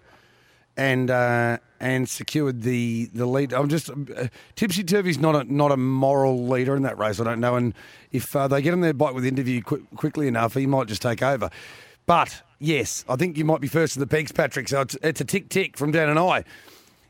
and 0.77 1.11
uh, 1.11 1.57
and 1.81 2.07
secured 2.07 2.61
the 2.61 3.09
the 3.13 3.25
lead. 3.25 3.51
I'm 3.51 3.67
just 3.67 3.89
uh, 3.89 4.27
Tipsy 4.55 4.83
Turvy's 4.83 5.17
not 5.17 5.35
a 5.35 5.43
not 5.51 5.71
a 5.71 5.77
moral 5.77 6.47
leader 6.47 6.75
in 6.75 6.83
that 6.83 6.97
race. 6.97 7.19
I 7.19 7.25
don't 7.25 7.41
know, 7.41 7.55
and 7.55 7.73
if 8.11 8.33
uh, 8.35 8.47
they 8.47 8.61
get 8.61 8.73
him 8.73 8.81
their 8.81 8.93
bike 8.93 9.13
with 9.13 9.23
the 9.23 9.29
interview 9.29 9.61
quick, 9.61 9.81
quickly 9.95 10.27
enough, 10.27 10.53
he 10.53 10.67
might 10.67 10.87
just 10.87 11.01
take 11.01 11.21
over. 11.21 11.49
But 12.05 12.43
yes, 12.59 13.03
I 13.09 13.15
think 13.15 13.37
you 13.37 13.43
might 13.43 13.61
be 13.61 13.67
first 13.67 13.93
to 13.93 13.99
the 13.99 14.07
pegs, 14.07 14.31
Patrick. 14.31 14.69
So 14.69 14.81
it's, 14.81 14.95
it's 15.01 15.21
a 15.21 15.25
tick 15.25 15.49
tick 15.49 15.75
from 15.75 15.91
Dan 15.91 16.07
and 16.07 16.19
I. 16.19 16.45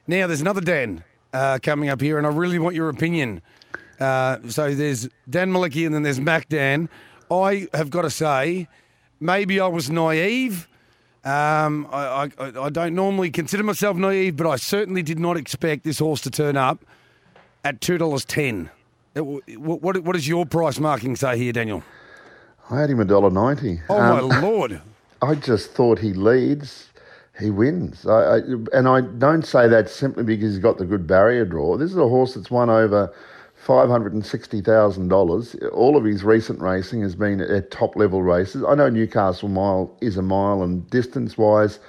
Now, 0.08 0.26
there's 0.28 0.42
another 0.42 0.62
Dan 0.62 1.04
uh, 1.34 1.60
coming 1.62 1.90
up 1.90 2.02
here, 2.02 2.18
and 2.18 2.26
I 2.26 2.32
really 2.32 2.58
want 2.58 2.76
your 2.76 2.90
opinion. 2.90 3.42
Uh, 4.00 4.38
so 4.48 4.74
there's 4.74 5.08
Dan 5.30 5.52
Malecki 5.52 5.86
and 5.86 5.94
then 5.94 6.02
there's 6.02 6.20
Mac 6.20 6.50
Dan. 6.50 6.90
I 7.30 7.68
have 7.74 7.90
got 7.92 8.02
to 8.02 8.10
say, 8.10 8.68
maybe 9.20 9.60
I 9.60 9.68
was 9.68 9.90
naive. 9.90 10.68
Um, 11.24 11.88
I, 11.92 12.30
I, 12.40 12.52
I 12.64 12.70
don't 12.70 12.96
normally 12.96 13.30
consider 13.30 13.64
myself 13.64 13.96
naive, 13.96 14.36
but 14.38 14.48
I 14.48 14.56
certainly 14.56 15.04
did 15.04 15.20
not 15.20 15.38
expect 15.38 15.84
this 15.84 16.00
horse 16.00 16.22
to 16.22 16.32
turn 16.32 16.58
up 16.58 16.84
at 17.64 17.80
$2.10. 17.80 18.70
It- 19.14 19.22
What, 19.60 19.82
what, 19.82 20.04
what 20.04 20.14
does 20.14 20.28
your 20.28 20.46
price 20.46 20.80
marking 20.80 21.16
say 21.16 21.38
here, 21.38 21.54
Daniel? 21.54 21.84
I 22.72 22.80
had 22.80 22.90
him 22.90 23.00
a 23.02 23.06
dollar 23.06 23.30
ninety. 23.30 23.82
Oh, 23.90 24.00
Um, 24.00 24.30
my 24.30 24.40
Lord. 24.40 24.82
I 25.22 25.36
just 25.36 25.72
thought 25.74 26.00
he 26.00 26.14
leads, 26.14 26.90
he 27.40 27.52
wins. 27.52 28.08
I, 28.08 28.38
I, 28.38 28.40
and 28.74 28.88
I 28.88 29.02
don't 29.02 29.46
say 29.46 29.68
that 29.68 29.90
simply 29.90 30.24
because 30.24 30.54
he's 30.54 30.60
got 30.64 30.80
the 30.80 30.86
good 30.86 31.06
barrier 31.06 31.46
draw. 31.46 31.78
This 31.78 31.92
is 31.92 31.98
a 31.98 32.08
horse 32.08 32.34
that's 32.34 32.50
won 32.50 32.70
over 32.72 33.14
$560,000. 33.66 35.72
All 35.72 35.98
of 35.98 36.04
his 36.04 36.24
recent 36.24 36.62
racing 36.62 37.02
has 37.02 37.16
been 37.16 37.42
at 37.42 37.72
top 37.72 37.96
level 37.96 38.22
races. 38.24 38.64
I 38.68 38.76
know 38.76 38.90
Newcastle 38.90 39.50
Mile 39.50 39.96
is 40.02 40.18
a 40.18 40.22
mile, 40.22 40.62
and 40.64 40.90
distance 40.90 41.38
wise, 41.38 41.80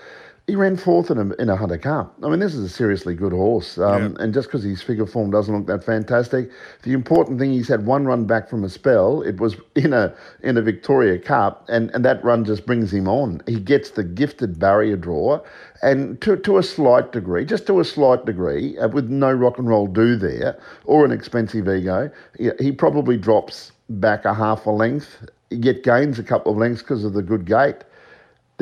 he 0.49 0.57
ran 0.57 0.77
fourth 0.77 1.11
in 1.11 1.19
a, 1.19 1.33
in 1.35 1.49
a 1.49 1.57
Hunter 1.57 1.79
Cup. 1.79 2.17
I 2.23 2.29
mean, 2.29 2.41
this 2.41 2.53
is 2.55 2.65
a 2.65 2.69
seriously 2.69 3.15
good 3.15 3.33
horse. 3.33 3.79
Um, 3.79 4.17
And 4.19 4.35
just 4.35 4.49
because 4.49 4.65
his 4.65 4.83
figure 4.83 5.07
form 5.07 5.31
doesn't 5.31 5.55
look 5.55 5.67
that 5.69 5.85
fantastic, 5.85 6.51
the 6.83 6.93
important 6.93 7.39
thing 7.39 7.53
he's 7.53 7.69
had 7.69 7.87
one 7.87 8.07
run 8.07 8.25
back 8.27 8.51
from 8.51 8.65
a 8.65 8.69
spell. 8.69 9.23
It 9.23 9.39
was 9.39 9.57
in 9.77 9.93
a 9.93 10.13
in 10.43 10.57
a 10.57 10.63
Victoria 10.63 11.19
Cup, 11.19 11.65
and, 11.69 11.91
and 11.95 12.05
that 12.05 12.23
run 12.25 12.45
just 12.45 12.67
brings 12.67 12.93
him 12.93 13.07
on. 13.09 13.41
He 13.47 13.61
gets 13.61 13.91
the 13.91 14.03
gifted 14.03 14.59
barrier 14.59 14.97
draw, 14.97 15.41
and 15.81 16.21
to, 16.23 16.37
to 16.37 16.59
a 16.59 16.63
slight 16.63 17.13
degree, 17.13 17.45
just 17.45 17.67
to 17.69 17.79
a 17.79 17.85
slight 17.85 18.27
degree, 18.27 18.77
uh, 18.79 18.89
with 18.89 19.09
no 19.09 19.33
rock 19.33 19.59
and 19.59 19.69
roll 19.69 19.87
do 19.87 20.17
there 20.17 20.59
or 20.85 21.05
an 21.05 21.13
expensive 21.13 21.69
ego, 21.69 22.11
he, 22.37 22.51
he 22.59 22.73
probably 22.73 23.17
drops 23.17 23.73
back 23.89 24.25
a 24.25 24.35
half 24.35 24.67
a 24.67 24.71
length, 24.71 25.25
yet 25.51 25.85
gains 25.85 26.19
a 26.19 26.25
couple 26.25 26.51
of 26.51 26.59
lengths 26.59 26.83
because 26.83 27.05
of 27.05 27.13
the 27.13 27.23
good 27.23 27.45
gate 27.45 27.85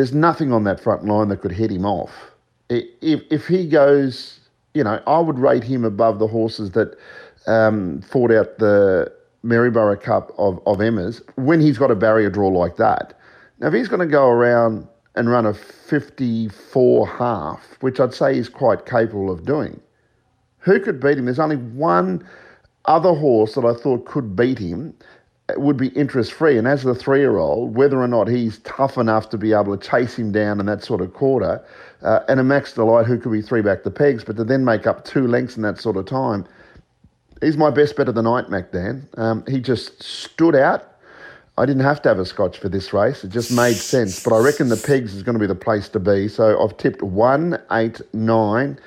there's 0.01 0.15
nothing 0.15 0.51
on 0.51 0.65
that 0.65 0.81
front 0.81 1.05
line 1.05 1.29
that 1.29 1.43
could 1.43 1.53
head 1.53 1.71
him 1.71 1.85
off. 1.85 2.31
If, 2.71 3.21
if 3.31 3.47
he 3.47 3.69
goes, 3.69 4.41
you 4.73 4.83
know, 4.83 5.03
I 5.07 5.19
would 5.19 5.39
rate 5.39 5.63
him 5.63 5.85
above 5.85 6.19
the 6.19 6.27
horses 6.27 6.71
that 6.71 6.97
um, 7.47 8.01
fought 8.01 8.33
out 8.33 8.57
the 8.57 9.13
Maryborough 9.43 10.01
Cup 10.01 10.33
of, 10.39 10.59
of 10.65 10.81
Emma's 10.81 11.21
when 11.35 11.61
he's 11.61 11.77
got 11.77 11.91
a 11.91 11.95
barrier 11.95 12.31
draw 12.31 12.49
like 12.49 12.77
that. 12.77 13.13
Now, 13.59 13.67
if 13.67 13.75
he's 13.75 13.89
going 13.89 14.01
to 14.01 14.11
go 14.11 14.27
around 14.29 14.89
and 15.17 15.29
run 15.29 15.45
a 15.45 15.53
54 15.53 17.07
half, 17.07 17.77
which 17.81 18.01
I'd 18.01 18.15
say 18.15 18.37
he's 18.37 18.49
quite 18.49 18.87
capable 18.87 19.31
of 19.31 19.45
doing, 19.45 19.79
who 20.61 20.81
could 20.81 20.99
beat 20.99 21.19
him? 21.19 21.27
There's 21.27 21.39
only 21.39 21.57
one 21.57 22.27
other 22.87 23.13
horse 23.13 23.55
that 23.55 23.67
I 23.67 23.75
thought 23.75 24.07
could 24.07 24.35
beat 24.35 24.59
him 24.59 24.95
would 25.59 25.77
be 25.77 25.89
interest 25.89 26.33
free. 26.33 26.59
And 26.59 26.69
as 26.69 26.85
a 26.85 26.95
three 26.95 27.21
year 27.21 27.39
old, 27.39 27.77
whether 27.77 28.01
or 28.01 28.09
not 28.09 28.29
he's 28.29 28.59
tough 28.61 28.99
enough 28.99 29.31
to 29.31 29.39
be 29.39 29.53
able 29.53 29.77
to 29.77 29.89
chase 29.89 30.19
him 30.19 30.33
down 30.33 30.61
in 30.61 30.67
that 30.67 30.85
sort 30.85 31.01
of 31.01 31.13
quarter, 31.13 31.65
uh, 32.03 32.21
and 32.29 32.41
a 32.41 32.45
Max 32.45 32.73
Delight 32.73 33.07
who 33.07 33.19
could 33.19 33.33
be 33.33 33.43
three 33.43 33.63
back 33.63 33.83
the 33.83 33.91
pegs, 33.91 34.25
but 34.25 34.37
to 34.37 34.45
then 34.45 34.65
make 34.65 34.87
up 34.87 35.05
two 35.05 35.27
lengths 35.27 35.57
in 35.57 35.63
that 35.63 35.81
sort 35.81 35.97
of 35.97 36.07
time, 36.07 36.47
he's 37.43 37.57
my 37.57 37.71
best 37.71 37.97
bet 37.97 38.09
of 38.09 38.15
the 38.15 38.23
night, 38.23 38.49
Mac 38.51 38.73
Dan. 38.73 39.09
Um, 39.17 39.45
he 39.47 39.61
just 39.61 40.03
stood 40.03 40.55
out. 40.55 40.87
I 41.59 41.67
didn't 41.67 41.83
have 41.83 42.01
to 42.03 42.09
have 42.09 42.19
a 42.19 42.25
scotch 42.25 42.59
for 42.59 42.71
this 42.71 42.93
race. 42.93 43.23
It 43.23 43.29
just 43.29 43.53
made 43.53 43.77
sense. 43.77 44.23
But 44.23 44.35
I 44.35 44.39
reckon 44.39 44.69
the 44.69 44.77
pegs 44.77 45.15
is 45.15 45.23
going 45.23 45.35
to 45.35 45.41
be 45.41 45.47
the 45.47 45.55
place 45.55 45.89
to 45.91 46.01
be. 46.01 46.27
So 46.29 46.63
I've 46.63 46.77
tipped 46.79 47.03
one, 47.03 47.61
eight, 47.73 48.01
nine. 48.15 48.79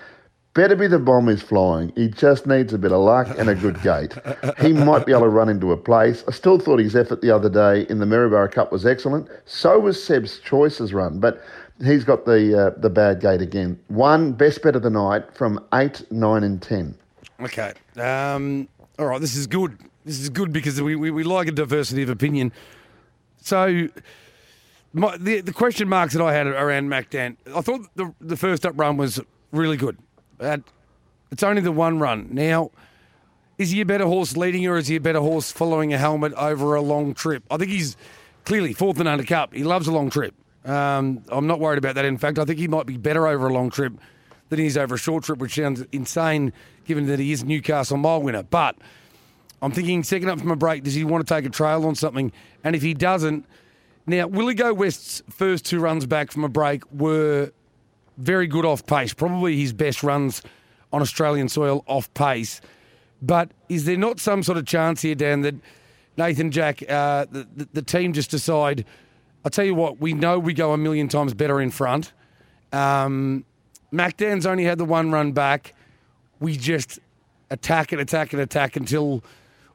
Better 0.54 0.76
be 0.76 0.86
the 0.86 1.00
bomb 1.00 1.30
is 1.30 1.42
flying. 1.42 1.92
He 1.96 2.10
just 2.10 2.46
needs 2.46 2.74
a 2.74 2.78
bit 2.78 2.92
of 2.92 3.02
luck 3.02 3.28
and 3.40 3.50
a 3.50 3.56
good 3.56 3.82
gate. 3.82 4.14
He 4.62 4.72
might 4.72 5.04
be 5.04 5.12
able 5.12 5.24
to 5.24 5.30
run 5.30 5.50
into 5.50 5.72
a 5.72 5.78
place. 5.78 6.24
I 6.28 6.32
still 6.32 6.60
thought 6.60 6.80
his 6.80 6.96
effort 6.96 7.22
the 7.22 7.32
other 7.32 7.50
day 7.50 7.88
in 7.90 7.98
the 7.98 8.06
Maryborough 8.06 8.52
Cup 8.52 8.72
was 8.72 8.86
excellent. 8.86 9.28
So 9.46 9.80
was 9.80 10.04
Seb's 10.04 10.40
Choices 10.40 10.94
run, 10.94 11.20
but 11.20 11.42
he's 11.84 12.04
got 12.04 12.26
the 12.26 12.68
uh, 12.68 12.80
the 12.80 12.90
bad 12.90 13.20
gate 13.20 13.42
again. 13.42 13.80
One 13.88 14.34
best 14.34 14.62
bet 14.62 14.76
of 14.76 14.84
the 14.84 14.92
night 14.92 15.34
from 15.34 15.60
eight, 15.74 16.04
nine, 16.12 16.44
and 16.44 16.62
ten. 16.62 16.96
Okay. 17.42 17.74
Um, 17.98 18.68
all 19.00 19.08
right, 19.08 19.20
this 19.20 19.36
is 19.36 19.48
good. 19.48 19.76
This 20.06 20.20
is 20.20 20.30
good 20.30 20.54
because 20.54 20.80
we, 20.80 20.96
we, 20.96 21.10
we 21.10 21.24
like 21.24 21.48
a 21.48 21.52
diversity 21.52 22.04
of 22.04 22.10
opinion. 22.10 22.52
So, 23.42 23.88
my, 24.94 25.18
the 25.18 25.42
the 25.42 25.54
question 25.54 25.90
marks 25.90 26.14
that 26.14 26.22
I 26.22 26.32
had 26.32 26.46
around 26.46 26.90
Mac 26.90 27.10
Dan, 27.10 27.38
I 27.56 27.62
thought 27.62 27.82
the 27.96 28.14
the 28.22 28.38
first 28.38 28.68
up 28.68 28.74
run 28.78 28.98
was 28.98 29.20
really 29.52 29.78
good. 29.78 29.98
It's 31.32 31.44
only 31.44 31.62
the 31.62 31.72
one 31.72 32.00
run. 32.00 32.28
Now, 32.32 32.72
is 33.58 33.72
he 33.72 33.82
a 33.82 33.86
better 33.86 34.06
horse 34.06 34.36
leading 34.38 34.68
or 34.68 34.78
is 34.78 34.88
he 34.88 34.96
a 34.96 35.02
better 35.02 35.20
horse 35.20 35.52
following 35.52 35.94
a 35.94 35.98
helmet 35.98 36.34
over 36.34 36.76
a 36.76 36.82
long 36.82 37.14
trip? 37.14 37.44
I 37.50 37.58
think 37.58 37.72
he's 37.72 37.98
clearly 38.46 38.74
fourth 38.74 39.00
and 39.00 39.08
Hunter 39.08 39.24
Cup. 39.24 39.54
He 39.54 39.64
loves 39.64 39.88
a 39.88 39.92
long 39.92 40.10
trip. 40.10 40.34
Um, 40.66 41.24
I'm 41.30 41.48
not 41.48 41.60
worried 41.60 41.78
about 41.78 41.96
that. 41.96 42.06
In 42.06 42.18
fact, 42.18 42.40
I 42.40 42.46
think 42.46 42.60
he 42.60 42.68
might 42.68 42.86
be 42.86 42.98
better 42.98 43.28
over 43.28 43.48
a 43.48 43.54
long 43.54 43.70
trip 43.70 43.94
than 44.50 44.60
he 44.60 44.66
is 44.66 44.78
over 44.78 44.96
a 44.96 44.98
short 44.98 45.24
trip, 45.24 45.40
which 45.40 45.56
sounds 45.56 45.84
insane 45.92 46.54
given 46.86 47.08
that 47.08 47.20
he 47.20 47.32
is 47.32 47.44
Newcastle 47.44 47.98
mile 47.98 48.22
winner. 48.22 48.44
But 48.44 48.78
I'm 49.62 49.72
thinking 49.72 50.04
second 50.04 50.30
up 50.30 50.40
from 50.40 50.52
a 50.52 50.56
break, 50.56 50.84
does 50.84 50.94
he 50.94 51.04
want 51.04 51.26
to 51.26 51.34
take 51.34 51.46
a 51.46 51.50
trail 51.50 51.86
on 51.86 51.96
something? 51.96 52.32
And 52.64 52.76
if 52.76 52.82
he 52.82 52.94
doesn't, 52.94 53.46
now 54.06 54.28
Willie 54.28 54.54
Go 54.54 54.74
West's 54.74 55.24
first 55.30 55.66
two 55.66 55.80
runs 55.80 56.06
back 56.06 56.32
from 56.32 56.44
a 56.44 56.50
break 56.50 56.84
were 56.92 57.52
very 58.18 58.48
good 58.48 58.66
off 58.66 58.86
pace, 58.86 59.14
probably 59.14 59.58
his 59.58 59.74
best 59.74 60.04
runs 60.04 60.42
on 60.92 61.02
Australian 61.02 61.50
soil 61.50 61.84
off 61.88 62.14
pace. 62.14 62.62
But 63.22 63.52
is 63.70 63.86
there 63.86 63.98
not 63.98 64.20
some 64.20 64.44
sort 64.44 64.58
of 64.58 64.66
chance 64.66 65.02
here, 65.02 65.16
Dan, 65.16 65.42
that 65.42 65.56
Nathan 66.18 66.52
Jack, 66.52 66.84
uh, 66.90 67.26
the, 67.32 67.68
the, 67.74 67.82
team 67.82 68.14
just 68.14 68.30
decide, 68.30 68.86
I'll 69.44 69.52
tell 69.52 69.66
you 69.66 69.74
what, 69.74 70.00
we 70.00 70.14
know 70.14 70.38
we 70.38 70.54
go 70.54 70.74
a 70.74 70.78
million 70.78 71.08
times 71.08 71.34
better 71.34 71.60
in 71.60 71.72
front. 71.72 72.12
Um, 72.72 73.46
Mac 73.92 74.18
Dan's 74.18 74.46
only 74.46 74.66
had 74.66 74.78
the 74.78 74.86
one 74.86 75.12
run 75.12 75.32
back. 75.32 75.74
We 76.40 76.58
just 76.58 77.00
attack 77.50 77.92
and 77.92 78.02
attack 78.02 78.34
and 78.34 78.42
attack 78.42 78.76
until 78.76 79.24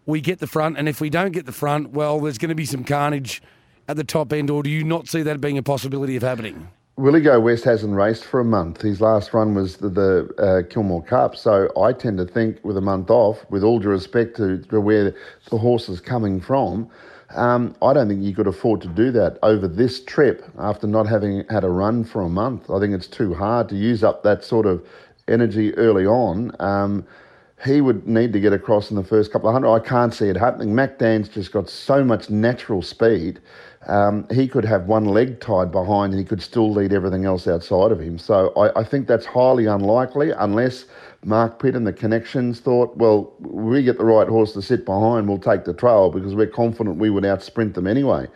we 0.06 0.20
get 0.20 0.38
the 0.38 0.46
front. 0.46 0.76
And 0.76 0.88
if 0.88 1.00
we 1.00 1.10
don't 1.10 1.32
get 1.32 1.46
the 1.46 1.52
front, 1.52 1.90
well, 1.90 2.20
there's 2.20 2.38
going 2.38 2.48
to 2.50 2.54
be 2.54 2.66
some 2.66 2.84
carnage 2.84 3.42
at 3.88 3.96
the 3.96 4.04
top 4.04 4.32
end. 4.32 4.50
Or 4.50 4.62
do 4.62 4.70
you 4.70 4.84
not 4.84 5.08
see 5.08 5.22
that 5.22 5.40
being 5.40 5.58
a 5.58 5.62
possibility 5.62 6.16
of 6.16 6.22
happening? 6.22 6.68
Willie 6.98 7.20
Go 7.20 7.38
West 7.38 7.62
hasn't 7.62 7.94
raced 7.94 8.24
for 8.24 8.40
a 8.40 8.44
month. 8.44 8.82
His 8.82 9.00
last 9.00 9.32
run 9.32 9.54
was 9.54 9.76
the, 9.76 9.88
the 9.88 10.34
uh, 10.36 10.68
Kilmore 10.68 11.04
Cup. 11.04 11.36
So 11.36 11.70
I 11.80 11.92
tend 11.92 12.18
to 12.18 12.24
think, 12.24 12.58
with 12.64 12.76
a 12.76 12.80
month 12.80 13.08
off, 13.08 13.48
with 13.50 13.62
all 13.62 13.78
due 13.78 13.90
respect 13.90 14.36
to, 14.38 14.58
to 14.62 14.80
where 14.80 15.14
the 15.48 15.58
horse 15.58 15.88
is 15.88 16.00
coming 16.00 16.40
from, 16.40 16.90
um, 17.36 17.76
I 17.82 17.92
don't 17.92 18.08
think 18.08 18.24
you 18.24 18.34
could 18.34 18.48
afford 18.48 18.80
to 18.80 18.88
do 18.88 19.12
that 19.12 19.38
over 19.44 19.68
this 19.68 20.02
trip 20.02 20.44
after 20.58 20.88
not 20.88 21.06
having 21.06 21.44
had 21.48 21.62
a 21.62 21.68
run 21.68 22.02
for 22.02 22.22
a 22.22 22.28
month. 22.28 22.68
I 22.68 22.80
think 22.80 22.94
it's 22.94 23.06
too 23.06 23.32
hard 23.32 23.68
to 23.68 23.76
use 23.76 24.02
up 24.02 24.24
that 24.24 24.42
sort 24.42 24.66
of 24.66 24.84
energy 25.28 25.72
early 25.76 26.04
on. 26.04 26.50
Um, 26.58 27.06
he 27.64 27.80
would 27.80 28.08
need 28.08 28.32
to 28.32 28.40
get 28.40 28.52
across 28.52 28.90
in 28.90 28.96
the 28.96 29.04
first 29.04 29.32
couple 29.32 29.48
of 29.48 29.52
hundred. 29.52 29.70
I 29.72 29.78
can't 29.78 30.12
see 30.12 30.28
it 30.28 30.36
happening. 30.36 30.74
Mac 30.74 30.98
Dan's 30.98 31.28
just 31.28 31.52
got 31.52 31.68
so 31.68 32.02
much 32.02 32.28
natural 32.28 32.82
speed. 32.82 33.40
Um, 33.88 34.26
he 34.30 34.46
could 34.46 34.66
have 34.66 34.84
one 34.84 35.06
leg 35.06 35.40
tied 35.40 35.72
behind 35.72 36.12
and 36.12 36.20
he 36.20 36.24
could 36.24 36.42
still 36.42 36.70
lead 36.70 36.92
everything 36.92 37.24
else 37.24 37.48
outside 37.48 37.90
of 37.90 37.98
him. 37.98 38.18
So 38.18 38.52
I, 38.54 38.80
I 38.80 38.84
think 38.84 39.06
that's 39.06 39.24
highly 39.24 39.64
unlikely 39.64 40.30
unless 40.32 40.84
Mark 41.24 41.60
Pitt 41.60 41.74
and 41.74 41.86
the 41.86 41.92
connections 41.92 42.60
thought, 42.60 42.94
well, 42.98 43.32
we 43.40 43.82
get 43.82 43.96
the 43.96 44.04
right 44.04 44.28
horse 44.28 44.52
to 44.52 44.62
sit 44.62 44.84
behind, 44.84 45.26
we'll 45.26 45.38
take 45.38 45.64
the 45.64 45.72
trail 45.72 46.10
because 46.10 46.34
we're 46.34 46.46
confident 46.46 46.98
we 46.98 47.08
would 47.08 47.24
outsprint 47.24 47.74
them 47.74 47.86
anyway. 47.86 48.26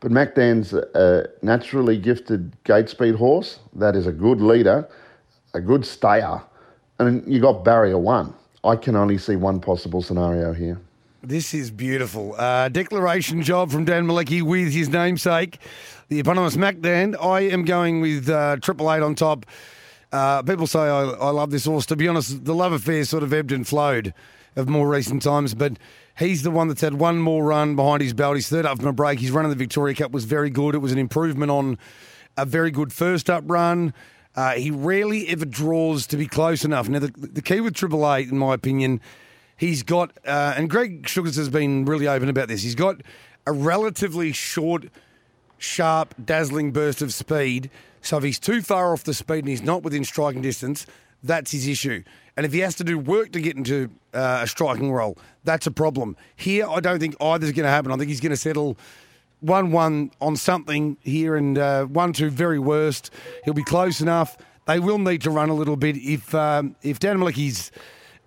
But 0.00 0.12
MacDan's 0.12 0.74
a 0.74 1.28
naturally 1.42 1.96
gifted 1.96 2.52
gate 2.64 2.88
speed 2.88 3.14
horse. 3.16 3.58
That 3.74 3.96
is 3.96 4.06
a 4.06 4.12
good 4.12 4.40
leader, 4.40 4.88
a 5.54 5.60
good 5.60 5.84
stayer, 5.84 6.40
and 6.98 7.26
you 7.26 7.40
got 7.40 7.64
barrier 7.64 7.98
one. 7.98 8.34
I 8.62 8.76
can 8.76 8.94
only 8.94 9.18
see 9.18 9.36
one 9.36 9.58
possible 9.58 10.02
scenario 10.02 10.52
here. 10.52 10.78
This 11.22 11.52
is 11.52 11.72
beautiful. 11.72 12.36
Uh, 12.38 12.68
declaration 12.68 13.42
job 13.42 13.72
from 13.72 13.84
Dan 13.84 14.06
Malecki 14.06 14.40
with 14.40 14.72
his 14.72 14.88
namesake, 14.88 15.58
the 16.08 16.20
eponymous 16.20 16.56
Mac 16.56 16.80
Dan. 16.80 17.16
I 17.20 17.40
am 17.40 17.64
going 17.64 18.00
with 18.00 18.28
uh, 18.28 18.58
Triple 18.62 18.92
Eight 18.92 19.02
on 19.02 19.16
top. 19.16 19.44
Uh, 20.12 20.42
people 20.44 20.68
say 20.68 20.78
I, 20.78 21.02
I 21.02 21.30
love 21.30 21.50
this 21.50 21.64
horse. 21.64 21.86
To 21.86 21.96
be 21.96 22.06
honest, 22.06 22.44
the 22.44 22.54
love 22.54 22.72
affair 22.72 23.04
sort 23.04 23.24
of 23.24 23.32
ebbed 23.32 23.50
and 23.50 23.66
flowed 23.66 24.14
of 24.54 24.68
more 24.68 24.88
recent 24.88 25.22
times, 25.22 25.54
but 25.54 25.72
he's 26.16 26.44
the 26.44 26.52
one 26.52 26.68
that's 26.68 26.82
had 26.82 26.94
one 26.94 27.18
more 27.18 27.44
run 27.44 27.74
behind 27.74 28.00
his 28.00 28.14
belt. 28.14 28.36
His 28.36 28.48
third 28.48 28.64
up 28.64 28.78
from 28.78 28.86
a 28.86 28.92
break. 28.92 29.18
His 29.18 29.32
run 29.32 29.44
in 29.44 29.50
the 29.50 29.56
Victoria 29.56 29.96
Cup 29.96 30.12
was 30.12 30.24
very 30.24 30.50
good. 30.50 30.76
It 30.76 30.78
was 30.78 30.92
an 30.92 30.98
improvement 30.98 31.50
on 31.50 31.78
a 32.36 32.46
very 32.46 32.70
good 32.70 32.92
first 32.92 33.28
up 33.28 33.42
run. 33.48 33.92
Uh, 34.36 34.52
he 34.52 34.70
rarely 34.70 35.26
ever 35.26 35.44
draws 35.44 36.06
to 36.06 36.16
be 36.16 36.28
close 36.28 36.64
enough. 36.64 36.88
Now, 36.88 37.00
the, 37.00 37.12
the 37.16 37.42
key 37.42 37.60
with 37.60 37.74
Triple 37.74 38.10
Eight, 38.14 38.28
in 38.28 38.38
my 38.38 38.54
opinion, 38.54 39.00
he's 39.58 39.82
got, 39.82 40.12
uh, 40.26 40.54
and 40.56 40.70
Greg 40.70 41.06
Sugars 41.06 41.36
has 41.36 41.50
been 41.50 41.84
really 41.84 42.08
open 42.08 42.30
about 42.30 42.48
this, 42.48 42.62
he's 42.62 42.74
got 42.74 43.02
a 43.46 43.52
relatively 43.52 44.32
short, 44.32 44.86
sharp, 45.58 46.14
dazzling 46.24 46.72
burst 46.72 47.02
of 47.02 47.12
speed. 47.12 47.68
So 48.00 48.16
if 48.16 48.24
he's 48.24 48.38
too 48.38 48.62
far 48.62 48.94
off 48.94 49.04
the 49.04 49.12
speed 49.12 49.40
and 49.40 49.48
he's 49.48 49.62
not 49.62 49.82
within 49.82 50.04
striking 50.04 50.40
distance, 50.40 50.86
that's 51.22 51.50
his 51.50 51.68
issue. 51.68 52.02
And 52.36 52.46
if 52.46 52.52
he 52.52 52.60
has 52.60 52.76
to 52.76 52.84
do 52.84 52.98
work 52.98 53.32
to 53.32 53.40
get 53.40 53.56
into 53.56 53.90
uh, 54.14 54.40
a 54.42 54.46
striking 54.46 54.92
role, 54.92 55.18
that's 55.42 55.66
a 55.66 55.72
problem. 55.72 56.16
Here, 56.36 56.66
I 56.68 56.78
don't 56.78 57.00
think 57.00 57.16
either's 57.20 57.52
going 57.52 57.64
to 57.64 57.70
happen. 57.70 57.90
I 57.90 57.96
think 57.96 58.08
he's 58.08 58.20
going 58.20 58.30
to 58.30 58.36
settle 58.36 58.78
one-one 59.40 60.12
on 60.20 60.36
something 60.36 60.96
here, 61.02 61.34
and 61.36 61.58
uh, 61.58 61.84
one-two 61.86 62.30
very 62.30 62.58
worst. 62.58 63.10
He'll 63.44 63.54
be 63.54 63.64
close 63.64 64.00
enough. 64.00 64.36
They 64.66 64.78
will 64.78 64.98
need 64.98 65.22
to 65.22 65.30
run 65.30 65.48
a 65.48 65.54
little 65.54 65.76
bit 65.76 65.96
if 65.96 66.34
um, 66.34 66.76
if 66.82 66.98
Dan 66.98 67.18
Malecki's 67.18 67.72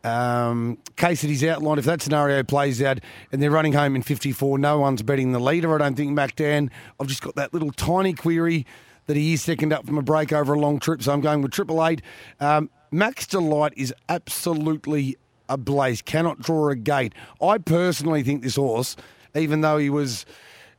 um, 0.03 0.77
case 0.95 1.21
that 1.21 1.27
he's 1.27 1.43
outlined, 1.43 1.79
if 1.79 1.85
that 1.85 2.01
scenario 2.01 2.43
plays 2.43 2.81
out 2.81 2.99
and 3.31 3.41
they're 3.41 3.51
running 3.51 3.73
home 3.73 3.95
in 3.95 4.01
54, 4.01 4.57
no 4.57 4.79
one's 4.79 5.01
betting 5.01 5.31
the 5.31 5.39
leader. 5.39 5.73
I 5.75 5.77
don't 5.77 5.95
think 5.95 6.11
Mac 6.11 6.35
Dan. 6.35 6.71
I've 6.99 7.07
just 7.07 7.21
got 7.21 7.35
that 7.35 7.53
little 7.53 7.71
tiny 7.71 8.13
query 8.13 8.65
that 9.07 9.15
he 9.15 9.33
is 9.33 9.41
second 9.41 9.73
up 9.73 9.85
from 9.85 9.97
a 9.97 10.01
break 10.01 10.31
over 10.31 10.53
a 10.53 10.59
long 10.59 10.79
trip, 10.79 11.03
so 11.03 11.11
I'm 11.11 11.21
going 11.21 11.41
with 11.41 11.51
Triple 11.51 11.85
Eight. 11.85 12.01
Um, 12.39 12.69
Max 12.91 13.25
Delight 13.27 13.73
is 13.75 13.93
absolutely 14.09 15.17
ablaze, 15.49 16.01
cannot 16.01 16.39
draw 16.39 16.69
a 16.69 16.75
gate. 16.75 17.13
I 17.41 17.57
personally 17.57 18.23
think 18.23 18.41
this 18.41 18.55
horse, 18.55 18.95
even 19.35 19.61
though 19.61 19.77
he 19.77 19.89
was 19.89 20.25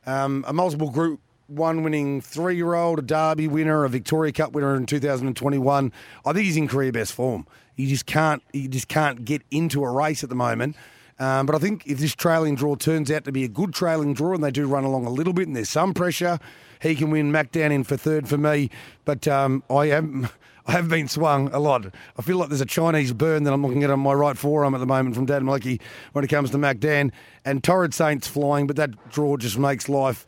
um, 0.05 0.43
a 0.47 0.53
multiple 0.53 0.89
group 0.89 1.19
one 1.47 1.83
winning 1.83 2.21
three 2.21 2.55
year 2.55 2.73
old, 2.73 2.99
a 2.99 3.01
Derby 3.01 3.47
winner, 3.47 3.83
a 3.83 3.89
Victoria 3.89 4.31
Cup 4.31 4.53
winner 4.53 4.75
in 4.75 4.85
2021. 4.85 5.91
I 6.25 6.33
think 6.33 6.45
he's 6.45 6.57
in 6.57 6.67
career 6.67 6.91
best 6.91 7.13
form. 7.13 7.45
He 7.75 7.87
just 7.87 8.05
can't 8.05 8.41
he 8.53 8.67
just 8.67 8.87
can't 8.87 9.25
get 9.25 9.41
into 9.51 9.83
a 9.83 9.91
race 9.91 10.23
at 10.23 10.29
the 10.29 10.35
moment. 10.35 10.75
Um, 11.19 11.45
but 11.45 11.55
I 11.55 11.59
think 11.59 11.85
if 11.85 11.99
this 11.99 12.15
trailing 12.15 12.55
draw 12.55 12.75
turns 12.75 13.11
out 13.11 13.23
to 13.25 13.31
be 13.31 13.43
a 13.43 13.47
good 13.47 13.73
trailing 13.73 14.13
draw 14.13 14.33
and 14.33 14.43
they 14.43 14.51
do 14.51 14.67
run 14.67 14.83
along 14.83 15.05
a 15.05 15.11
little 15.11 15.33
bit 15.33 15.47
and 15.47 15.55
there's 15.55 15.69
some 15.69 15.93
pressure, 15.93 16.39
he 16.81 16.95
can 16.95 17.11
win 17.11 17.31
Mac 17.31 17.51
Dan 17.51 17.71
in 17.71 17.83
for 17.83 17.95
third 17.95 18.27
for 18.27 18.37
me. 18.37 18.69
But 19.05 19.27
um, 19.27 19.63
I 19.69 19.85
am 19.85 20.29
I 20.65 20.71
have 20.71 20.87
been 20.87 21.07
swung 21.09 21.49
a 21.53 21.59
lot. 21.59 21.85
I 22.17 22.21
feel 22.21 22.37
like 22.37 22.47
there's 22.49 22.61
a 22.61 22.65
Chinese 22.65 23.11
burn 23.11 23.43
that 23.43 23.53
I'm 23.53 23.65
looking 23.65 23.83
at 23.83 23.89
on 23.89 23.99
my 23.99 24.13
right 24.13 24.37
forearm 24.37 24.73
at 24.73 24.77
the 24.77 24.85
moment 24.85 25.13
from 25.13 25.25
Dan 25.25 25.43
Malecki 25.43 25.81
when 26.13 26.23
it 26.23 26.29
comes 26.29 26.51
to 26.51 26.57
Mac 26.57 26.79
Dan. 26.79 27.11
And 27.43 27.61
Torrid 27.61 27.93
Saints 27.93 28.27
flying, 28.27 28.65
but 28.65 28.77
that 28.77 29.09
draw 29.11 29.35
just 29.35 29.57
makes 29.57 29.89
life 29.89 30.25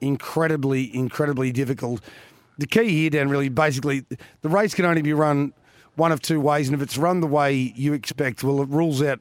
incredibly, 0.00 0.94
incredibly 0.94 1.50
difficult. 1.50 2.00
The 2.58 2.66
key 2.66 2.90
here, 2.90 3.10
Dan, 3.10 3.28
really, 3.28 3.48
basically, 3.48 4.04
the 4.42 4.48
race 4.48 4.72
can 4.72 4.84
only 4.84 5.02
be 5.02 5.12
run 5.12 5.52
one 5.96 6.12
of 6.12 6.20
two 6.20 6.40
ways, 6.40 6.68
and 6.68 6.74
if 6.74 6.82
it's 6.82 6.96
run 6.96 7.20
the 7.20 7.26
way 7.26 7.52
you 7.54 7.92
expect, 7.92 8.42
well, 8.42 8.62
it 8.62 8.68
rules 8.68 9.02
out. 9.02 9.20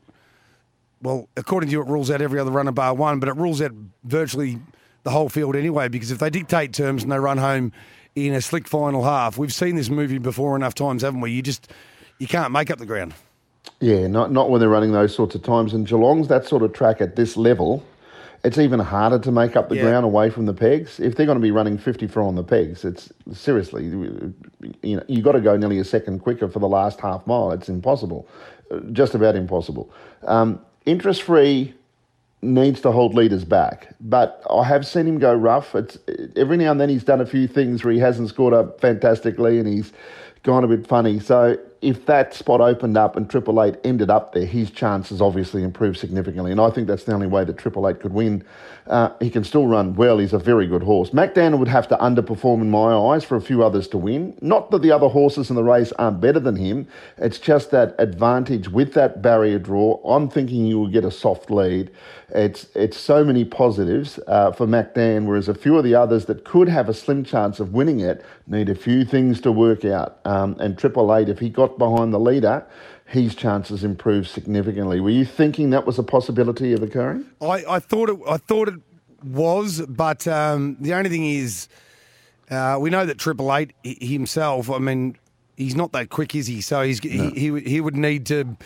Well, 1.02 1.28
according 1.36 1.70
to 1.70 1.74
you, 1.74 1.82
it 1.82 1.88
rules 1.88 2.12
out 2.12 2.22
every 2.22 2.40
other 2.40 2.52
runner 2.52 2.72
bar 2.72 2.94
one, 2.94 3.20
but 3.20 3.28
it 3.28 3.36
rules 3.36 3.62
out 3.62 3.72
virtually 4.04 4.60
the 5.04 5.10
whole 5.10 5.30
field 5.30 5.56
anyway. 5.56 5.88
Because 5.88 6.12
if 6.12 6.20
they 6.20 6.30
dictate 6.30 6.74
terms 6.74 7.04
and 7.04 7.12
they 7.12 7.20
run 7.20 7.38
home 7.38 7.72
in 8.16 8.34
a 8.34 8.42
slick 8.42 8.68
final 8.68 9.04
half, 9.04 9.38
we've 9.38 9.54
seen 9.54 9.76
this 9.76 9.90
movie 9.90 10.20
before 10.20 10.56
enough 10.56 10.76
times, 10.76 11.02
haven't 11.02 11.22
we? 11.22 11.32
You 11.32 11.42
just 11.42 11.72
you 12.20 12.28
can't 12.28 12.52
make 12.52 12.70
up 12.70 12.78
the 12.78 12.86
ground. 12.86 13.14
Yeah, 13.80 14.08
not 14.08 14.32
not 14.32 14.50
when 14.50 14.60
they're 14.60 14.70
running 14.70 14.92
those 14.92 15.14
sorts 15.14 15.34
of 15.36 15.44
times. 15.44 15.74
And 15.74 15.88
Geelong's 15.88 16.28
that 16.28 16.46
sort 16.46 16.62
of 16.62 16.74
track 16.74 17.02
at 17.02 17.16
this 17.16 17.36
level. 17.36 17.84
It's 18.44 18.58
even 18.58 18.80
harder 18.80 19.20
to 19.20 19.32
make 19.32 19.56
up 19.56 19.70
the 19.70 19.76
Yeah. 19.76 19.84
ground 19.84 20.04
away 20.06 20.30
from 20.32 20.48
the 20.48 20.54
pegs. 20.54 21.00
If 21.00 21.16
they're 21.16 21.28
going 21.28 21.38
to 21.38 21.42
be 21.42 21.52
running 21.52 21.78
54 21.78 22.24
on 22.24 22.36
the 22.36 22.44
pegs, 22.44 22.84
it's 22.84 23.14
seriously, 23.32 23.86
you 23.86 24.96
know, 24.96 25.04
you 25.08 25.22
got 25.22 25.34
to 25.34 25.42
go 25.42 25.56
nearly 25.58 25.78
a 25.78 25.84
second 25.84 26.20
quicker 26.20 26.48
for 26.48 26.60
the 26.60 26.68
last 26.68 27.00
half 27.02 27.26
mile. 27.28 27.52
It's 27.52 27.70
impossible, 27.70 28.28
just 28.92 29.14
about 29.14 29.36
impossible. 29.36 29.92
Um, 30.26 30.60
interest 30.86 31.22
free 31.22 31.76
needs 32.42 32.82
to 32.82 32.92
hold 32.92 33.14
leaders 33.14 33.46
back, 33.46 33.94
but 34.00 34.42
I 34.50 34.64
have 34.64 34.88
seen 34.88 35.06
him 35.08 35.20
go 35.20 35.34
rough. 35.36 35.76
It's 35.76 36.00
every 36.36 36.58
now 36.58 36.72
and 36.72 36.82
then 36.82 36.90
he's 36.90 37.04
done 37.04 37.22
a 37.22 37.26
few 37.28 37.48
things 37.48 37.84
where 37.84 37.94
he 37.94 38.00
hasn't 38.00 38.30
scored 38.30 38.56
up 38.56 38.82
fantastically 38.82 39.60
and 39.60 39.68
he's 39.68 39.94
gone 40.42 40.64
a 40.64 40.68
bit 40.68 40.88
funny. 40.88 41.20
So 41.20 41.60
if 41.82 42.06
that 42.06 42.34
spot 42.34 42.62
opened 42.62 42.96
up 42.96 43.16
and 43.16 43.28
Triple 43.28 43.62
Eight 43.64 43.76
ended 43.84 44.12
up 44.12 44.34
there, 44.34 44.46
his 44.46 44.70
chances 44.70 45.20
obviously 45.20 45.64
improved 45.64 45.98
significantly. 45.98 46.52
And 46.52 46.62
I 46.62 46.70
think 46.70 46.88
that's 46.88 47.06
the 47.06 47.14
only 47.14 47.28
way 47.28 47.44
that 47.44 47.58
Triple 47.58 47.90
Eight 47.90 48.00
could 48.00 48.14
win. 48.14 48.44
Uh, 48.88 49.10
he 49.20 49.30
can 49.30 49.44
still 49.44 49.68
run 49.68 49.96
well. 49.96 50.18
He's 50.18 50.34
a 50.34 50.40
very 50.40 50.68
good 50.68 50.84
horse. 50.84 51.14
Mac 51.14 51.34
Dan 51.34 51.58
would 51.60 51.68
have 51.68 51.88
to 51.88 51.98
underperform 51.98 52.62
in 52.62 52.70
my 52.70 52.94
eyes 52.94 53.24
for 53.24 53.36
a 53.36 53.42
few 53.42 53.64
others 53.64 53.88
to 53.90 53.98
win. 53.98 54.38
Not 54.42 54.70
that 54.72 54.82
the 54.82 54.92
other 54.92 55.08
horses 55.08 55.50
in 55.50 55.56
the 55.56 55.64
race 55.64 55.92
aren't 55.94 56.22
better 56.22 56.40
than 56.40 56.56
him. 56.56 56.88
It's 57.18 57.40
just 57.40 57.72
that 57.72 57.96
advantage 57.98 58.70
with 58.70 58.94
that 58.94 59.22
barrier 59.22 59.60
draw. 59.60 60.02
I'm 60.04 60.30
thinking 60.30 60.66
you 60.66 60.80
will 60.80 60.88
get 60.88 61.06
a 61.06 61.12
soft 61.12 61.50
lead. 61.50 61.92
It's 62.34 62.68
it's 62.76 62.98
so 62.98 63.24
many 63.24 63.44
positives 63.44 64.20
uh, 64.28 64.52
for 64.52 64.66
MacDan, 64.66 65.26
whereas 65.26 65.50
a 65.50 65.54
few 65.54 65.78
of 65.78 65.84
the 65.84 65.96
others 65.96 66.26
that 66.26 66.46
could 66.46 66.70
have 66.70 66.88
a 66.88 66.94
slim 66.94 67.24
chance 67.24 67.60
of 67.60 67.74
winning 67.74 68.00
it 68.00 68.24
need 68.48 68.70
a 68.70 68.76
few 68.76 69.04
things 69.04 69.42
to 69.42 69.52
work 69.52 69.84
out. 69.84 70.20
Um, 70.26 70.56
and 70.60 70.78
Triple 70.78 71.14
Eight, 71.14 71.30
if 71.30 71.40
he 71.40 71.50
got 71.50 71.71
behind 71.78 72.14
the 72.14 72.20
leader, 72.20 72.66
his 73.06 73.36
chances 73.36 73.84
improved 73.84 74.28
significantly. 74.30 75.00
Were 75.00 75.10
you 75.10 75.26
thinking 75.26 75.70
that 75.72 75.86
was 75.86 76.00
a 76.00 76.04
possibility 76.04 76.74
of 76.74 76.82
occurring? 76.84 77.26
I, 77.42 77.64
I 77.68 77.80
thought 77.80 78.10
it. 78.10 78.18
I 78.28 78.38
thought 78.38 78.68
it 78.70 78.80
was, 79.24 79.82
but 79.88 80.28
um, 80.28 80.78
the 80.80 80.94
only 80.94 81.10
thing 81.10 81.26
is, 81.26 81.68
uh, 82.50 82.78
we 82.80 82.90
know 82.90 83.06
that 83.06 83.18
Triple 83.18 83.54
Eight 83.56 83.74
himself. 83.84 84.70
I 84.70 84.78
mean, 84.80 85.18
he's 85.58 85.76
not 85.76 85.92
that 85.92 86.10
quick, 86.10 86.36
is 86.36 86.48
he? 86.48 86.62
So 86.62 86.82
he's 86.84 87.00
he, 87.00 87.30
he 87.32 87.52
would- 87.52 87.68
he 87.68 87.82
would 87.82 87.96
need 87.96 88.26
to. 88.28 88.58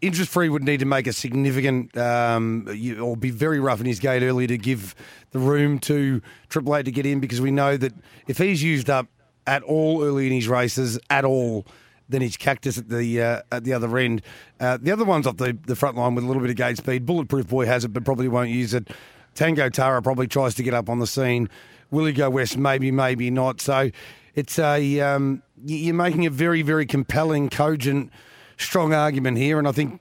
Interest 0.00 0.30
free 0.30 0.50
would 0.50 0.64
need 0.64 0.80
to 0.80 0.84
make 0.86 1.06
a 1.06 1.14
significant 1.14 1.96
um, 1.96 2.68
you- 2.74 2.98
or 3.00 3.16
be 3.16 3.30
very 3.30 3.58
rough 3.58 3.80
in 3.80 3.86
his 3.86 3.98
gate 4.00 4.22
early 4.22 4.46
to 4.46 4.58
give 4.58 4.94
the 5.30 5.38
room 5.38 5.78
to 5.80 6.20
Triple 6.50 6.76
Eight 6.76 6.82
to 6.84 6.90
get 6.92 7.06
in 7.06 7.20
because 7.20 7.40
we 7.40 7.50
know 7.50 7.76
that 7.78 7.92
if 8.28 8.36
he's 8.38 8.62
used 8.62 8.90
up 8.90 9.06
at 9.46 9.62
all 9.62 10.02
early 10.02 10.26
in 10.26 10.32
his 10.32 10.46
races 10.46 10.98
at 11.08 11.24
all, 11.24 11.64
then 12.08 12.20
his 12.22 12.36
cactus 12.36 12.78
at 12.78 12.88
the 12.88 13.20
uh, 13.22 13.42
at 13.50 13.64
the 13.64 13.72
other 13.72 13.96
end. 13.98 14.22
Uh, 14.60 14.78
the 14.80 14.92
other 14.92 15.04
one's 15.04 15.26
off 15.26 15.36
the, 15.36 15.56
the 15.66 15.76
front 15.76 15.96
line 15.96 16.14
with 16.14 16.24
a 16.24 16.26
little 16.26 16.42
bit 16.42 16.50
of 16.50 16.56
gate 16.56 16.76
speed. 16.76 17.06
Bulletproof 17.06 17.48
Boy 17.48 17.66
has 17.66 17.84
it, 17.84 17.88
but 17.92 18.04
probably 18.04 18.28
won't 18.28 18.50
use 18.50 18.74
it. 18.74 18.88
Tango 19.34 19.68
Tara 19.68 20.00
probably 20.02 20.26
tries 20.26 20.54
to 20.54 20.62
get 20.62 20.74
up 20.74 20.88
on 20.88 20.98
the 21.00 21.06
scene. 21.06 21.48
Will 21.90 22.06
he 22.06 22.12
go 22.12 22.30
west? 22.30 22.56
Maybe, 22.56 22.90
maybe 22.90 23.30
not. 23.30 23.60
So 23.60 23.90
it's 24.34 24.58
a 24.58 25.00
um, 25.00 25.42
you're 25.64 25.94
making 25.94 26.26
a 26.26 26.30
very, 26.30 26.62
very 26.62 26.86
compelling, 26.86 27.48
cogent, 27.48 28.10
strong 28.56 28.92
argument 28.92 29.38
here, 29.38 29.58
and 29.58 29.66
I 29.66 29.72
think 29.72 30.00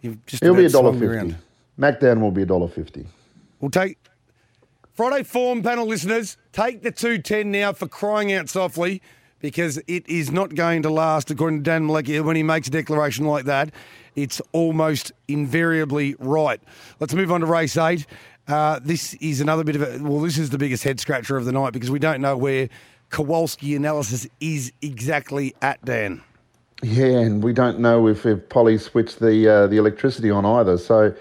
you've 0.00 0.24
just 0.26 0.42
He'll 0.42 0.54
be 0.54 0.66
a 0.66 0.68
dollar 0.68 0.92
fifty. 0.92 1.06
around. 1.06 1.36
Mac 1.76 2.00
will 2.02 2.30
be 2.30 2.42
a 2.42 2.46
dollar 2.46 2.68
fifty. 2.68 3.06
We'll 3.60 3.70
take 3.70 3.98
Friday 4.92 5.22
form 5.22 5.62
panel 5.62 5.86
listeners. 5.86 6.36
Take 6.52 6.82
the 6.82 6.90
two 6.90 7.18
ten 7.18 7.50
now 7.50 7.72
for 7.72 7.86
crying 7.86 8.32
out 8.32 8.48
softly, 8.48 9.00
because 9.40 9.78
it 9.86 10.08
is 10.08 10.30
not 10.30 10.54
going 10.54 10.82
to 10.82 10.90
last. 10.90 11.30
According 11.30 11.60
to 11.60 11.62
Dan 11.62 11.86
Malecki, 11.86 12.22
when 12.24 12.36
he 12.36 12.42
makes 12.42 12.68
a 12.68 12.70
declaration 12.70 13.26
like 13.26 13.44
that, 13.44 13.70
it's 14.16 14.40
almost 14.52 15.12
invariably 15.28 16.16
right. 16.18 16.60
Let's 17.00 17.14
move 17.14 17.30
on 17.30 17.40
to 17.40 17.46
race 17.46 17.76
eight. 17.76 18.06
Uh, 18.46 18.80
this 18.82 19.14
is 19.14 19.40
another 19.40 19.62
bit 19.62 19.76
of 19.76 19.82
a 19.82 20.02
well. 20.02 20.20
This 20.20 20.38
is 20.38 20.50
the 20.50 20.58
biggest 20.58 20.82
head 20.82 20.98
scratcher 21.00 21.36
of 21.36 21.44
the 21.44 21.52
night 21.52 21.72
because 21.72 21.90
we 21.90 21.98
don't 21.98 22.20
know 22.20 22.36
where 22.36 22.68
Kowalski 23.10 23.76
analysis 23.76 24.26
is 24.40 24.72
exactly 24.80 25.54
at. 25.60 25.84
Dan. 25.84 26.22
Yeah, 26.82 27.18
and 27.18 27.42
we 27.42 27.52
don't 27.52 27.80
know 27.80 28.06
if, 28.06 28.24
if 28.24 28.48
Polly 28.48 28.78
switched 28.78 29.18
the 29.18 29.48
uh, 29.48 29.66
the 29.66 29.76
electricity 29.76 30.30
on 30.30 30.46
either. 30.46 30.78
So 30.78 31.14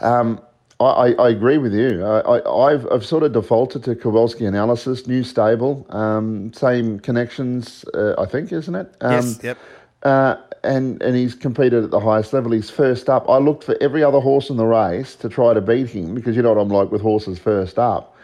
um, 0.00 0.40
I, 0.80 1.12
I, 1.12 1.28
agree 1.28 1.58
with 1.58 1.74
you. 1.74 2.02
I, 2.02 2.20
I, 2.20 2.72
I've, 2.72 2.86
I've 2.90 3.04
sort 3.04 3.22
of 3.22 3.32
defaulted 3.32 3.84
to 3.84 3.94
Kowalski 3.94 4.46
analysis, 4.46 5.06
new 5.06 5.22
stable, 5.22 5.86
um, 5.90 6.52
same 6.54 6.98
connections, 7.00 7.84
uh, 7.92 8.14
I 8.18 8.24
think, 8.24 8.50
isn't 8.50 8.74
it? 8.74 8.94
Um, 9.02 9.12
Yes, 9.12 9.40
yep. 9.42 9.58
Uh, 10.02 10.36
and 10.64 11.02
and 11.02 11.14
he's 11.14 11.34
competed 11.34 11.84
at 11.84 11.90
the 11.90 12.00
highest 12.00 12.32
level. 12.32 12.52
He's 12.52 12.70
first 12.70 13.10
up. 13.10 13.28
I 13.28 13.36
looked 13.36 13.64
for 13.64 13.76
every 13.82 14.02
other 14.02 14.20
horse 14.20 14.48
in 14.48 14.56
the 14.56 14.64
race 14.64 15.14
to 15.16 15.28
try 15.28 15.52
to 15.52 15.60
beat 15.60 15.88
him 15.88 16.14
because 16.14 16.36
you 16.36 16.42
know 16.42 16.54
what 16.54 16.60
I'm 16.60 16.68
like 16.68 16.90
with 16.90 17.02
horses 17.02 17.38
first 17.38 17.78
up. 17.78 18.16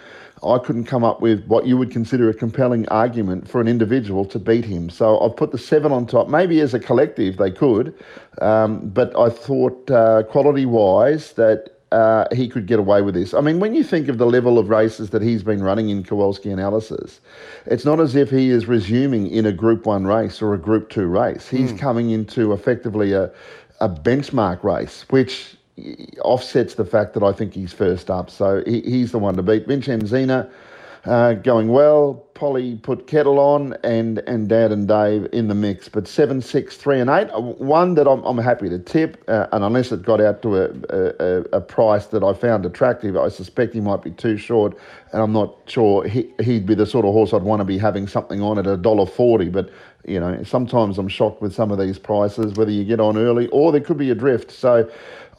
I 0.45 0.59
couldn't 0.59 0.85
come 0.85 1.03
up 1.03 1.21
with 1.21 1.47
what 1.47 1.67
you 1.67 1.77
would 1.77 1.91
consider 1.91 2.29
a 2.29 2.35
compelling 2.35 2.87
argument 2.89 3.49
for 3.49 3.61
an 3.61 3.69
individual 3.69 4.25
to 4.27 4.39
beat 4.39 4.65
him. 4.65 4.91
So 4.91 5.19
I've 5.21 5.37
put 5.37 5.51
the 5.51 5.59
seven 5.59 5.93
on 5.93 6.07
top. 6.07 6.29
Maybe 6.29 6.61
as 6.61 6.75
a 6.75 6.79
collective 6.79 7.39
they 7.39 7.51
could, 7.51 7.95
um, 8.41 8.89
but 8.89 9.19
I 9.19 9.31
thought 9.31 9.91
uh, 9.91 10.23
quality 10.25 10.67
wise 10.67 11.33
that 11.33 11.76
uh, 11.93 12.27
he 12.35 12.49
could 12.49 12.67
get 12.67 12.79
away 12.79 13.03
with 13.03 13.15
this. 13.15 13.33
I 13.33 13.41
mean, 13.41 13.61
when 13.61 13.75
you 13.75 13.85
think 13.85 14.09
of 14.09 14.19
the 14.19 14.27
level 14.27 14.59
of 14.59 14.69
races 14.69 15.11
that 15.11 15.23
he's 15.23 15.43
been 15.43 15.63
running 15.63 15.89
in 15.91 16.03
Kowalski 16.03 16.51
analysis, 16.51 17.21
it's 17.67 17.85
not 17.85 18.01
as 18.01 18.17
if 18.17 18.31
he 18.31 18.51
is 18.51 18.67
resuming 18.67 19.29
in 19.29 19.47
a 19.47 19.53
Group 19.53 19.87
One 19.87 20.07
race 20.07 20.43
or 20.43 20.55
a 20.55 20.59
Group 20.59 20.91
Two 20.91 21.07
race. 21.07 21.49
He's 21.49 21.73
coming 21.73 22.11
into 22.11 22.53
effectively 22.53 23.13
a 23.13 23.31
a 23.81 23.89
benchmark 23.89 24.63
race, 24.65 25.05
which 25.11 25.57
offsets 26.23 26.75
the 26.75 26.85
fact 26.85 27.15
that 27.15 27.23
I 27.23 27.33
think 27.33 27.53
he's 27.53 27.73
first 27.73 28.11
up. 28.11 28.31
So 28.31 28.63
he, 28.67 28.81
he's 28.81 29.13
the 29.13 29.19
one 29.19 29.37
to 29.37 29.43
beat. 29.43 29.69
Vincenzina 29.69 30.51
uh, 31.05 31.35
going 31.35 31.69
well. 31.69 32.26
Polly 32.37 32.77
put 32.77 33.09
Kettle 33.09 33.41
on 33.41 33.73
and 33.83 34.19
and 34.29 34.49
Dad 34.49 34.71
and 34.71 34.87
Dave 34.87 35.27
in 35.33 35.49
the 35.49 35.55
mix. 35.55 35.89
But 35.89 36.07
seven, 36.07 36.41
six, 36.41 36.77
three, 36.77 37.01
and 37.01 37.11
eight, 37.11 37.29
uh, 37.31 37.41
one 37.41 37.95
that 37.95 38.07
I'm, 38.07 38.23
I'm 38.25 38.39
happy 38.39 38.69
to 38.69 38.79
tip, 38.79 39.25
uh, 39.27 39.49
and 39.53 39.65
unless 39.65 39.91
it 39.91 40.03
got 40.03 40.21
out 40.21 40.43
to 40.43 40.57
a, 40.57 40.71
a, 40.91 41.45
a- 41.55 41.61
price 41.61 42.07
that 42.07 42.23
I 42.23 42.33
found 42.35 42.65
attractive, 42.65 43.17
I 43.17 43.29
suspect 43.29 43.75
he 43.75 43.81
might 43.81 44.03
be 44.03 44.13
too 44.13 44.37
short, 44.37 44.79
and 45.13 45.21
I'm 45.21 45.33
not 45.33 45.57
sure 45.67 46.07
he, 46.07 46.31
he'd 46.41 46.67
be 46.67 46.77
the 46.77 46.87
sort 46.87 47.05
of 47.05 47.13
horse 47.13 47.33
I'd 47.33 47.43
want 47.43 47.61
to 47.61 47.65
be 47.65 47.79
having 47.79 48.07
something 48.07 48.41
on 48.41 48.59
at 48.59 48.67
a 48.69 48.77
dollar 48.77 49.07
forty. 49.07 49.49
But 49.49 49.71
you 50.07 50.21
know, 50.21 50.41
sometimes 50.45 50.99
I'm 50.99 51.09
shocked 51.09 51.43
with 51.43 51.53
some 51.55 51.73
of 51.73 51.79
these 51.81 51.99
prices, 51.99 52.53
whether 52.55 52.71
you 52.71 52.85
get 52.85 53.01
on 53.01 53.17
early 53.17 53.49
or 53.49 53.73
there 53.73 53.81
could 53.81 53.99
be 53.99 54.11
a 54.11 54.15
drift. 54.15 54.53
So. 54.53 54.89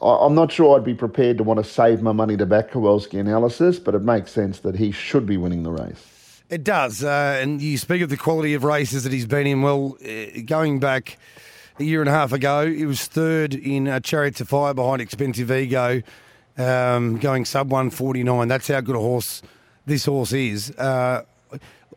I'm 0.00 0.36
not 0.36 0.52
sure 0.52 0.76
I'd 0.76 0.84
be 0.84 0.94
prepared 0.94 1.38
to 1.38 1.42
want 1.42 1.58
to 1.58 1.68
save 1.68 2.02
my 2.02 2.12
money 2.12 2.36
to 2.36 2.46
back 2.46 2.70
Kowalski 2.70 3.18
analysis, 3.18 3.80
but 3.80 3.96
it 3.96 4.02
makes 4.02 4.30
sense 4.30 4.60
that 4.60 4.76
he 4.76 4.92
should 4.92 5.26
be 5.26 5.36
winning 5.36 5.64
the 5.64 5.72
race. 5.72 6.17
It 6.50 6.64
does. 6.64 7.04
Uh, 7.04 7.38
and 7.40 7.60
you 7.60 7.76
speak 7.76 8.00
of 8.00 8.08
the 8.08 8.16
quality 8.16 8.54
of 8.54 8.64
races 8.64 9.04
that 9.04 9.12
he's 9.12 9.26
been 9.26 9.46
in. 9.46 9.60
Well, 9.60 9.98
uh, 10.02 10.40
going 10.46 10.80
back 10.80 11.18
a 11.78 11.84
year 11.84 12.00
and 12.00 12.08
a 12.08 12.12
half 12.12 12.32
ago, 12.32 12.66
he 12.66 12.86
was 12.86 13.04
third 13.04 13.54
in 13.54 13.86
uh, 13.86 14.00
Chariots 14.00 14.40
of 14.40 14.48
Fire 14.48 14.72
behind 14.72 15.02
Expensive 15.02 15.50
Ego, 15.52 16.02
um, 16.56 17.18
going 17.18 17.44
sub 17.44 17.70
149. 17.70 18.48
That's 18.48 18.68
how 18.68 18.80
good 18.80 18.96
a 18.96 19.00
horse 19.00 19.42
this 19.84 20.06
horse 20.06 20.32
is. 20.32 20.70
Uh, 20.72 21.24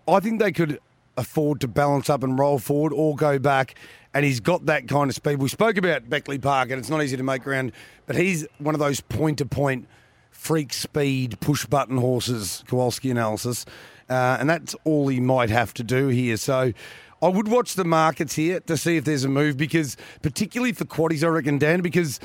I 0.08 0.20
think 0.20 0.42
they 0.42 0.52
could 0.52 0.80
afford 1.16 1.62
to 1.62 1.68
balance 1.70 2.10
up 2.10 2.22
and 2.24 2.38
roll 2.38 2.60
forward 2.60 2.92
or 2.92 3.16
go 3.16 3.40
back. 3.40 3.76
And 4.14 4.26
he's 4.26 4.42
got 4.42 4.66
that 4.66 4.90
kind 4.90 5.10
of 5.10 5.16
speed. 5.16 5.38
We 5.38 5.48
spoke 5.48 5.78
about 5.78 6.10
Beckley 6.10 6.38
Park, 6.38 6.70
and 6.70 6.78
it's 6.78 6.90
not 6.90 7.02
easy 7.02 7.16
to 7.16 7.24
make 7.24 7.44
ground, 7.44 7.72
but 8.06 8.18
he's 8.18 8.46
one 8.58 8.76
of 8.76 8.80
those 8.80 9.00
point 9.00 9.38
to 9.38 9.46
point 9.46 9.88
freak 10.32 10.74
speed 10.74 11.40
push 11.40 11.66
button 11.66 11.98
horses, 11.98 12.66
Kowalski 12.68 13.10
analysis. 13.10 13.66
Uh, 14.12 14.38
and 14.42 14.50
that's 14.50 14.76
all 14.84 15.08
he 15.08 15.22
might 15.22 15.50
have 15.50 15.74
to 15.76 15.84
do 15.84 16.10
here. 16.10 16.36
So 16.36 16.74
I 17.22 17.28
would 17.28 17.48
watch 17.48 17.76
the 17.76 17.86
markets 17.86 18.36
here 18.36 18.60
to 18.60 18.76
see 18.76 18.98
if 18.98 19.06
there's 19.06 19.24
a 19.24 19.30
move 19.30 19.56
because, 19.56 19.96
particularly 20.22 20.74
for 20.74 20.84
quaddies, 20.84 21.24
I 21.24 21.28
reckon, 21.28 21.58
Dan, 21.58 21.82
because 21.82 22.20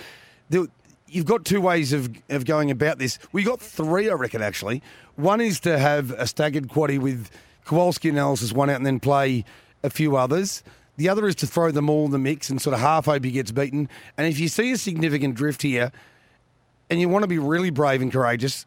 the, 0.51 0.69
you've 1.07 1.27
got 1.27 1.45
two 1.45 1.61
ways 1.61 1.93
of, 1.93 2.11
of 2.29 2.45
going 2.45 2.73
about 2.73 2.99
this. 2.99 3.21
We 3.31 3.45
got 3.45 3.61
three, 3.61 4.11
I 4.11 4.15
reckon, 4.15 4.43
actually. 4.43 4.83
One 5.15 5.41
is 5.41 5.61
to 5.61 5.79
have 5.79 6.11
a 6.11 6.27
staggered 6.27 6.69
quaddie 6.69 6.99
with 6.99 7.31
Kowalski 7.65 8.09
analysis 8.09 8.53
one 8.53 8.69
out 8.69 8.77
and 8.77 8.87
then 8.87 8.99
play 8.99 9.45
a 9.85 9.91
few 9.91 10.17
others. 10.17 10.65
The 10.97 11.09
other 11.09 11.29
is 11.29 11.37
to 11.37 11.47
throw 11.47 11.71
them 11.71 11.89
all 11.89 12.07
in 12.07 12.11
the 12.11 12.19
mix 12.19 12.51
and 12.51 12.61
sort 12.61 12.75
of 12.75 12.81
half 12.81 13.05
hope 13.05 13.23
he 13.23 13.31
gets 13.31 13.53
beaten. 13.53 13.89
And 14.17 14.27
if 14.27 14.41
you 14.41 14.49
see 14.49 14.73
a 14.73 14.79
significant 14.79 15.37
drift 15.37 15.63
here, 15.63 15.93
and 16.91 17.01
you 17.01 17.09
want 17.09 17.23
to 17.23 17.29
be 17.29 17.39
really 17.39 17.71
brave 17.71 18.03
and 18.03 18.11
courageous, 18.11 18.67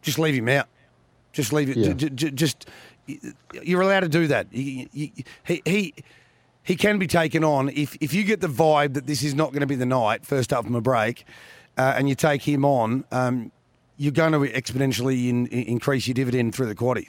just 0.00 0.18
leave 0.18 0.34
him 0.34 0.48
out. 0.48 0.68
Just 1.34 1.52
leave 1.52 1.68
it. 1.68 1.76
Yeah. 1.76 1.92
J- 1.92 2.08
j- 2.10 2.30
just 2.30 2.66
you're 3.62 3.82
allowed 3.82 4.00
to 4.00 4.08
do 4.08 4.26
that. 4.28 4.46
He, 4.50 4.88
he 5.44 5.60
he 5.66 5.94
he 6.62 6.76
can 6.76 6.98
be 6.98 7.06
taken 7.06 7.44
on 7.44 7.68
if 7.68 7.96
if 8.00 8.14
you 8.14 8.24
get 8.24 8.40
the 8.40 8.48
vibe 8.48 8.94
that 8.94 9.06
this 9.06 9.22
is 9.22 9.34
not 9.34 9.52
going 9.52 9.60
to 9.60 9.66
be 9.66 9.74
the 9.74 9.84
night 9.84 10.24
first 10.24 10.52
up 10.52 10.64
from 10.64 10.74
a 10.74 10.80
break, 10.80 11.24
uh, 11.76 11.92
and 11.96 12.08
you 12.08 12.14
take 12.14 12.40
him 12.42 12.64
on. 12.64 13.04
Um, 13.12 13.52
you're 13.96 14.10
going 14.12 14.32
to 14.32 14.38
exponentially 14.38 15.28
in, 15.28 15.46
in- 15.48 15.64
increase 15.64 16.06
your 16.08 16.14
dividend 16.14 16.54
through 16.54 16.66
the 16.66 16.74
quaddy. 16.74 17.08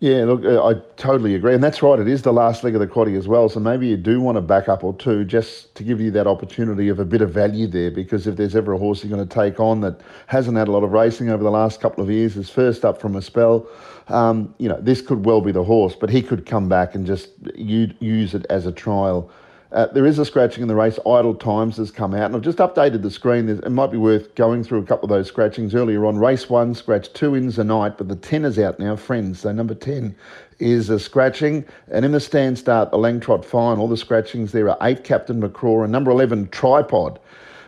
Yeah, 0.00 0.26
look, 0.26 0.44
uh, 0.44 0.64
I 0.64 0.74
totally 0.96 1.34
agree. 1.34 1.54
And 1.54 1.62
that's 1.62 1.82
right, 1.82 1.98
it 1.98 2.06
is 2.06 2.22
the 2.22 2.32
last 2.32 2.62
leg 2.62 2.76
of 2.76 2.80
the 2.80 2.86
quaddy 2.86 3.18
as 3.18 3.26
well. 3.26 3.48
So 3.48 3.58
maybe 3.58 3.88
you 3.88 3.96
do 3.96 4.20
want 4.20 4.38
a 4.38 4.40
backup 4.40 4.84
or 4.84 4.94
two 4.94 5.24
just 5.24 5.74
to 5.74 5.82
give 5.82 6.00
you 6.00 6.12
that 6.12 6.28
opportunity 6.28 6.88
of 6.88 7.00
a 7.00 7.04
bit 7.04 7.20
of 7.20 7.32
value 7.32 7.66
there. 7.66 7.90
Because 7.90 8.28
if 8.28 8.36
there's 8.36 8.54
ever 8.54 8.74
a 8.74 8.78
horse 8.78 9.02
you're 9.02 9.14
going 9.14 9.28
to 9.28 9.34
take 9.34 9.58
on 9.58 9.80
that 9.80 10.00
hasn't 10.26 10.56
had 10.56 10.68
a 10.68 10.70
lot 10.70 10.84
of 10.84 10.92
racing 10.92 11.30
over 11.30 11.42
the 11.42 11.50
last 11.50 11.80
couple 11.80 12.04
of 12.04 12.10
years, 12.12 12.36
is 12.36 12.48
first 12.48 12.84
up 12.84 13.00
from 13.00 13.16
a 13.16 13.22
spell, 13.22 13.66
um, 14.06 14.54
you 14.58 14.68
know, 14.68 14.80
this 14.80 15.02
could 15.02 15.26
well 15.26 15.40
be 15.40 15.50
the 15.50 15.64
horse. 15.64 15.96
But 15.96 16.10
he 16.10 16.22
could 16.22 16.46
come 16.46 16.68
back 16.68 16.94
and 16.94 17.04
just 17.04 17.30
use 17.56 18.34
it 18.34 18.46
as 18.50 18.66
a 18.66 18.72
trial. 18.72 19.28
Uh, 19.70 19.86
there 19.88 20.06
is 20.06 20.18
a 20.18 20.24
scratching 20.24 20.62
in 20.62 20.68
the 20.68 20.74
race. 20.74 20.98
Idle 21.00 21.34
Times 21.34 21.76
has 21.76 21.90
come 21.90 22.14
out, 22.14 22.24
and 22.24 22.34
I've 22.34 22.42
just 22.42 22.56
updated 22.58 23.02
the 23.02 23.10
screen. 23.10 23.46
There's- 23.46 23.60
It 23.62 23.70
might 23.70 23.90
be 23.90 23.98
worth 23.98 24.34
going 24.34 24.64
through 24.64 24.78
a 24.78 24.84
couple 24.84 25.04
of 25.04 25.10
those 25.10 25.26
scratchings 25.26 25.74
earlier 25.74 26.06
on. 26.06 26.18
Race 26.18 26.48
one 26.48 26.72
scratched 26.74 27.12
two 27.14 27.36
ins 27.36 27.56
the 27.56 27.64
night, 27.64 27.98
but 27.98 28.08
the 28.08 28.16
10 28.16 28.46
is 28.46 28.58
out 28.58 28.78
now, 28.78 28.96
friends. 28.96 29.40
So 29.40 29.52
number 29.52 29.74
10 29.74 30.14
is 30.58 30.88
a 30.88 30.98
scratching. 30.98 31.66
And 31.90 32.06
in 32.06 32.12
the 32.12 32.20
stand 32.20 32.56
start, 32.58 32.90
the 32.90 32.96
Langtrot 32.96 33.44
final, 33.44 33.88
the 33.88 33.96
scratchings 33.98 34.52
there 34.52 34.70
are 34.70 34.78
eight 34.80 35.04
Captain 35.04 35.40
McCraw 35.40 35.82
and 35.82 35.92
number 35.92 36.10
11 36.10 36.48
Tripod. 36.50 37.18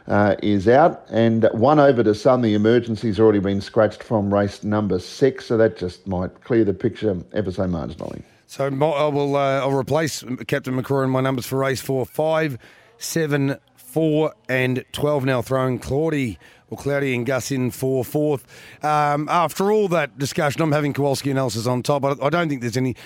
Uh, 0.09 0.35
is 0.43 0.67
out 0.67 1.03
and 1.11 1.49
one 1.53 1.79
over 1.79 2.03
to 2.03 2.15
Sun. 2.15 2.41
The 2.41 2.55
emergency's 2.55 3.21
already 3.21 3.39
been 3.39 3.61
scratched 3.61 4.03
from 4.03 4.33
race 4.35 4.65
number 4.65 4.99
six, 4.99 5.45
so 5.47 5.57
that 5.59 5.77
just 5.77 6.05
might 6.09 6.43
clear 6.43 6.65
the 6.65 6.75
picture 6.75 7.17
ever 7.33 7.53
so 7.53 7.65
marginally. 7.65 8.23
So 8.51 8.67
I 8.67 8.69
will. 9.07 9.37
Uh, 9.37 9.61
I'll 9.61 9.71
replace 9.71 10.25
Captain 10.49 10.75
McCraw 10.75 11.05
in 11.05 11.11
my 11.11 11.21
numbers 11.21 11.47
for 11.47 11.57
race 11.57 11.81
four, 11.81 12.05
five, 12.05 12.59
seven, 12.99 13.59
four, 13.77 14.35
and 14.49 14.85
twelve. 14.91 15.25
Now 15.25 15.41
throwing 15.41 15.79
Claudie 15.79 16.37
or 16.69 16.77
Cloudy 16.77 17.15
and 17.15 17.25
Gus 17.25 17.53
in 17.53 17.71
for 17.71 18.05
fourth. 18.05 18.45
Um, 18.83 19.29
after 19.29 19.71
all 19.71 19.87
that 19.91 20.19
discussion, 20.19 20.63
I'm 20.63 20.73
having 20.73 20.93
Kowalski 20.93 21.31
analysis 21.31 21.69
on 21.69 21.85
top. 21.85 22.05
I, 22.05 22.17
I 22.21 22.29
don't 22.29 22.49
think 22.49 22.61
there's 22.63 22.77
any. 22.77 22.97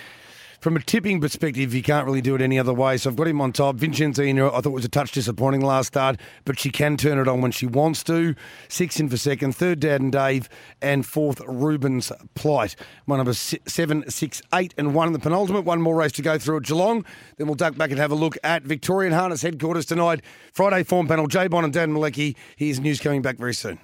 From 0.64 0.76
a 0.76 0.80
tipping 0.80 1.20
perspective, 1.20 1.74
you 1.74 1.82
can't 1.82 2.06
really 2.06 2.22
do 2.22 2.34
it 2.34 2.40
any 2.40 2.58
other 2.58 2.72
way. 2.72 2.96
So 2.96 3.10
I've 3.10 3.16
got 3.16 3.26
him 3.26 3.42
on 3.42 3.52
top. 3.52 3.76
Vincenzina, 3.76 4.50
I 4.50 4.62
thought 4.62 4.70
was 4.70 4.86
a 4.86 4.88
touch 4.88 5.12
disappointing 5.12 5.60
last 5.60 5.88
start, 5.88 6.18
but 6.46 6.58
she 6.58 6.70
can 6.70 6.96
turn 6.96 7.18
it 7.18 7.28
on 7.28 7.42
when 7.42 7.50
she 7.50 7.66
wants 7.66 8.02
to. 8.04 8.34
Six 8.70 8.98
in 8.98 9.10
for 9.10 9.18
second, 9.18 9.54
third 9.54 9.80
Dad 9.80 10.00
and 10.00 10.10
Dave, 10.10 10.48
and 10.80 11.04
fourth 11.04 11.42
Rubens 11.46 12.10
Plight. 12.34 12.76
My 13.06 13.18
number 13.18 13.34
seven, 13.34 14.10
six, 14.10 14.40
eight, 14.54 14.72
and 14.78 14.94
one 14.94 15.08
in 15.08 15.12
the 15.12 15.18
penultimate. 15.18 15.66
One 15.66 15.82
more 15.82 15.96
race 15.96 16.12
to 16.12 16.22
go 16.22 16.38
through 16.38 16.56
at 16.56 16.62
Geelong. 16.62 17.04
Then 17.36 17.46
we'll 17.46 17.56
duck 17.56 17.76
back 17.76 17.90
and 17.90 17.98
have 17.98 18.10
a 18.10 18.14
look 18.14 18.38
at 18.42 18.62
Victorian 18.62 19.12
Harness 19.12 19.42
headquarters 19.42 19.84
tonight. 19.84 20.22
Friday 20.54 20.82
form 20.82 21.06
panel. 21.06 21.26
Jay 21.26 21.46
Bond 21.46 21.66
and 21.66 21.74
Dan 21.74 21.92
Malecki. 21.92 22.36
Here's 22.56 22.80
news 22.80 23.00
coming 23.00 23.20
back 23.20 23.36
very 23.36 23.52
soon. 23.52 23.78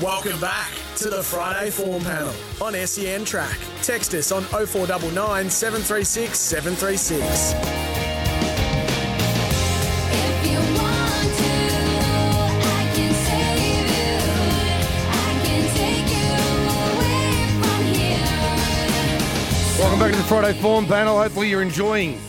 Welcome 0.00 0.40
back 0.40 0.70
to 0.96 1.10
the 1.10 1.22
Friday 1.22 1.70
Form 1.70 2.04
Panel 2.04 2.32
on 2.62 2.74
SEN 2.86 3.24
Track. 3.24 3.58
Text 3.82 4.14
us 4.14 4.30
on 4.30 4.44
0499 4.44 5.50
736 5.50 6.38
736. 6.38 7.54
If 10.12 10.46
you 10.46 10.58
want 10.78 11.34
to, 11.34 11.52
I 12.62 12.86
can 12.94 13.12
save 13.12 13.90
you. 13.90 14.22
I 15.10 15.34
can 15.42 15.64
take 15.74 16.06
you 16.14 16.30
away 16.94 17.26
from 17.60 17.82
here. 17.92 18.30
Welcome 19.80 19.98
back 19.98 20.12
to 20.12 20.18
the 20.18 20.24
Friday 20.24 20.56
Form 20.60 20.86
panel. 20.86 21.18
Hopefully, 21.20 21.48
you're 21.48 21.62
enjoying 21.62 22.20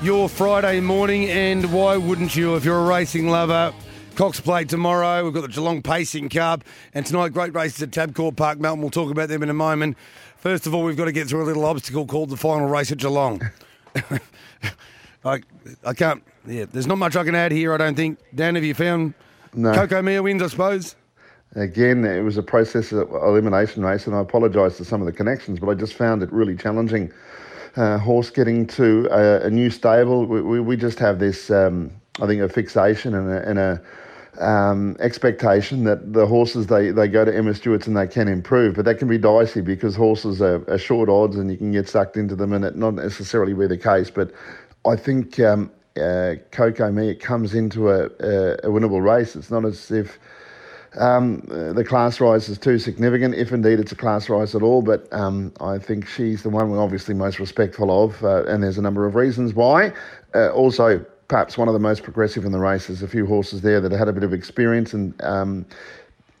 your 0.00 0.28
Friday 0.28 0.78
morning, 0.78 1.28
and 1.28 1.72
why 1.72 1.96
wouldn't 1.96 2.36
you 2.36 2.54
if 2.54 2.64
you're 2.64 2.78
a 2.78 2.84
racing 2.84 3.28
lover? 3.28 3.74
Cox 4.14 4.40
Plate 4.40 4.68
tomorrow. 4.68 5.24
We've 5.24 5.32
got 5.32 5.42
the 5.42 5.48
Geelong 5.48 5.82
Pacing 5.82 6.28
Cup, 6.28 6.64
and 6.94 7.04
tonight 7.04 7.32
great 7.32 7.54
races 7.54 7.82
at 7.82 7.90
Tabcorp 7.90 8.36
Park, 8.36 8.60
Melton. 8.60 8.82
We'll 8.82 8.90
talk 8.90 9.10
about 9.10 9.28
them 9.28 9.42
in 9.42 9.50
a 9.50 9.54
moment. 9.54 9.96
First 10.36 10.66
of 10.66 10.74
all, 10.74 10.82
we've 10.82 10.96
got 10.96 11.06
to 11.06 11.12
get 11.12 11.28
through 11.28 11.42
a 11.42 11.46
little 11.46 11.64
obstacle 11.64 12.06
called 12.06 12.30
the 12.30 12.36
final 12.36 12.68
race 12.68 12.92
at 12.92 12.98
Geelong. 12.98 13.42
I, 15.24 15.40
I 15.84 15.94
can't. 15.94 16.22
Yeah, 16.46 16.66
there's 16.70 16.86
not 16.86 16.98
much 16.98 17.16
I 17.16 17.24
can 17.24 17.34
add 17.34 17.52
here. 17.52 17.72
I 17.72 17.76
don't 17.76 17.94
think. 17.94 18.18
Dan, 18.34 18.54
have 18.56 18.64
you 18.64 18.74
found 18.74 19.14
No. 19.54 19.72
Coco 19.72 20.02
Mia 20.02 20.22
wins? 20.22 20.42
I 20.42 20.48
suppose. 20.48 20.96
Again, 21.54 22.04
it 22.04 22.22
was 22.22 22.36
a 22.38 22.42
process 22.42 22.92
of 22.92 23.10
elimination 23.10 23.84
race, 23.84 24.06
and 24.06 24.16
I 24.16 24.20
apologise 24.20 24.78
for 24.78 24.84
some 24.84 25.00
of 25.00 25.06
the 25.06 25.12
connections, 25.12 25.58
but 25.60 25.68
I 25.68 25.74
just 25.74 25.94
found 25.94 26.22
it 26.22 26.32
really 26.32 26.56
challenging. 26.56 27.12
Uh, 27.76 27.98
horse 27.98 28.30
getting 28.30 28.66
to 28.66 29.08
a, 29.10 29.46
a 29.46 29.50
new 29.50 29.70
stable, 29.70 30.26
we, 30.26 30.42
we, 30.42 30.60
we 30.60 30.76
just 30.76 30.98
have 30.98 31.18
this, 31.18 31.50
um, 31.50 31.90
I 32.20 32.26
think, 32.26 32.42
a 32.42 32.48
fixation 32.48 33.14
and 33.14 33.30
a, 33.30 33.48
and 33.48 33.58
a 33.58 33.82
um, 34.42 34.96
expectation 35.00 35.84
that 35.84 36.12
the 36.12 36.26
horses 36.26 36.66
they, 36.66 36.90
they 36.90 37.08
go 37.08 37.24
to 37.24 37.34
Emma 37.34 37.54
Stewart's 37.54 37.86
and 37.86 37.96
they 37.96 38.06
can 38.06 38.28
improve, 38.28 38.74
but 38.74 38.84
that 38.84 38.98
can 38.98 39.08
be 39.08 39.18
dicey 39.18 39.60
because 39.60 39.94
horses 39.94 40.42
are, 40.42 40.68
are 40.70 40.78
short 40.78 41.08
odds 41.08 41.36
and 41.36 41.50
you 41.50 41.56
can 41.56 41.72
get 41.72 41.88
sucked 41.88 42.16
into 42.16 42.34
them, 42.34 42.52
and 42.52 42.64
it 42.64 42.76
not 42.76 42.94
necessarily 42.94 43.54
be 43.54 43.66
the 43.66 43.78
case. 43.78 44.10
But 44.10 44.32
I 44.86 44.96
think 44.96 45.38
um, 45.40 45.70
uh, 45.96 46.34
Coco 46.50 46.90
Mia 46.90 47.14
comes 47.14 47.54
into 47.54 47.90
a, 47.90 48.04
a, 48.04 48.52
a 48.54 48.68
winnable 48.68 49.02
race. 49.02 49.36
It's 49.36 49.50
not 49.50 49.64
as 49.64 49.90
if 49.90 50.18
um, 50.98 51.46
uh, 51.50 51.72
the 51.72 51.84
class 51.84 52.20
rise 52.20 52.48
is 52.48 52.58
too 52.58 52.78
significant, 52.78 53.34
if 53.34 53.52
indeed 53.52 53.80
it's 53.80 53.92
a 53.92 53.96
class 53.96 54.28
rise 54.28 54.54
at 54.54 54.62
all. 54.62 54.82
But 54.82 55.10
um, 55.12 55.52
I 55.60 55.78
think 55.78 56.06
she's 56.06 56.42
the 56.42 56.50
one 56.50 56.70
we're 56.70 56.82
obviously 56.82 57.14
most 57.14 57.38
respectful 57.38 58.04
of, 58.04 58.22
uh, 58.24 58.44
and 58.44 58.62
there's 58.62 58.78
a 58.78 58.82
number 58.82 59.06
of 59.06 59.14
reasons 59.14 59.54
why. 59.54 59.92
Uh, 60.34 60.48
also, 60.50 61.04
perhaps 61.32 61.56
one 61.56 61.66
of 61.66 61.72
the 61.72 61.80
most 61.80 62.02
progressive 62.02 62.44
in 62.44 62.52
the 62.52 62.58
race. 62.58 62.88
There's 62.88 63.02
a 63.02 63.08
few 63.08 63.24
horses 63.24 63.62
there 63.62 63.80
that 63.80 63.90
had 63.90 64.06
a 64.06 64.12
bit 64.12 64.22
of 64.22 64.34
experience 64.34 64.92
and 64.92 65.18
um, 65.22 65.64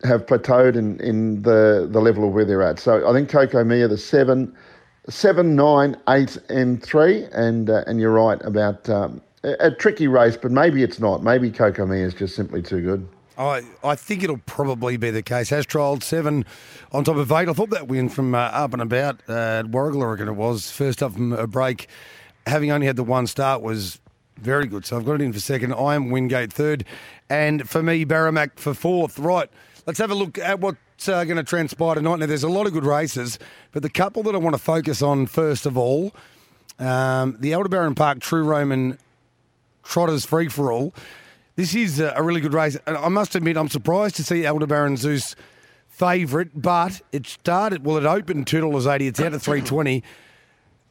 have 0.04 0.26
plateaued 0.26 0.76
in, 0.76 1.00
in 1.00 1.40
the, 1.40 1.88
the 1.90 1.98
level 1.98 2.28
of 2.28 2.34
where 2.34 2.44
they're 2.44 2.60
at. 2.60 2.78
So 2.78 3.08
I 3.08 3.14
think 3.14 3.30
Coco 3.30 3.64
Mia, 3.64 3.88
the 3.88 3.96
seven, 3.96 4.54
seven, 5.08 5.56
nine, 5.56 5.96
eight, 6.10 6.36
and 6.50 6.82
three, 6.82 7.24
and 7.32 7.70
uh, 7.70 7.84
and 7.86 8.00
you're 8.00 8.12
right 8.12 8.38
about 8.44 8.86
um, 8.90 9.22
a, 9.44 9.68
a 9.68 9.70
tricky 9.70 10.08
race, 10.08 10.36
but 10.36 10.50
maybe 10.50 10.82
it's 10.82 11.00
not. 11.00 11.22
Maybe 11.22 11.50
Coco 11.50 11.86
Mia 11.86 12.04
is 12.04 12.12
just 12.12 12.36
simply 12.36 12.60
too 12.60 12.82
good. 12.82 13.08
I, 13.38 13.62
I 13.82 13.94
think 13.94 14.22
it'll 14.22 14.42
probably 14.44 14.98
be 14.98 15.10
the 15.10 15.22
case. 15.22 15.48
Has 15.48 15.64
trialled 15.64 16.02
seven 16.02 16.44
on 16.92 17.02
top 17.02 17.16
of 17.16 17.32
eight. 17.32 17.48
I 17.48 17.54
thought 17.54 17.70
that 17.70 17.88
win 17.88 18.10
from 18.10 18.34
uh, 18.34 18.40
up 18.40 18.74
and 18.74 18.82
about 18.82 19.20
uh, 19.26 19.60
at 19.60 19.66
Warragul, 19.68 20.02
I 20.02 20.10
reckon 20.10 20.28
it 20.28 20.32
was, 20.32 20.70
first 20.70 21.02
up 21.02 21.14
from 21.14 21.32
a 21.32 21.46
break, 21.46 21.88
having 22.46 22.70
only 22.70 22.86
had 22.86 22.96
the 22.96 23.04
one 23.04 23.26
start, 23.26 23.62
was 23.62 24.01
very 24.36 24.66
good. 24.66 24.84
So 24.84 24.96
I've 24.96 25.04
got 25.04 25.14
it 25.14 25.20
in 25.22 25.32
for 25.32 25.40
second. 25.40 25.72
I 25.74 25.94
am 25.94 26.10
Wingate 26.10 26.52
third. 26.52 26.84
And 27.28 27.68
for 27.68 27.82
me, 27.82 28.04
Baramac 28.04 28.52
for 28.56 28.74
fourth. 28.74 29.18
Right, 29.18 29.48
let's 29.86 29.98
have 29.98 30.10
a 30.10 30.14
look 30.14 30.38
at 30.38 30.60
what's 30.60 31.08
uh, 31.08 31.24
going 31.24 31.36
to 31.36 31.42
transpire 31.42 31.94
tonight. 31.94 32.18
Now, 32.18 32.26
there's 32.26 32.42
a 32.42 32.48
lot 32.48 32.66
of 32.66 32.72
good 32.72 32.84
races, 32.84 33.38
but 33.72 33.82
the 33.82 33.90
couple 33.90 34.22
that 34.24 34.34
I 34.34 34.38
want 34.38 34.54
to 34.54 34.62
focus 34.62 35.02
on 35.02 35.26
first 35.26 35.66
of 35.66 35.76
all, 35.76 36.12
um, 36.78 37.36
the 37.40 37.54
Aldebaran 37.54 37.94
Park 37.94 38.20
True 38.20 38.44
Roman 38.44 38.98
Trotters 39.82 40.24
Free 40.24 40.48
for 40.48 40.72
All. 40.72 40.94
This 41.54 41.74
is 41.74 42.00
a 42.00 42.22
really 42.22 42.40
good 42.40 42.54
race. 42.54 42.78
And 42.86 42.96
I 42.96 43.08
must 43.08 43.34
admit, 43.34 43.56
I'm 43.56 43.68
surprised 43.68 44.16
to 44.16 44.24
see 44.24 44.46
Aldebaran 44.46 44.96
Zeus 44.96 45.36
favourite, 45.88 46.50
but 46.60 47.02
it 47.12 47.26
started, 47.26 47.84
well, 47.84 47.98
it 47.98 48.06
opened 48.06 48.46
$2.80. 48.46 49.00
It's 49.02 49.20
out 49.20 49.34
at 49.34 49.42
320 49.42 50.02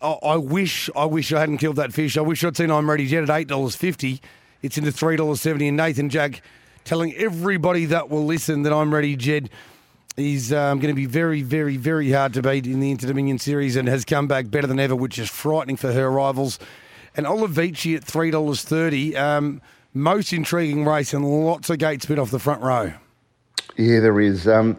I, 0.02 0.12
I 0.24 0.36
wish 0.38 0.90
I 0.96 1.06
wish 1.06 1.32
I 1.32 1.40
hadn't 1.40 1.60
killed 1.60 1.76
that 1.78 1.94
fish. 1.94 2.18
I 2.18 2.22
wish 2.22 2.44
I'd 2.44 2.58
seen 2.58 2.72
I'm 2.72 2.90
Ready 2.90 3.08
Jet 3.08 3.30
at 3.30 3.48
$8.50. 3.48 4.20
It's 4.62 4.78
into 4.78 4.92
$3.70. 4.92 5.68
And 5.68 5.78
Nathan 5.78 6.10
Jack 6.10 6.42
telling 6.84 7.14
everybody 7.16 7.86
that 7.86 8.10
will 8.10 8.26
listen 8.26 8.64
that 8.64 8.74
I'm 8.74 8.94
Ready 8.94 9.16
Jet 9.16 9.50
is 10.18 10.52
um, 10.52 10.80
going 10.80 10.94
to 10.94 10.96
be 10.96 11.06
very, 11.06 11.42
very, 11.42 11.78
very 11.78 12.12
hard 12.12 12.34
to 12.34 12.42
beat 12.42 12.68
in 12.68 12.80
the 12.80 12.92
Inter 12.92 13.08
Dominion 13.08 13.40
series 13.40 13.76
and 13.76 13.88
has 13.88 14.04
come 14.04 14.28
back 14.28 14.50
better 14.50 14.68
than 14.68 14.80
ever, 14.80 14.96
which 14.96 15.18
is 15.18 15.30
frightening 15.30 15.78
for 15.78 15.92
her 15.94 16.12
rivals. 16.12 16.60
And 17.16 17.26
Olivici 17.26 17.96
at 17.96 18.04
$3.30. 18.04 19.16
Um, 19.16 19.62
most 19.94 20.34
intriguing 20.34 20.86
race 20.86 21.14
and 21.14 21.26
lots 21.26 21.70
of 21.70 21.78
gates 21.78 22.04
speed 22.04 22.20
off 22.20 22.32
the 22.32 22.40
front 22.40 22.62
row. 22.62 22.94
Yeah, 23.78 24.00
there 24.00 24.20
is. 24.20 24.48
Um, 24.48 24.78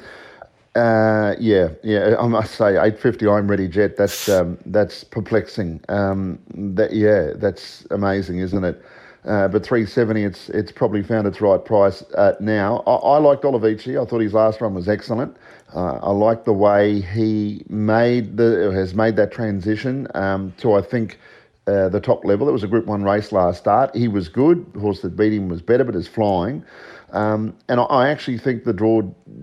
uh, 0.75 1.35
yeah, 1.39 1.69
yeah. 1.83 2.17
I 2.19 2.27
must 2.29 2.55
say, 2.55 2.77
eight 2.83 2.99
fifty. 2.99 3.29
I'm 3.29 3.49
ready, 3.51 3.69
Jet. 3.69 3.97
That's 3.97 4.29
um, 4.29 4.59
that's 4.67 5.05
perplexing. 5.05 5.81
Um, 5.89 6.39
that 6.55 6.93
yeah, 6.93 7.33
that's 7.37 7.87
amazing, 7.91 8.39
isn't 8.39 8.65
it? 8.65 8.83
Uh, 9.25 9.49
but 9.49 9.65
three 9.65 9.87
seventy, 9.87 10.25
it's 10.25 10.49
it's 10.49 10.73
probably 10.73 11.03
found 11.03 11.27
its 11.27 11.41
right 11.41 11.63
price 11.65 12.03
uh, 12.17 12.35
now. 12.41 12.83
I, 12.87 12.95
I 12.95 13.19
liked 13.19 13.43
Olivici. 13.43 14.01
I 14.01 14.05
thought 14.09 14.21
his 14.21 14.33
last 14.35 14.61
run 14.61 14.75
was 14.75 14.89
excellent. 14.89 15.37
Uh, 15.75 15.95
I 16.03 16.11
like 16.11 16.45
the 16.45 16.53
way 16.53 17.01
he 17.01 17.65
made 17.69 18.37
the 18.37 18.73
has 18.75 18.95
made 18.95 19.17
that 19.17 19.31
transition 19.31 20.07
um, 20.15 20.53
to 20.59 20.75
I 20.75 20.83
think 20.83 21.19
uh, 21.67 21.89
the 21.91 22.01
top 22.01 22.25
level. 22.25 22.49
It 22.49 22.53
was 22.53 22.63
a 22.65 22.69
Group 22.69 22.87
One 22.87 23.05
race 23.05 23.31
last 23.31 23.59
start. 23.59 23.95
He 23.95 24.09
was 24.09 24.29
good. 24.29 24.73
The 24.73 24.81
horse 24.81 25.01
that 25.03 25.17
beat 25.17 25.33
him 25.33 25.49
was 25.49 25.63
better, 25.63 25.85
but 25.85 25.95
is 25.95 26.09
flying. 26.09 26.65
Um, 27.13 27.55
and 27.69 27.79
I, 27.79 28.09
actually 28.09 28.39
think 28.39 28.65
the 28.65 28.73
draw 28.73 29.03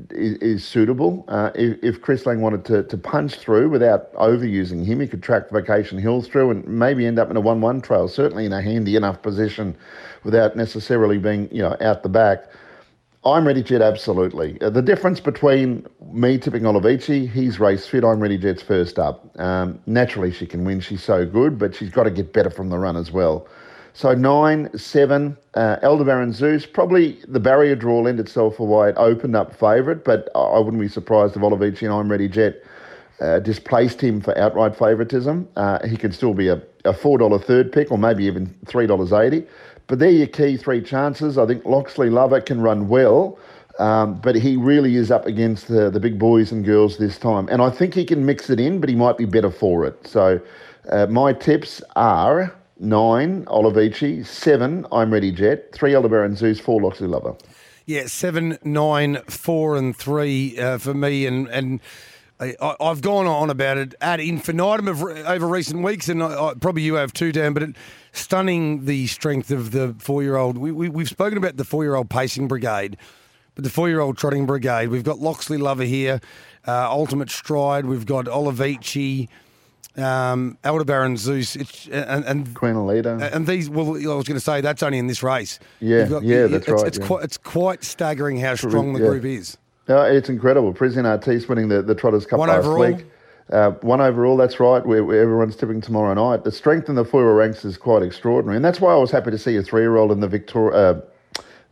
is, 0.09 0.37
is 0.37 0.65
suitable. 0.65 1.23
Uh, 1.27 1.51
if, 1.53 1.77
if 1.83 2.01
Chris 2.01 2.25
Lang 2.25 2.41
wanted 2.41 2.65
to, 2.65 2.83
to 2.83 2.97
punch 2.97 3.35
through 3.35 3.69
without 3.69 4.11
overusing 4.15 4.83
him, 4.83 4.99
he 4.99 5.07
could 5.07 5.21
track 5.21 5.51
Vacation 5.51 5.99
Hills 5.99 6.27
through 6.27 6.49
and 6.49 6.67
maybe 6.67 7.05
end 7.05 7.19
up 7.19 7.29
in 7.29 7.37
a 7.37 7.39
1 7.39 7.61
1 7.61 7.81
trail, 7.81 8.07
certainly 8.07 8.45
in 8.45 8.53
a 8.53 8.61
handy 8.61 8.95
enough 8.95 9.21
position 9.21 9.77
without 10.23 10.55
necessarily 10.55 11.19
being 11.19 11.47
you 11.51 11.61
know 11.61 11.77
out 11.79 12.01
the 12.01 12.09
back. 12.09 12.45
I'm 13.23 13.45
ready 13.45 13.61
jet, 13.61 13.81
absolutely. 13.81 14.59
Uh, 14.61 14.69
the 14.69 14.81
difference 14.81 15.19
between 15.19 15.85
me 16.11 16.37
tipping 16.37 16.63
Olivici, 16.63 17.29
he's 17.29 17.59
race 17.59 17.85
fit. 17.85 18.03
I'm 18.03 18.19
ready 18.19 18.37
jet's 18.37 18.63
first 18.63 18.97
up. 18.97 19.29
Um, 19.39 19.79
naturally, 19.85 20.31
she 20.31 20.47
can 20.47 20.63
win. 20.63 20.79
She's 20.79 21.03
so 21.03 21.25
good, 21.25 21.59
but 21.59 21.75
she's 21.75 21.89
got 21.89 22.03
to 22.03 22.11
get 22.11 22.33
better 22.33 22.49
from 22.49 22.69
the 22.69 22.79
run 22.79 22.95
as 22.95 23.11
well. 23.11 23.47
So 23.93 24.13
nine, 24.13 24.69
seven, 24.77 25.37
uh, 25.55 25.77
Aldebaran 25.83 26.31
Zeus. 26.33 26.65
Probably 26.65 27.19
the 27.27 27.39
barrier 27.39 27.75
draw 27.75 27.99
lent 28.01 28.19
itself 28.19 28.59
a 28.59 28.63
wide 28.63 28.93
opened 28.97 29.35
up 29.35 29.55
favourite, 29.57 30.03
but 30.05 30.29
I 30.35 30.59
wouldn't 30.59 30.81
be 30.81 30.87
surprised 30.87 31.35
if 31.35 31.41
Olivici 31.41 31.83
and 31.83 31.93
I'm 31.93 32.09
ready 32.09 32.29
jet 32.29 32.63
uh, 33.19 33.39
displaced 33.39 33.99
him 33.99 34.21
for 34.21 34.37
outright 34.37 34.75
favouritism. 34.75 35.47
Uh, 35.55 35.85
he 35.87 35.97
can 35.97 36.11
still 36.11 36.33
be 36.33 36.47
a, 36.47 36.55
a 36.85 36.93
$4 36.93 37.43
third 37.43 37.71
pick 37.71 37.91
or 37.91 37.97
maybe 37.97 38.23
even 38.25 38.47
$3.80. 38.65 39.45
But 39.87 39.99
they're 39.99 40.09
your 40.09 40.27
key 40.27 40.55
three 40.55 40.81
chances. 40.81 41.37
I 41.37 41.45
think 41.45 41.65
Loxley 41.65 42.09
Lover 42.09 42.39
can 42.39 42.61
run 42.61 42.87
well, 42.87 43.39
um, 43.79 44.21
but 44.21 44.35
he 44.35 44.55
really 44.55 44.95
is 44.95 45.09
up 45.09 45.25
against 45.25 45.67
the, 45.67 45.89
the 45.89 45.99
big 45.99 46.19
boys 46.19 46.51
and 46.51 46.63
girls 46.63 46.97
this 46.97 47.17
time. 47.17 47.49
And 47.49 47.61
I 47.61 47.69
think 47.71 47.95
he 47.95 48.05
can 48.05 48.25
mix 48.25 48.49
it 48.49 48.59
in, 48.59 48.79
but 48.79 48.89
he 48.89 48.95
might 48.95 49.17
be 49.17 49.25
better 49.25 49.49
for 49.49 49.85
it. 49.85 50.05
So 50.07 50.39
uh, 50.89 51.07
my 51.07 51.33
tips 51.33 51.81
are 51.95 52.53
nine, 52.79 53.45
Olivici, 53.45 54.25
seven, 54.25 54.85
I'm 54.91 55.11
Ready 55.11 55.31
Jet, 55.31 55.71
three, 55.73 55.93
Aldebaran 55.95 56.35
Zeus, 56.35 56.59
four, 56.59 56.81
Loxley 56.81 57.07
Lover. 57.07 57.35
Yeah, 57.85 58.07
seven, 58.07 58.57
nine, 58.63 59.17
four, 59.27 59.75
and 59.75 59.95
three 59.95 60.57
uh, 60.59 60.77
for 60.77 60.93
me, 60.93 61.25
and 61.25 61.47
and 61.47 61.79
I, 62.39 62.55
I- 62.61 62.75
I've 62.79 63.01
gone 63.01 63.25
on 63.27 63.49
about 63.49 63.77
it 63.77 63.95
ad 63.99 64.19
infinitum 64.19 64.87
of, 64.87 65.01
over 65.03 65.47
recent 65.47 65.83
weeks, 65.83 66.07
and 66.07 66.21
I, 66.23 66.49
I, 66.49 66.53
probably 66.53 66.83
you 66.83 66.95
have 66.95 67.13
too, 67.13 67.31
Dan. 67.31 67.53
But 67.53 67.63
it, 67.63 67.75
stunning 68.11 68.85
the 68.85 69.07
strength 69.07 69.51
of 69.51 69.71
the 69.71 69.95
four-year-old. 69.99 70.57
We, 70.57 70.71
we 70.71 70.89
we've 70.89 71.09
spoken 71.09 71.37
about 71.37 71.57
the 71.57 71.65
four-year-old 71.65 72.09
pacing 72.09 72.47
brigade, 72.47 72.95
but 73.55 73.63
the 73.63 73.69
four-year-old 73.69 74.17
trotting 74.17 74.45
brigade. 74.45 74.89
We've 74.89 75.03
got 75.03 75.17
Loxley 75.19 75.57
Lover 75.57 75.83
here, 75.83 76.21
uh, 76.67 76.89
Ultimate 76.91 77.29
Stride. 77.31 77.85
We've 77.85 78.05
got 78.05 78.25
Olivici. 78.25 79.27
Um, 79.97 80.57
Aldebaran 80.63 81.17
Zeus, 81.17 81.55
it's, 81.55 81.87
and, 81.87 82.23
and 82.25 82.53
Queen 82.53 82.75
Alita. 82.75 83.33
and 83.33 83.45
these, 83.45 83.69
well, 83.69 83.87
I 83.89 84.15
was 84.15 84.25
going 84.25 84.35
to 84.35 84.39
say 84.39 84.61
that's 84.61 84.83
only 84.83 84.97
in 84.97 85.07
this 85.07 85.23
race. 85.23 85.59
Yeah, 85.81 86.07
You've 86.07 86.23
yeah, 86.23 86.47
that's 86.47 86.67
it's, 86.67 86.69
right, 86.69 86.87
It's 86.87 86.97
yeah. 86.99 87.07
quite, 87.07 87.23
it's 87.23 87.37
quite 87.37 87.83
staggering 87.83 88.39
how 88.39 88.55
strong 88.55 88.93
the 88.93 88.99
yeah. 89.01 89.07
group 89.07 89.25
is. 89.25 89.57
No, 89.89 90.03
it's 90.03 90.29
incredible. 90.29 90.71
Prison 90.73 91.05
Artiste 91.05 91.49
winning 91.49 91.67
the, 91.67 91.81
the 91.81 91.95
Trotters 91.95 92.25
Cup 92.25 92.39
One 92.39 92.49
last 92.49 92.65
overall? 92.65 92.93
week. 92.93 93.05
Uh, 93.51 93.71
one 93.81 93.99
overall, 93.99 94.37
that's 94.37 94.59
right. 94.59 94.85
Where, 94.85 95.03
where 95.03 95.19
everyone's 95.19 95.55
tipping 95.55 95.81
tomorrow 95.81 96.13
night. 96.13 96.43
The 96.43 96.51
strength 96.51 96.87
in 96.87 96.95
the 96.95 97.03
four 97.03 97.33
ranks 97.33 97.65
is 97.65 97.77
quite 97.77 98.03
extraordinary, 98.03 98.55
and 98.55 98.63
that's 98.63 98.79
why 98.79 98.93
I 98.93 98.97
was 98.97 99.09
happy 99.09 99.31
to 99.31 99.37
see 99.39 99.55
a 99.57 99.63
three-year-old 99.63 100.11
in 100.11 100.19
the 100.19 100.27
Victoria. 100.27 100.77
Uh, 100.77 101.01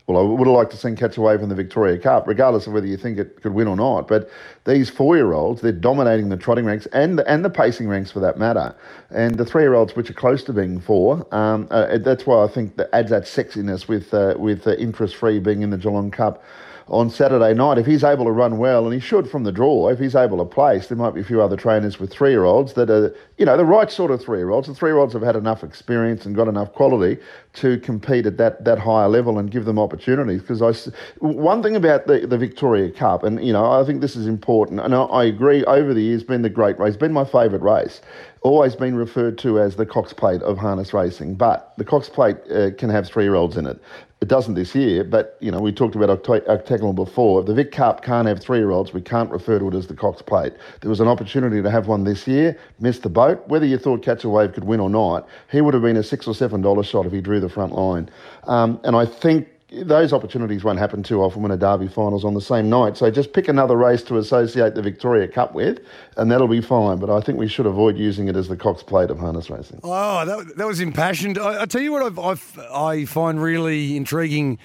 well, 0.08 0.20
I 0.20 0.22
would 0.22 0.48
have 0.48 0.56
liked 0.56 0.72
to 0.72 0.78
see 0.78 0.96
catch 0.96 1.18
a 1.18 1.22
wave 1.22 1.42
in 1.42 1.50
the 1.50 1.56
Victoria 1.56 1.98
Cup, 1.98 2.28
regardless 2.28 2.66
of 2.66 2.72
whether 2.72 2.88
you 2.88 2.96
think 2.96 3.18
it 3.18 3.42
could 3.42 3.54
win 3.54 3.68
or 3.68 3.76
not. 3.76 4.08
But 4.08 4.30
these 4.64 4.90
four-year-olds, 4.90 5.62
they're 5.62 5.74
dominating 5.74 6.30
the 6.30 6.38
trotting 6.38 6.64
ranks 6.64 6.86
and 6.94 7.20
the, 7.20 7.30
and 7.30 7.44
the 7.44 7.50
pacing 7.50 7.90
ranks 7.90 8.10
for 8.10 8.22
that 8.22 8.40
matter. 8.40 8.74
And 9.10 9.36
the 9.36 9.44
three-year-olds, 9.44 9.98
which 9.98 10.10
are 10.10 10.14
close 10.14 10.44
to 10.46 10.54
being 10.54 10.80
four, 10.80 11.28
um, 11.36 11.68
uh, 11.72 11.98
that's 11.98 12.26
why 12.26 12.42
I 12.42 12.48
think 12.48 12.78
that 12.78 12.90
adds 12.94 13.10
that 13.10 13.24
sexiness 13.24 13.90
with 13.90 14.14
uh, 14.14 14.36
with 14.38 14.66
uh, 14.66 14.76
interest-free 14.76 15.40
being 15.40 15.62
in 15.62 15.72
the 15.72 15.78
Geelong 15.78 16.10
Cup 16.10 16.42
on 16.90 17.10
Saturday 17.10 17.54
night. 17.54 17.78
If 17.78 17.86
he's 17.86 18.04
able 18.04 18.26
to 18.26 18.32
run 18.32 18.58
well, 18.58 18.86
and 18.86 18.94
he 18.94 19.00
should 19.00 19.30
from 19.30 19.44
the 19.44 19.52
draw, 19.52 19.90
if 19.90 20.00
he's 20.00 20.16
able 20.16 20.38
to 20.38 20.46
place, 20.46 20.88
there 20.88 20.98
might 20.98 21.14
be 21.14 21.22
a 21.22 21.24
few 21.24 21.42
other 21.42 21.58
trainers 21.58 22.00
with 22.00 22.12
three 22.12 22.32
year 22.32 22.46
olds 22.46 22.74
that 22.74 22.90
are, 22.90 23.16
you 23.38 23.46
know, 23.46 23.58
the 23.58 23.66
right 23.66 23.92
sort 23.92 24.12
of 24.12 24.22
three 24.22 24.40
year 24.40 24.50
olds. 24.50 24.68
The 24.68 24.74
three 24.74 24.90
year 24.90 24.98
olds 24.98 25.14
have 25.14 25.22
had 25.22 25.36
enough 25.36 25.64
experience 25.64 26.26
and 26.26 26.36
got 26.36 26.48
enough 26.48 26.74
quality 26.74 27.22
to 27.56 27.80
compete 27.80 28.26
at 28.26 28.38
that, 28.38 28.64
that 28.64 28.80
higher 28.80 29.08
level 29.08 29.40
and 29.40 29.52
give 29.52 29.66
them 29.66 29.80
opportunities. 29.80 30.42
Because 30.42 30.62
I, 30.62 30.92
one 31.20 31.62
thing 31.62 31.76
about 31.76 32.08
the, 32.08 32.26
the 32.26 32.38
Victoria 32.38 32.92
Cup, 32.92 33.24
and, 33.24 33.46
you 33.46 33.54
know, 33.54 33.70
I 33.70 33.84
think 33.84 34.02
this 34.02 34.16
is 34.16 34.28
important, 34.28 34.80
and 34.80 34.94
I, 34.94 35.04
I 35.04 35.24
agree 35.26 35.64
over 35.66 35.94
the 35.94 36.02
years, 36.02 36.24
been 36.24 36.42
the 36.42 36.50
great 36.50 36.80
race, 36.80 36.96
been 36.96 37.14
my 37.14 37.26
favourite 37.26 37.62
race. 37.62 38.02
Always 38.42 38.76
been 38.76 38.96
referred 38.96 39.38
to 39.40 39.60
as 39.60 39.76
the 39.76 39.86
Cox 39.86 40.14
Plate 40.14 40.42
of 40.44 40.58
harness 40.58 40.94
racing, 40.94 41.36
but 41.36 41.74
the 41.78 41.84
Cox 41.84 42.08
Plate 42.08 42.38
uh, 42.50 42.70
can 42.78 42.90
have 42.90 43.08
three 43.08 43.24
year 43.24 43.36
olds 43.36 43.58
in 43.58 43.66
it. 43.66 43.82
It 44.20 44.30
doesn't 44.30 44.56
this 44.56 44.74
year, 44.74 45.04
but 45.04 45.38
you 45.40 45.52
know 45.52 45.60
we 45.60 45.72
talked 45.72 45.96
about 45.96 46.10
Octagonal 46.10 46.94
before. 46.94 47.42
If 47.42 47.46
the 47.46 47.54
Vic 47.54 47.72
Cup 47.72 48.04
can't 48.04 48.28
have 48.28 48.42
three-year-olds. 48.42 48.92
We 48.92 49.02
can't 49.02 49.30
refer 49.30 49.60
to 49.60 49.68
it 49.68 49.76
as 49.76 49.86
the 49.86 49.94
Cox 49.94 50.24
Plate. 50.24 50.54
There 50.82 50.90
was 50.90 51.00
an 51.00 51.08
opportunity 51.08 51.62
to 51.62 51.70
have 51.70 51.88
one 51.88 52.04
this 52.04 52.28
year, 52.28 52.58
missed 52.80 53.04
the 53.04 53.10
boat. 53.10 53.48
Whether 53.48 53.68
you 53.68 53.78
thought 53.78 54.02
Catch 54.02 54.24
a 54.24 54.30
Wave 54.30 54.54
could 54.54 54.64
win 54.64 54.80
or 54.80 54.90
not, 54.90 55.30
he 55.52 55.62
would 55.62 55.76
have 55.76 55.84
been 55.84 55.98
a 55.98 56.04
six 56.04 56.28
or 56.28 56.34
seven 56.34 56.62
dollar 56.62 56.82
shot 56.82 57.06
if 57.06 57.12
he 57.12 57.22
drew 57.22 57.40
the 57.40 57.50
front 57.50 57.74
line. 57.74 58.10
Um, 58.46 58.80
and 58.84 58.96
I 58.96 59.06
think 59.06 59.50
those 59.70 60.14
opportunities 60.14 60.64
won't 60.64 60.80
happen 60.80 61.04
too 61.04 61.22
often 61.22 61.42
when 61.42 61.52
a 61.52 61.58
Derby 61.58 61.88
finals 61.88 62.24
on 62.24 62.34
the 62.34 62.42
same 62.42 62.70
night. 62.70 62.96
So 62.96 63.12
just 63.12 63.34
pick 63.34 63.50
another 63.50 63.76
race 63.76 64.02
to 64.04 64.18
associate 64.18 64.76
the 64.76 64.82
Victoria 64.82 65.28
Cup 65.28 65.54
with, 65.54 65.82
and 66.16 66.32
that'll 66.32 66.48
be 66.48 66.62
fine. 66.62 67.00
But 67.00 67.10
I 67.10 67.20
think 67.20 67.38
we 67.38 67.50
should 67.50 67.66
avoid 67.66 67.98
using 67.98 68.30
it 68.30 68.38
as 68.38 68.48
the 68.48 68.56
Cox 68.56 68.82
Plate 68.82 69.10
of 69.10 69.20
harness 69.20 69.50
racing. 69.50 69.82
Oh, 69.84 70.26
that, 70.26 70.56
that 70.56 70.66
was 70.66 70.80
impassioned. 70.80 71.38
I, 71.38 71.64
I 71.64 71.66
tell 71.66 71.82
you 71.82 71.92
what 71.92 72.04
I've, 72.04 72.18
I've, 72.18 72.60
I 72.72 73.06
find 73.06 73.42
really 73.42 73.98
intriguing, 73.98 74.58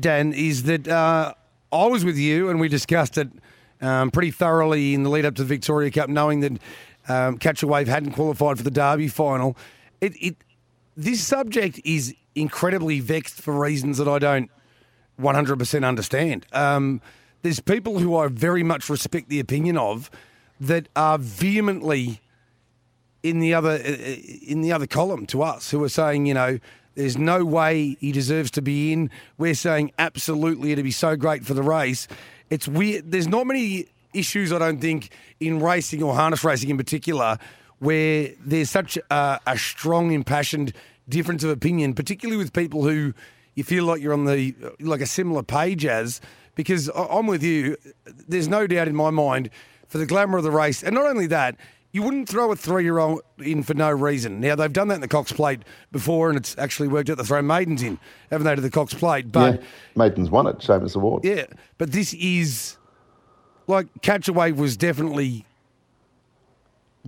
Dan, 0.00 0.32
is 0.32 0.62
that 0.62 0.88
uh, 0.88 1.34
I 1.70 1.86
was 1.86 2.02
with 2.02 2.16
you 2.16 2.48
and 2.48 2.58
we 2.58 2.68
discussed 2.68 3.18
it 3.18 3.28
um, 3.82 4.10
pretty 4.10 4.30
thoroughly 4.30 4.94
in 4.94 5.02
the 5.02 5.10
lead 5.10 5.26
up 5.26 5.34
to 5.34 5.42
the 5.42 5.48
Victoria 5.48 5.90
Cup, 5.90 6.08
knowing 6.08 6.40
that 6.40 6.52
um, 7.08 7.36
Catch 7.36 7.62
a 7.62 7.66
Wave 7.66 7.88
hadn't 7.88 8.12
qualified 8.12 8.56
for 8.56 8.62
the 8.62 8.70
Derby 8.70 9.08
final. 9.08 9.54
It, 10.00 10.14
it 10.18 10.36
this 10.96 11.22
subject 11.22 11.78
is 11.84 12.14
incredibly 12.34 13.00
vexed 13.00 13.40
for 13.40 13.58
reasons 13.58 13.98
that 13.98 14.08
I 14.08 14.18
don't 14.18 14.50
100% 15.20 15.84
understand. 15.86 16.46
Um, 16.52 17.00
there's 17.42 17.60
people 17.60 17.98
who 17.98 18.16
I 18.16 18.28
very 18.28 18.62
much 18.62 18.88
respect 18.88 19.28
the 19.28 19.40
opinion 19.40 19.76
of 19.76 20.10
that 20.60 20.88
are 20.96 21.18
vehemently 21.18 22.20
in 23.22 23.38
the 23.38 23.54
other 23.54 23.70
uh, 23.70 24.16
in 24.46 24.60
the 24.60 24.72
other 24.72 24.86
column 24.86 25.26
to 25.26 25.42
us 25.42 25.70
who 25.70 25.82
are 25.82 25.88
saying, 25.88 26.26
you 26.26 26.34
know, 26.34 26.58
There's 26.94 27.18
no 27.18 27.44
way 27.44 27.96
he 28.00 28.12
deserves 28.12 28.50
to 28.52 28.62
be 28.62 28.92
in. 28.92 29.10
We're 29.36 29.54
saying 29.54 29.92
absolutely 29.98 30.72
it'd 30.72 30.84
be 30.84 30.90
so 30.90 31.16
great 31.16 31.44
for 31.44 31.54
the 31.54 31.62
race. 31.62 32.06
It's 32.50 32.68
weird. 32.68 33.10
There's 33.10 33.26
not 33.26 33.46
many 33.46 33.86
issues, 34.12 34.52
I 34.52 34.58
don't 34.58 34.80
think, 34.80 35.10
in 35.40 35.60
racing 35.60 36.02
or 36.02 36.14
harness 36.14 36.44
racing 36.44 36.70
in 36.70 36.76
particular, 36.76 37.38
where 37.78 38.30
there's 38.44 38.70
such 38.70 38.96
a, 39.10 39.40
a 39.46 39.58
strong, 39.58 40.12
impassioned 40.12 40.72
difference 41.08 41.44
of 41.44 41.50
opinion, 41.50 41.94
particularly 41.94 42.36
with 42.36 42.52
people 42.52 42.84
who 42.84 43.12
you 43.54 43.64
feel 43.64 43.84
like 43.84 44.00
you're 44.00 44.12
on 44.12 44.24
the 44.24 44.54
like 44.80 45.00
a 45.00 45.06
similar 45.06 45.42
page 45.42 45.84
as. 45.84 46.20
Because 46.54 46.88
I'm 46.94 47.26
with 47.26 47.42
you. 47.42 47.76
There's 48.04 48.46
no 48.46 48.66
doubt 48.68 48.86
in 48.86 48.94
my 48.94 49.10
mind 49.10 49.50
for 49.88 49.98
the 49.98 50.06
glamour 50.06 50.38
of 50.38 50.44
the 50.44 50.52
race, 50.52 50.84
and 50.84 50.94
not 50.94 51.04
only 51.04 51.26
that, 51.26 51.56
you 51.90 52.02
wouldn't 52.02 52.28
throw 52.28 52.50
a 52.52 52.56
three-year-old 52.56 53.22
in 53.38 53.62
for 53.62 53.74
no 53.74 53.90
reason. 53.90 54.40
Now 54.40 54.54
they've 54.54 54.72
done 54.72 54.88
that 54.88 54.96
in 54.96 55.00
the 55.00 55.08
Cox 55.08 55.32
Plate 55.32 55.60
before, 55.92 56.28
and 56.28 56.36
it's 56.36 56.56
actually 56.58 56.88
worked 56.88 57.10
out 57.10 57.18
to 57.18 57.24
throw 57.24 57.42
maidens 57.42 57.82
in, 57.82 57.98
haven't 58.30 58.46
they, 58.46 58.54
to 58.54 58.60
the 58.60 58.70
Cox 58.70 58.94
Plate? 58.94 59.32
But 59.32 59.60
yeah, 59.60 59.66
Maidens 59.96 60.30
won 60.30 60.46
it, 60.46 60.58
Shamus 60.58 60.96
Award. 60.96 61.24
yeah, 61.24 61.46
but 61.78 61.92
this 61.92 62.14
is 62.14 62.76
like 63.66 63.86
Catch 64.02 64.28
a 64.28 64.32
Wave 64.32 64.58
was 64.58 64.76
definitely 64.76 65.44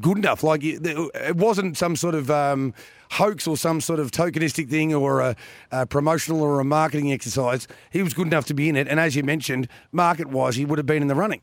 good 0.01 0.19
enough. 0.19 0.43
Like 0.43 0.63
it, 0.63 0.87
it 0.87 1.37
wasn't 1.37 1.77
some 1.77 1.97
sort 1.97 2.15
of 2.15 2.31
um, 2.31 2.75
hoax 3.13 3.47
or 3.47 3.57
some 3.57 3.81
sort 3.81 4.01
of 4.01 4.11
tokenistic 4.11 4.69
thing 4.69 4.95
or 4.95 5.21
a, 5.21 5.37
a 5.71 5.87
promotional 5.87 6.43
or 6.43 6.61
a 6.61 6.65
marketing 6.65 7.13
exercise. 7.13 7.67
He 7.91 8.03
was 8.03 8.15
good 8.15 8.27
enough 8.27 8.47
to 8.47 8.55
be 8.55 8.69
in 8.69 8.77
it, 8.77 8.89
and 8.89 9.01
as 9.01 9.17
you 9.17 9.23
mentioned, 9.23 9.69
market 9.93 10.29
wise, 10.29 10.57
he 10.57 10.65
would 10.65 10.79
have 10.79 10.87
been 10.87 11.03
in 11.03 11.09
the 11.09 11.15
running. 11.15 11.41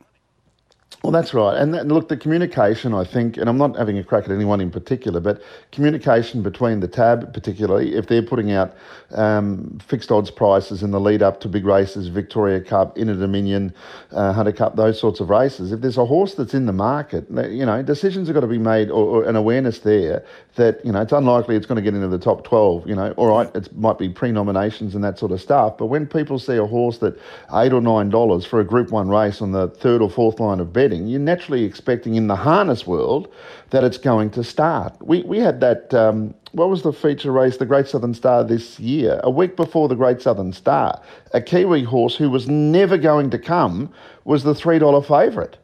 Well, 1.04 1.12
that's 1.12 1.34
right. 1.34 1.58
And 1.58 1.74
that, 1.74 1.86
look, 1.90 2.08
the 2.08 2.16
communication, 2.16 2.94
I 2.94 3.04
think, 3.04 3.36
and 3.36 3.50
I'm 3.50 3.58
not 3.58 3.76
having 3.76 3.98
a 3.98 4.06
crack 4.06 4.24
at 4.24 4.32
anyone 4.32 4.62
in 4.62 4.72
particular, 4.72 5.20
but 5.20 5.42
communication 5.74 6.42
between 6.42 6.80
the 6.80 6.88
tab, 6.88 7.34
particularly, 7.34 7.94
if 7.96 8.08
they're 8.08 8.22
putting 8.24 8.54
out 8.54 8.74
um, 9.12 9.78
fixed 9.86 10.14
odds 10.14 10.32
prices 10.32 10.82
in 10.82 10.92
the 10.92 11.02
lead 11.02 11.22
up 11.22 11.42
to 11.42 11.50
big 11.50 11.66
races, 11.66 12.08
Victoria 12.08 12.62
Cup, 12.62 12.98
Inter 12.98 13.16
Dominion, 13.16 13.74
uh, 14.14 14.32
Hunter 14.32 14.54
Cup, 14.54 14.78
those 14.78 14.98
sorts 14.98 15.20
of 15.20 15.30
races, 15.30 15.74
if 15.74 15.82
there's 15.82 15.98
a 15.98 16.06
horse 16.06 16.36
that's 16.36 16.54
in 16.54 16.68
the 16.68 16.74
market, 16.74 17.26
you 17.52 17.66
know, 17.66 17.84
decisions 17.84 18.30
have 18.30 18.36
got 18.36 18.40
to 18.40 18.48
be 18.48 18.58
made 18.58 18.90
or, 18.90 19.04
or 19.04 19.24
an 19.26 19.36
awareness 19.36 19.80
there 19.80 20.24
that, 20.56 20.86
you 20.86 20.92
know, 20.94 21.02
it's 21.02 21.12
unlikely 21.12 21.58
it's 21.58 21.66
going 21.66 21.76
to 21.76 21.82
get 21.82 21.96
into 21.96 22.08
the 22.08 22.18
top 22.18 22.46
12. 22.46 22.88
You 22.88 22.96
know, 22.96 23.12
all 23.18 23.28
right, 23.28 23.54
it 23.54 23.76
might 23.76 23.98
be 23.98 24.08
pre 24.08 24.32
nominations 24.32 24.96
and 24.96 25.04
that 25.04 25.20
sort 25.20 25.34
of 25.34 25.42
stuff. 25.42 25.78
But 25.78 25.88
when 25.88 26.08
people 26.08 26.40
see 26.40 26.56
a 26.56 26.66
horse 26.66 27.00
that 27.00 27.20
eight 27.56 27.74
or 27.74 27.82
nine 27.82 28.10
dollars 28.10 28.46
for 28.46 28.62
a 28.62 28.64
Group 28.64 28.92
One 28.92 29.10
race 29.10 29.42
on 29.42 29.52
the 29.52 29.68
third 29.68 30.02
or 30.02 30.10
fourth 30.10 30.40
line 30.40 30.62
of 30.62 30.72
betting, 30.72 30.93
you're 30.96 31.20
naturally 31.20 31.64
expecting 31.64 32.16
in 32.16 32.28
the 32.28 32.36
harness 32.36 32.88
world 32.88 33.32
that 33.72 33.84
it's 33.84 33.98
going 33.98 34.30
to 34.32 34.44
start. 34.44 34.96
We 35.02 35.22
we 35.24 35.40
had 35.40 35.60
that. 35.62 35.94
Um, 35.94 36.34
what 36.54 36.70
was 36.70 36.84
the 36.84 36.94
feature 36.94 37.32
race, 37.32 37.58
the 37.58 37.66
Great 37.66 37.88
Southern 37.88 38.14
Star 38.14 38.44
this 38.44 38.80
year? 38.80 39.20
A 39.24 39.32
week 39.32 39.56
before 39.56 39.88
the 39.88 39.96
Great 39.96 40.22
Southern 40.22 40.54
Star, 40.54 41.02
a 41.34 41.42
Kiwi 41.42 41.84
horse 41.84 42.16
who 42.16 42.30
was 42.30 42.48
never 42.48 42.96
going 42.96 43.32
to 43.32 43.40
come 43.40 43.92
was 44.24 44.44
the 44.44 44.54
three 44.54 44.78
dollar 44.78 45.02
favourite. 45.02 45.58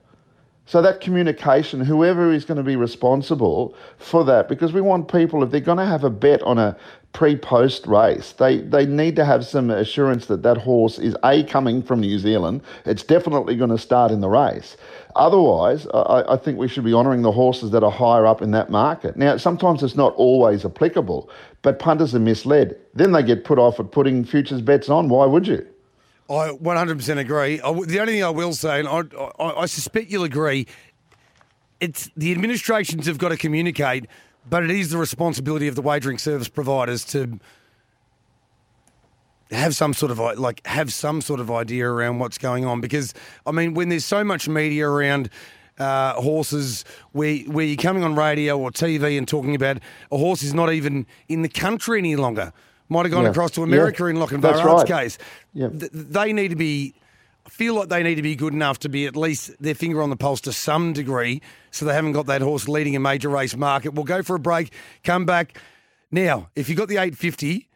So 0.69 0.83
that 0.83 1.01
communication, 1.01 1.81
whoever 1.81 2.31
is 2.31 2.45
going 2.45 2.59
to 2.59 2.63
be 2.63 2.75
responsible 2.75 3.75
for 3.97 4.23
that, 4.25 4.47
because 4.47 4.71
we 4.71 4.81
want 4.81 5.11
people, 5.11 5.41
if 5.43 5.49
they're 5.49 5.61
going 5.61 5.79
to 5.79 5.85
have 5.85 6.03
a 6.03 6.11
bet 6.11 6.43
on 6.43 6.59
a 6.59 6.77
pre-post 7.13 7.87
race, 7.87 8.33
they, 8.33 8.59
they 8.59 8.85
need 8.85 9.15
to 9.15 9.25
have 9.25 9.45
some 9.45 9.69
assurance 9.69 10.27
that 10.27 10.43
that 10.43 10.57
horse 10.57 10.99
is 10.99 11.15
A, 11.23 11.43
coming 11.43 11.81
from 11.81 12.01
New 12.01 12.19
Zealand, 12.19 12.61
it's 12.85 13.03
definitely 13.03 13.55
going 13.55 13.71
to 13.71 13.77
start 13.77 14.11
in 14.11 14.21
the 14.21 14.29
race. 14.29 14.77
Otherwise, 15.15 15.87
I, 15.93 16.23
I 16.29 16.37
think 16.37 16.57
we 16.57 16.67
should 16.67 16.83
be 16.83 16.93
honouring 16.93 17.23
the 17.23 17.31
horses 17.31 17.71
that 17.71 17.83
are 17.83 17.91
higher 17.91 18.25
up 18.25 18.41
in 18.41 18.51
that 18.51 18.69
market. 18.69 19.17
Now, 19.17 19.37
sometimes 19.37 19.81
it's 19.81 19.95
not 19.95 20.13
always 20.15 20.65
applicable, 20.65 21.29
but 21.61 21.79
punters 21.79 22.13
are 22.13 22.19
misled. 22.19 22.77
Then 22.93 23.11
they 23.11 23.23
get 23.23 23.43
put 23.43 23.59
off 23.59 23.79
at 23.79 23.91
putting 23.91 24.23
futures 24.23 24.61
bets 24.61 24.87
on. 24.87 25.09
Why 25.09 25.25
would 25.25 25.47
you? 25.47 25.65
I 26.29 26.49
100% 26.49 27.17
agree. 27.17 27.59
I 27.59 27.73
the 27.73 27.99
only 27.99 28.13
thing 28.13 28.23
I 28.23 28.29
will 28.29 28.53
say, 28.53 28.79
and 28.79 28.87
I, 28.87 29.01
I, 29.39 29.61
I 29.61 29.65
suspect 29.65 30.11
you'll 30.11 30.25
agree, 30.25 30.67
it's 31.79 32.09
the 32.15 32.31
administrations 32.31 33.07
have 33.07 33.17
got 33.17 33.29
to 33.29 33.37
communicate, 33.37 34.05
but 34.47 34.63
it 34.63 34.71
is 34.71 34.89
the 34.91 34.97
responsibility 34.97 35.67
of 35.67 35.75
the 35.75 35.81
wagering 35.81 36.17
service 36.17 36.47
providers 36.49 37.03
to 37.05 37.39
have 39.51 39.75
some 39.75 39.93
sort 39.93 40.11
of 40.11 40.19
like 40.39 40.65
have 40.67 40.93
some 40.93 41.21
sort 41.21 41.39
of 41.39 41.49
idea 41.49 41.87
around 41.87 42.19
what's 42.19 42.37
going 42.37 42.65
on. 42.65 42.81
Because 42.81 43.13
I 43.45 43.51
mean, 43.51 43.73
when 43.73 43.89
there's 43.89 44.05
so 44.05 44.23
much 44.23 44.47
media 44.47 44.87
around. 44.87 45.29
Uh, 45.77 46.11
horses, 46.15 46.83
where 47.13 47.37
where 47.43 47.63
you're 47.65 47.77
coming 47.77 48.03
on 48.03 48.13
radio 48.13 48.59
or 48.59 48.69
TV 48.69 49.17
and 49.17 49.25
talking 49.25 49.55
about 49.55 49.77
a 50.11 50.17
horse 50.17 50.43
is 50.43 50.53
not 50.53 50.73
even 50.73 51.07
in 51.29 51.41
the 51.41 51.47
country 51.47 51.97
any 51.99 52.17
longer. 52.17 52.51
Might 52.89 53.05
have 53.05 53.13
gone 53.13 53.23
Yeah. 53.23 53.29
across 53.29 53.51
to 53.51 53.63
America 53.63 54.03
Yeah. 54.03 54.09
in 54.09 54.17
Arts 54.59 54.89
right. 54.91 55.03
case. 55.03 55.17
Yeah. 55.53 55.69
Th- 55.69 55.89
they 55.93 56.33
need 56.33 56.49
to 56.49 56.57
be. 56.57 56.95
Feel 57.49 57.75
like 57.75 57.89
they 57.89 58.03
need 58.03 58.15
to 58.15 58.21
be 58.21 58.35
good 58.35 58.53
enough 58.53 58.79
to 58.79 58.89
be 58.89 59.05
at 59.05 59.15
least 59.15 59.51
their 59.61 59.75
finger 59.75 60.01
on 60.01 60.09
the 60.09 60.15
pulse 60.15 60.41
to 60.41 60.53
some 60.53 60.93
degree, 60.93 61.41
so 61.71 61.85
they 61.85 61.93
haven't 61.93 62.13
got 62.13 62.27
that 62.27 62.41
horse 62.41 62.67
leading 62.67 62.95
a 62.95 62.99
major 62.99 63.29
race 63.29 63.55
market. 63.55 63.93
We'll 63.93 64.05
go 64.05 64.23
for 64.23 64.35
a 64.35 64.39
break, 64.39 64.71
come 65.03 65.25
back. 65.25 65.57
Now, 66.11 66.49
if 66.55 66.69
you 66.69 66.75
got 66.75 66.87
the 66.87 66.95
850 66.95 67.67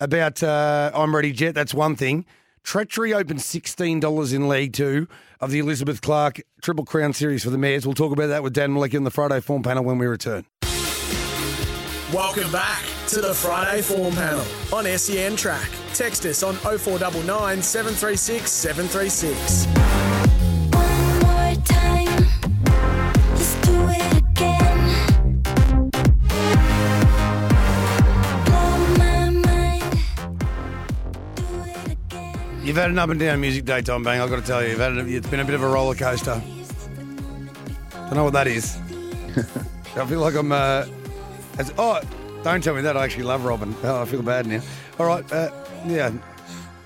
about 0.00 0.42
uh, 0.42 0.90
I'm 0.94 1.14
Ready 1.14 1.32
Jet, 1.32 1.54
that's 1.54 1.72
one 1.72 1.96
thing. 1.96 2.26
Treachery 2.62 3.14
opened 3.14 3.40
$16 3.40 4.34
in 4.34 4.48
League 4.48 4.72
Two 4.72 5.08
of 5.40 5.50
the 5.50 5.60
Elizabeth 5.60 6.02
Clark 6.02 6.40
Triple 6.62 6.84
Crown 6.84 7.12
Series 7.12 7.42
for 7.42 7.50
the 7.50 7.58
Mares. 7.58 7.86
We'll 7.86 7.94
talk 7.94 8.12
about 8.12 8.26
that 8.26 8.42
with 8.42 8.52
Dan 8.52 8.74
Malecki 8.74 8.96
on 8.96 9.04
the 9.04 9.10
Friday 9.10 9.40
form 9.40 9.62
panel 9.62 9.84
when 9.84 9.98
we 9.98 10.06
return. 10.06 10.44
Welcome 12.12 12.50
back 12.50 12.82
to 13.08 13.20
the 13.20 13.32
Friday 13.32 13.82
Form 13.82 14.12
Panel 14.14 14.44
on 14.72 14.84
SEN 14.98 15.36
Track. 15.36 15.70
Text 15.94 16.24
us 16.24 16.42
on 16.42 16.54
0499 16.54 17.62
736 17.62 18.50
736. 18.50 19.66
One 20.74 21.18
more 21.20 21.54
time, 21.64 22.06
let's 23.30 23.54
do 23.66 23.88
it 23.88 24.16
again. 24.16 25.90
Blow 28.46 28.78
my 28.98 29.30
mind, 29.30 29.82
do 31.34 31.44
it 31.66 31.90
again. 31.90 32.62
You've 32.62 32.76
had 32.76 32.90
an 32.90 32.98
up 32.98 33.10
and 33.10 33.20
down 33.20 33.40
music 33.40 33.64
day, 33.64 33.82
Tom 33.82 34.02
Bang. 34.02 34.20
I've 34.20 34.30
got 34.30 34.36
to 34.36 34.46
tell 34.46 34.62
you, 34.62 34.70
you've 34.70 34.78
had 34.78 34.96
a, 34.96 35.06
it's 35.06 35.28
been 35.28 35.40
a 35.40 35.44
bit 35.44 35.54
of 35.54 35.62
a 35.62 35.68
roller 35.68 35.94
coaster. 35.94 36.40
Don't 37.92 38.14
know 38.14 38.24
what 38.24 38.32
that 38.32 38.46
is. 38.46 38.76
I 39.96 40.06
feel 40.06 40.20
like 40.20 40.34
I'm. 40.34 40.52
Uh, 40.52 40.86
as, 41.58 41.72
oh, 41.76 42.00
don't 42.42 42.62
tell 42.64 42.74
me 42.74 42.82
that. 42.82 42.96
I 42.96 43.04
actually 43.04 43.24
love 43.24 43.44
Robin. 43.44 43.74
Oh, 43.82 44.02
I 44.02 44.04
feel 44.04 44.22
bad 44.22 44.46
now. 44.46 44.62
All 44.98 45.06
right. 45.06 45.30
Uh, 45.32 45.50
yeah. 45.86 46.12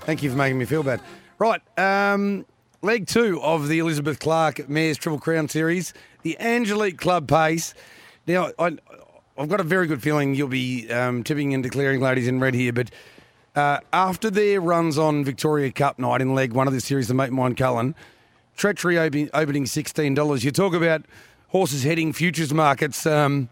Thank 0.01 0.23
you 0.23 0.29
for 0.29 0.35
making 0.35 0.57
me 0.57 0.65
feel 0.65 0.83
bad. 0.83 1.01
Right. 1.39 1.61
Um, 1.77 2.45
leg 2.81 3.07
two 3.07 3.41
of 3.41 3.67
the 3.67 3.79
Elizabeth 3.79 4.19
Clark 4.19 4.69
Mares 4.69 4.97
Triple 4.97 5.19
Crown 5.19 5.49
Series, 5.49 5.93
the 6.21 6.39
Angelique 6.39 6.97
Club 6.97 7.27
Pace. 7.27 7.73
Now, 8.27 8.51
I, 8.57 8.77
I've 9.37 9.49
got 9.49 9.59
a 9.59 9.63
very 9.63 9.87
good 9.87 10.01
feeling 10.01 10.35
you'll 10.35 10.47
be 10.47 10.89
um, 10.91 11.23
tipping 11.23 11.53
and 11.53 11.61
declaring 11.61 12.01
ladies 12.01 12.27
in 12.27 12.39
red 12.39 12.53
here, 12.53 12.71
but 12.71 12.91
uh, 13.55 13.79
after 13.93 14.29
their 14.29 14.59
runs 14.59 14.97
on 14.97 15.23
Victoria 15.23 15.71
Cup 15.71 15.97
night 15.97 16.21
in 16.21 16.35
leg 16.35 16.53
one 16.53 16.67
of 16.67 16.73
the 16.73 16.81
series, 16.81 17.07
the 17.07 17.13
Mate 17.13 17.31
Mine 17.31 17.55
Cullen, 17.55 17.95
Treachery 18.55 18.97
opening, 18.97 19.29
opening 19.33 19.65
$16. 19.65 20.43
You 20.43 20.51
talk 20.51 20.73
about 20.73 21.05
horses 21.49 21.83
heading 21.83 22.13
futures 22.13 22.53
markets 22.53 23.05
um, 23.05 23.49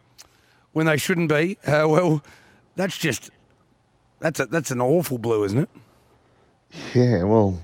when 0.72 0.86
they 0.86 0.98
shouldn't 0.98 1.30
be. 1.30 1.58
Uh, 1.66 1.88
well, 1.88 2.24
that's 2.76 2.98
just, 2.98 3.30
that's, 4.24 4.40
a, 4.40 4.46
that's 4.46 4.72
an 4.72 4.80
awful 4.80 5.18
blue, 5.18 5.44
isn't 5.44 5.60
it? 5.60 5.70
Yeah, 6.96 7.24
well, 7.24 7.60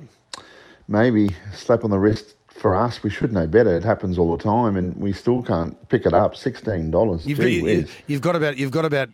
maybe 0.90 1.30
slap 1.54 1.86
on 1.86 1.90
the 1.90 1.98
wrist 1.98 2.36
for 2.50 2.76
us. 2.76 3.02
We 3.02 3.10
should 3.10 3.32
know 3.32 3.48
better. 3.48 3.76
It 3.76 3.84
happens 3.84 4.18
all 4.18 4.36
the 4.36 4.44
time, 4.44 4.76
and 4.76 4.94
we 4.98 5.14
still 5.14 5.42
can't 5.42 5.88
pick 5.88 6.06
it 6.06 6.14
up. 6.14 6.36
Sixteen 6.36 6.92
dollars. 6.92 7.26
You've, 7.26 7.40
got, 7.40 7.46
you, 7.46 7.88
have 8.10 8.22
got 8.22 8.36
about 8.36 8.58
you've 8.58 8.72
got 8.72 8.86
about 8.86 9.10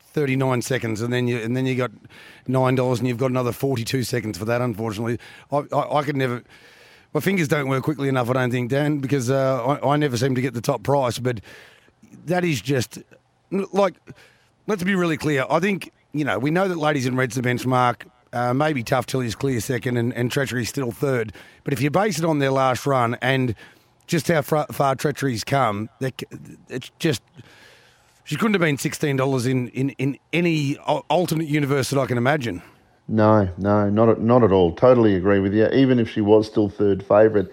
thirty 0.00 0.36
nine 0.36 0.62
seconds, 0.62 1.02
and 1.02 1.12
then 1.12 1.26
you 1.26 1.38
and 1.38 1.56
then 1.56 1.66
you 1.66 1.74
got 1.74 1.90
nine 2.46 2.76
dollars, 2.76 3.00
and 3.00 3.08
you've 3.08 3.18
got 3.18 3.30
another 3.30 3.52
forty 3.52 3.84
two 3.84 4.04
seconds 4.04 4.38
for 4.38 4.44
that. 4.44 4.60
Unfortunately, 4.62 5.18
I, 5.50 5.64
I, 5.72 5.98
I 5.98 6.02
could 6.04 6.16
never. 6.16 6.44
My 7.12 7.20
fingers 7.20 7.48
don't 7.48 7.68
work 7.68 7.82
quickly 7.82 8.08
enough, 8.08 8.30
I 8.30 8.34
don't 8.34 8.50
think, 8.50 8.70
Dan, 8.70 8.98
because 8.98 9.30
uh, 9.30 9.64
I, 9.82 9.94
I 9.94 9.96
never 9.96 10.16
seem 10.16 10.34
to 10.36 10.42
get 10.42 10.54
the 10.54 10.60
top 10.60 10.82
price. 10.82 11.18
But 11.18 11.40
that 12.26 12.44
is 12.44 12.60
just 12.60 12.98
like, 13.50 13.94
let's 14.66 14.84
be 14.84 14.94
really 14.94 15.16
clear. 15.16 15.44
I 15.50 15.58
think 15.58 15.90
you 16.12 16.24
know 16.24 16.38
we 16.38 16.50
know 16.50 16.68
that 16.68 16.78
ladies 16.78 17.06
in 17.06 17.16
red's 17.16 17.34
the 17.34 17.42
benchmark. 17.42 18.06
Uh, 18.30 18.52
maybe 18.52 18.82
Tough 18.82 19.06
Tilly's 19.06 19.34
clear 19.34 19.58
second, 19.58 19.96
and, 19.96 20.12
and 20.12 20.30
Treachery's 20.30 20.68
still 20.68 20.90
third. 20.90 21.32
But 21.64 21.72
if 21.72 21.80
you 21.80 21.90
base 21.90 22.18
it 22.18 22.26
on 22.26 22.40
their 22.40 22.50
last 22.50 22.84
run 22.86 23.16
and 23.22 23.54
just 24.06 24.28
how 24.28 24.42
far, 24.42 24.66
far 24.70 24.94
Treachery's 24.96 25.44
come, 25.44 25.88
it's 26.68 26.90
just 26.98 27.22
she 28.24 28.36
couldn't 28.36 28.52
have 28.52 28.60
been 28.60 28.76
sixteen 28.76 29.16
dollars 29.16 29.46
in, 29.46 29.68
in 29.68 29.90
in 29.90 30.18
any 30.32 30.76
alternate 30.76 31.48
universe 31.48 31.88
that 31.90 31.98
I 31.98 32.04
can 32.04 32.18
imagine. 32.18 32.62
No, 33.08 33.48
no, 33.56 33.88
not 33.88 34.10
at, 34.10 34.20
not 34.20 34.44
at 34.44 34.52
all. 34.52 34.74
Totally 34.74 35.14
agree 35.14 35.40
with 35.40 35.54
you. 35.54 35.66
Even 35.68 35.98
if 35.98 36.10
she 36.10 36.20
was 36.20 36.46
still 36.46 36.68
third 36.68 37.02
favourite, 37.02 37.48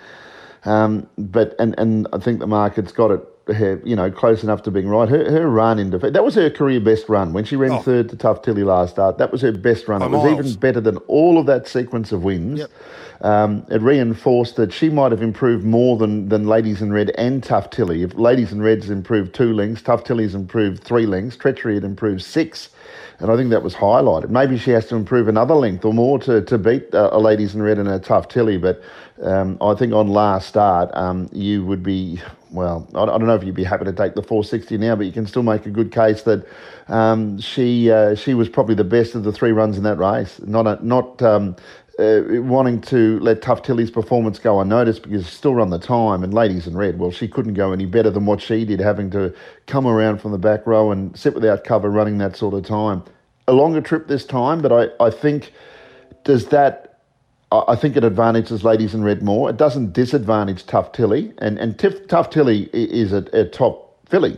um, 0.65 1.07
but 1.17 1.55
and 1.59 1.73
and 1.77 2.07
I 2.11 2.17
think 2.17 2.39
the 2.39 2.47
market's 2.47 2.91
got 2.91 3.11
it 3.11 3.21
you 3.47 3.95
know, 3.95 4.09
close 4.09 4.43
enough 4.43 4.63
to 4.63 4.71
being 4.71 4.87
right. 4.87 5.07
Her, 5.07 5.29
her 5.29 5.47
run 5.49 5.77
in 5.79 5.89
defence, 5.91 6.13
that 6.13 6.23
was 6.23 6.35
her 6.35 6.49
career 6.49 6.79
best 6.79 7.07
run. 7.09 7.31
When 7.33 7.45
she 7.45 7.55
ran 7.55 7.71
Oh. 7.71 7.79
third 7.79 8.09
to 8.09 8.15
Tough 8.17 8.41
Tilly 8.41 8.63
last 8.63 8.91
start, 8.91 9.17
that 9.19 9.31
was 9.31 9.41
her 9.41 9.51
best 9.51 9.87
run. 9.87 10.01
It 10.01 10.09
was 10.09 10.23
miles. 10.23 10.39
even 10.47 10.59
better 10.59 10.81
than 10.81 10.97
all 11.07 11.37
of 11.37 11.45
that 11.45 11.67
sequence 11.67 12.11
of 12.11 12.23
wins. 12.23 12.59
Yep. 12.59 12.71
Um, 13.21 13.65
it 13.69 13.81
reinforced 13.81 14.55
that 14.57 14.73
she 14.73 14.89
might 14.89 15.11
have 15.11 15.21
improved 15.21 15.63
more 15.63 15.95
than, 15.97 16.27
than 16.29 16.47
Ladies 16.47 16.81
in 16.81 16.91
Red 16.91 17.11
and 17.17 17.41
Tough 17.43 17.69
Tilly. 17.69 18.03
If 18.03 18.15
Ladies 18.15 18.51
in 18.51 18.61
Red's 18.61 18.89
improved 18.89 19.33
two 19.33 19.53
lengths, 19.53 19.81
Tough 19.81 20.03
Tilly's 20.03 20.35
improved 20.35 20.83
three 20.83 21.05
lengths, 21.05 21.37
Treachery 21.37 21.75
had 21.75 21.83
improved 21.83 22.23
six. 22.23 22.69
And 23.19 23.31
I 23.31 23.37
think 23.37 23.49
that 23.51 23.63
was 23.63 23.73
highlighted. 23.75 24.29
Maybe 24.29 24.57
she 24.57 24.71
has 24.71 24.87
to 24.87 24.95
improve 24.97 25.29
another 25.29 25.55
length 25.55 25.85
or 25.85 25.93
more 25.93 26.19
to, 26.19 26.41
to 26.41 26.57
beat 26.57 26.93
uh, 26.93 27.09
a 27.13 27.19
Ladies 27.19 27.55
in 27.55 27.61
Red 27.61 27.77
and 27.77 27.87
a 27.87 27.99
Tough 27.99 28.27
Tilly. 28.27 28.57
But 28.57 28.81
um, 29.23 29.57
I 29.61 29.73
think 29.75 29.93
on 29.93 30.09
last 30.09 30.49
start, 30.49 30.89
um, 30.93 31.29
you 31.31 31.65
would 31.65 31.81
be, 31.81 32.19
well, 32.55 32.87
I, 32.95 33.05
don't 33.05 33.25
know 33.25 33.35
if 33.35 33.43
you'd 33.43 33.55
be 33.55 33.63
happy 33.63 33.85
to 33.85 33.93
take 33.93 34.15
the 34.15 34.23
460 34.23 34.77
now, 34.77 34.95
but 34.95 35.05
you 35.05 35.11
can 35.11 35.27
still 35.27 35.43
make 35.43 35.65
a 35.65 35.69
good 35.69 35.91
case 35.91 36.23
that 36.23 36.47
um, 36.87 37.39
she 37.39 37.91
uh, 37.91 38.15
she 38.15 38.33
was 38.33 38.49
probably 38.49 38.75
the 38.75 38.83
best 38.83 39.15
of 39.15 39.23
the 39.23 39.31
three 39.31 39.51
runs 39.51 39.77
in 39.77 39.83
that 39.83 39.97
race. 39.97 40.39
Not 40.41 40.65
a, 40.65 40.85
not 40.85 41.21
um, 41.21 41.55
uh, 41.99 42.21
wanting 42.27 42.81
to 42.81 43.19
let 43.19 43.41
Tough 43.41 43.61
Tilly's 43.61 43.91
performance 43.91 44.39
go 44.39 44.59
unnoticed 44.59 45.03
because 45.03 45.27
still 45.27 45.55
run 45.55 45.69
the 45.69 45.79
time. 45.79 46.23
And 46.23 46.33
Ladies 46.33 46.67
in 46.67 46.75
Red, 46.75 46.99
well, 46.99 47.11
she 47.11 47.27
couldn't 47.27 47.53
go 47.53 47.71
any 47.71 47.85
better 47.85 48.09
than 48.09 48.25
what 48.25 48.41
she 48.41 48.65
did, 48.65 48.79
having 48.79 49.09
to 49.11 49.33
come 49.67 49.87
around 49.87 50.21
from 50.21 50.31
the 50.31 50.37
back 50.37 50.65
row 50.65 50.91
and 50.91 51.17
sit 51.17 51.33
without 51.33 51.63
cover, 51.63 51.89
running 51.89 52.17
that 52.17 52.35
sort 52.35 52.53
of 52.53 52.65
time. 52.65 53.03
A 53.47 53.53
longer 53.53 53.81
trip 53.81 54.07
this 54.07 54.25
time, 54.25 54.61
but 54.61 54.71
I, 54.71 55.03
I 55.05 55.09
think 55.09 55.53
does 56.23 56.47
that. 56.47 56.94
I 57.67 57.75
think 57.75 57.95
it 57.95 58.03
advantages 58.03 58.63
Ladies 58.63 58.93
in 58.93 59.03
Red 59.03 59.21
more. 59.21 59.49
It 59.49 59.57
doesn't 59.57 59.93
disadvantage 59.93 60.65
Tough 60.65 60.91
Tilly, 60.91 61.33
and 61.39 61.57
and 61.59 61.77
Tiff, 61.77 62.07
Tough 62.07 62.29
Tilly 62.29 62.69
is 62.73 63.13
a, 63.13 63.25
a 63.33 63.45
top 63.45 63.97
filly, 64.07 64.37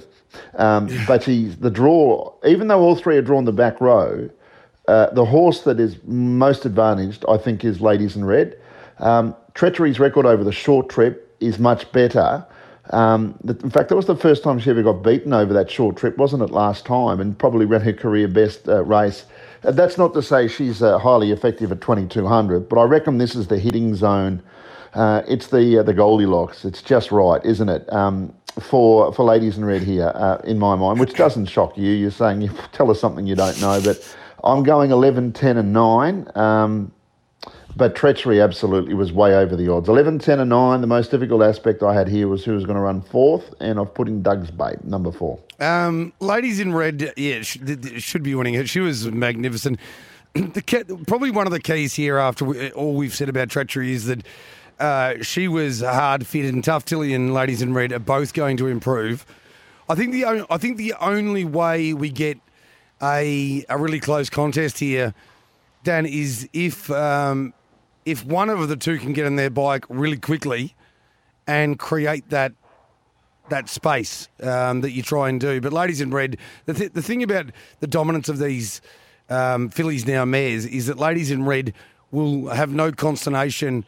um, 0.55 0.89
but 1.07 1.23
she's 1.23 1.57
the 1.57 1.71
draw. 1.71 2.33
Even 2.45 2.67
though 2.67 2.79
all 2.79 2.95
three 2.95 3.17
are 3.17 3.21
drawn 3.21 3.45
the 3.45 3.51
back 3.51 3.79
row, 3.81 4.29
uh, 4.87 5.09
the 5.11 5.25
horse 5.25 5.61
that 5.61 5.79
is 5.79 5.97
most 6.05 6.65
advantaged, 6.65 7.25
I 7.27 7.37
think, 7.37 7.65
is 7.65 7.81
Ladies 7.81 8.15
in 8.15 8.25
Red. 8.25 8.57
Um, 8.99 9.35
Treachery's 9.53 9.99
record 9.99 10.25
over 10.25 10.43
the 10.43 10.51
short 10.51 10.89
trip 10.89 11.35
is 11.39 11.59
much 11.59 11.91
better. 11.91 12.45
Um, 12.91 13.37
in 13.43 13.69
fact, 13.69 13.89
that 13.89 13.95
was 13.95 14.05
the 14.05 14.15
first 14.15 14.43
time 14.43 14.59
she 14.59 14.69
ever 14.69 14.81
got 14.81 15.03
beaten 15.03 15.33
over 15.33 15.53
that 15.53 15.69
short 15.69 15.97
trip, 15.97 16.17
wasn't 16.17 16.43
it, 16.43 16.51
last 16.51 16.85
time? 16.85 17.19
And 17.19 17.37
probably 17.37 17.65
ran 17.65 17.81
her 17.81 17.93
career 17.93 18.27
best 18.27 18.67
uh, 18.67 18.83
race. 18.85 19.25
Uh, 19.67 19.71
that's 19.71 19.97
not 19.97 20.13
to 20.13 20.21
say 20.21 20.47
she's 20.47 20.81
uh, 20.81 20.97
highly 20.97 21.31
effective 21.31 21.71
at 21.71 21.81
2200, 21.81 22.69
but 22.69 22.79
I 22.79 22.85
reckon 22.85 23.17
this 23.17 23.35
is 23.35 23.47
the 23.47 23.59
hitting 23.59 23.93
zone. 23.95 24.41
Uh, 24.93 25.21
it's 25.27 25.47
the 25.47 25.79
uh, 25.79 25.83
the 25.83 25.93
Goldilocks. 25.93 26.63
It's 26.63 26.81
just 26.81 27.11
right, 27.11 27.43
isn't 27.43 27.67
it? 27.67 27.91
Um, 27.91 28.33
for 28.61 29.11
for 29.11 29.25
ladies 29.25 29.57
in 29.57 29.65
red 29.65 29.83
here, 29.83 30.11
uh, 30.15 30.37
in 30.45 30.57
my 30.57 30.75
mind, 30.75 30.99
which 30.99 31.13
doesn't 31.15 31.47
shock 31.47 31.77
you. 31.77 31.91
You're 31.91 32.11
saying 32.11 32.41
you 32.41 32.49
tell 32.71 32.89
us 32.89 32.99
something 32.99 33.27
you 33.27 33.35
don't 33.35 33.59
know, 33.59 33.81
but 33.83 34.15
I'm 34.43 34.63
going 34.63 34.91
11, 34.91 35.33
10, 35.33 35.57
and 35.57 35.73
nine. 35.73 36.27
Um, 36.35 36.93
but 37.77 37.95
treachery 37.95 38.41
absolutely 38.41 38.93
was 38.95 39.11
way 39.13 39.35
over 39.35 39.55
the 39.55 39.71
odds. 39.71 39.87
11, 39.87 40.19
10, 40.19 40.39
and 40.39 40.49
9. 40.49 40.81
The 40.81 40.87
most 40.87 41.11
difficult 41.11 41.43
aspect 41.43 41.83
I 41.83 41.93
had 41.93 42.07
here 42.07 42.27
was 42.27 42.43
who 42.43 42.53
was 42.53 42.65
going 42.65 42.75
to 42.75 42.81
run 42.81 43.01
fourth, 43.01 43.53
and 43.59 43.79
I've 43.79 43.93
put 43.93 44.07
in 44.07 44.23
Doug's 44.23 44.49
Bait, 44.49 44.83
number 44.83 45.11
four. 45.11 45.39
Um, 45.59 46.11
ladies 46.19 46.59
in 46.59 46.73
red, 46.73 47.13
yeah, 47.15 47.41
sh- 47.43 47.59
th- 47.63 47.81
th- 47.81 48.01
should 48.01 48.23
be 48.23 48.33
winning 48.35 48.55
it. 48.55 48.67
She 48.67 48.79
was 48.79 49.09
magnificent. 49.11 49.79
The 50.33 51.01
probably 51.07 51.31
one 51.31 51.47
of 51.47 51.53
the 51.53 51.59
keys 51.59 51.95
here, 51.95 52.17
after 52.17 52.45
we, 52.45 52.69
all 52.71 52.93
we've 52.93 53.15
said 53.15 53.27
about 53.27 53.49
treachery, 53.49 53.93
is 53.93 54.05
that 54.05 54.23
uh, 54.79 55.23
she 55.23 55.47
was 55.47 55.81
hard 55.81 56.27
fitted 56.27 56.53
and 56.53 56.63
tough. 56.63 56.85
Tilly 56.85 57.15
and 57.15 57.33
ladies 57.33 57.63
in 57.63 57.73
red 57.73 57.91
are 57.91 57.97
both 57.97 58.33
going 58.35 58.55
to 58.57 58.67
improve. 58.67 59.25
I 59.89 59.95
think 59.95 60.11
the 60.11 60.25
on- 60.25 60.45
I 60.51 60.57
think 60.57 60.77
the 60.77 60.93
only 61.01 61.43
way 61.43 61.93
we 61.95 62.09
get 62.11 62.37
a 63.01 63.65
a 63.67 63.79
really 63.79 63.99
close 63.99 64.29
contest 64.29 64.77
here, 64.77 65.15
Dan, 65.83 66.05
is 66.05 66.47
if 66.53 66.91
um, 66.91 67.53
if 68.07 68.25
one 68.25 68.49
of 68.49 68.67
the 68.69 68.77
two 68.77 68.97
can 68.97 69.13
get 69.13 69.25
on 69.25 69.35
their 69.35 69.49
bike 69.49 69.83
really 69.89 70.17
quickly 70.17 70.75
and 71.45 71.77
create 71.77 72.29
that 72.29 72.53
that 73.49 73.69
space 73.69 74.27
um, 74.43 74.81
that 74.81 74.91
you 74.91 75.01
try 75.01 75.29
and 75.29 75.39
do. 75.39 75.61
But 75.61 75.71
ladies 75.71 76.01
in 76.01 76.11
red, 76.11 76.37
the, 76.65 76.73
th- 76.73 76.91
the 76.91 77.01
thing 77.01 77.23
about 77.23 77.45
the 77.79 77.87
dominance 77.87 78.27
of 78.27 78.39
these 78.39 78.81
um, 79.29 79.69
fillies 79.69 80.05
now 80.05 80.25
mares 80.25 80.65
is 80.65 80.87
that 80.87 80.97
ladies 80.97 81.31
in 81.31 81.45
red 81.45 81.73
will 82.11 82.47
have 82.49 82.71
no 82.71 82.91
consternation 82.91 83.85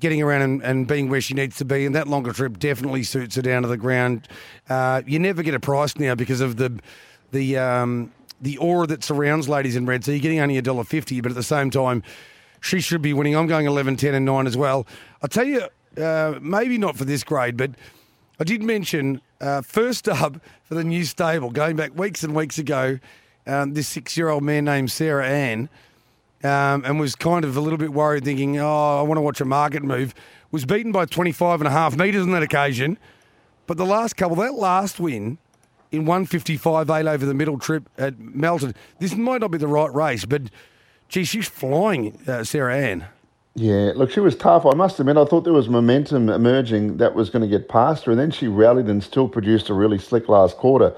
getting 0.00 0.22
around 0.22 0.42
and, 0.42 0.62
and 0.62 0.86
being 0.86 1.10
where 1.10 1.20
she 1.20 1.34
needs 1.34 1.56
to 1.56 1.64
be, 1.64 1.84
and 1.84 1.94
that 1.94 2.06
longer 2.06 2.32
trip 2.32 2.58
definitely 2.58 3.02
suits 3.02 3.34
her 3.36 3.42
down 3.42 3.62
to 3.62 3.68
the 3.68 3.76
ground. 3.76 4.28
Uh, 4.68 5.02
you 5.06 5.18
never 5.18 5.42
get 5.42 5.54
a 5.54 5.60
price 5.60 5.98
now 5.98 6.14
because 6.14 6.40
of 6.40 6.56
the 6.56 6.78
the 7.30 7.58
um, 7.58 8.12
the 8.40 8.56
aura 8.58 8.86
that 8.86 9.02
surrounds 9.02 9.48
ladies 9.48 9.76
in 9.76 9.86
red. 9.86 10.04
So 10.04 10.12
you're 10.12 10.20
getting 10.20 10.40
only 10.40 10.56
a 10.56 10.62
dollar 10.62 10.84
fifty, 10.84 11.20
but 11.20 11.30
at 11.30 11.34
the 11.34 11.42
same 11.42 11.70
time, 11.70 12.02
she 12.60 12.80
should 12.80 13.02
be 13.02 13.12
winning. 13.12 13.36
I'm 13.36 13.46
going 13.46 13.66
11, 13.66 13.96
10, 13.96 14.14
and 14.14 14.24
nine 14.26 14.46
as 14.46 14.56
well. 14.56 14.86
I'll 15.22 15.28
tell 15.28 15.46
you, 15.46 15.68
uh, 15.96 16.38
maybe 16.40 16.78
not 16.78 16.96
for 16.96 17.04
this 17.04 17.24
grade, 17.24 17.56
but 17.56 17.72
I 18.40 18.44
did 18.44 18.62
mention 18.62 19.20
uh, 19.40 19.62
first 19.62 20.08
up 20.08 20.40
for 20.64 20.74
the 20.74 20.84
new 20.84 21.04
stable, 21.04 21.50
going 21.50 21.76
back 21.76 21.96
weeks 21.98 22.22
and 22.22 22.34
weeks 22.34 22.58
ago, 22.58 22.98
um, 23.46 23.74
this 23.74 23.88
six 23.88 24.16
year 24.16 24.28
old 24.28 24.42
mare 24.42 24.62
named 24.62 24.90
Sarah 24.90 25.26
Ann, 25.26 25.68
um, 26.44 26.84
and 26.84 27.00
was 27.00 27.16
kind 27.16 27.44
of 27.44 27.56
a 27.56 27.60
little 27.60 27.78
bit 27.78 27.92
worried, 27.92 28.24
thinking, 28.24 28.58
oh, 28.58 28.98
I 28.98 29.02
want 29.02 29.18
to 29.18 29.22
watch 29.22 29.40
a 29.40 29.44
market 29.44 29.82
move. 29.82 30.14
Was 30.50 30.64
beaten 30.64 30.92
by 30.92 31.04
25 31.04 31.60
and 31.60 31.68
a 31.68 31.70
half 31.70 31.96
metres 31.96 32.22
on 32.22 32.30
that 32.30 32.42
occasion. 32.42 32.98
But 33.66 33.76
the 33.76 33.84
last 33.84 34.16
couple, 34.16 34.36
that 34.36 34.54
last 34.54 34.98
win 34.98 35.38
in 35.90 36.04
155.8 36.04 37.06
over 37.06 37.26
the 37.26 37.34
middle 37.34 37.58
trip 37.58 37.88
at 37.98 38.18
Melton, 38.18 38.74
this 38.98 39.14
might 39.14 39.40
not 39.40 39.50
be 39.50 39.58
the 39.58 39.68
right 39.68 39.92
race, 39.92 40.24
but 40.24 40.42
gee, 41.08 41.24
she's 41.24 41.48
flying, 41.48 42.18
uh, 42.26 42.44
Sarah 42.44 42.76
Ann. 42.76 43.06
Yeah, 43.54 43.92
look, 43.96 44.10
she 44.10 44.20
was 44.20 44.36
tough. 44.36 44.64
I 44.66 44.74
must 44.74 45.00
admit, 45.00 45.16
I 45.16 45.24
thought 45.24 45.42
there 45.42 45.52
was 45.52 45.68
momentum 45.68 46.28
emerging 46.28 46.98
that 46.98 47.14
was 47.14 47.28
going 47.28 47.42
to 47.42 47.48
get 47.48 47.68
past 47.68 48.04
her, 48.04 48.12
and 48.12 48.20
then 48.20 48.30
she 48.30 48.46
rallied 48.46 48.86
and 48.86 49.02
still 49.02 49.28
produced 49.28 49.68
a 49.68 49.74
really 49.74 49.98
slick 49.98 50.28
last 50.28 50.56
quarter. 50.56 50.94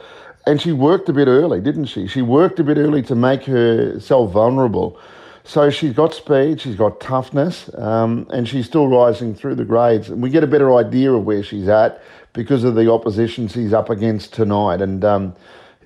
And 0.47 0.61
she 0.61 0.73
worked 0.73 1.09
a 1.09 1.13
bit 1.13 1.29
early, 1.29 1.61
didn't 1.61 1.87
she? 1.87 2.07
She 2.07 2.23
worked 2.23 2.59
a 2.61 2.65
bit 2.65 2.77
early 2.77 3.03
to 3.05 3.15
make 3.15 3.45
herself 3.45 4.33
vulnerable. 4.33 4.99
So 5.45 5.71
she's 5.71 5.95
got 5.95 6.13
speed, 6.13 6.61
she's 6.61 6.77
got 6.77 7.01
toughness, 7.01 7.71
um, 7.77 8.27
and 8.31 8.47
she's 8.47 8.67
still 8.67 8.89
rising 8.89 9.35
through 9.35 9.55
the 9.55 9.65
grades. 9.65 10.11
And 10.11 10.23
we 10.23 10.29
get 10.29 10.45
a 10.45 10.47
better 10.47 10.75
idea 10.75 11.13
of 11.13 11.25
where 11.25 11.43
she's 11.43 11.69
at 11.69 12.03
because 12.35 12.63
of 12.65 12.75
the 12.75 12.91
opposition 12.91 13.49
she's 13.49 13.73
up 13.73 13.89
against 13.89 14.35
tonight. 14.35 14.83
And 14.83 15.05
um, 15.05 15.35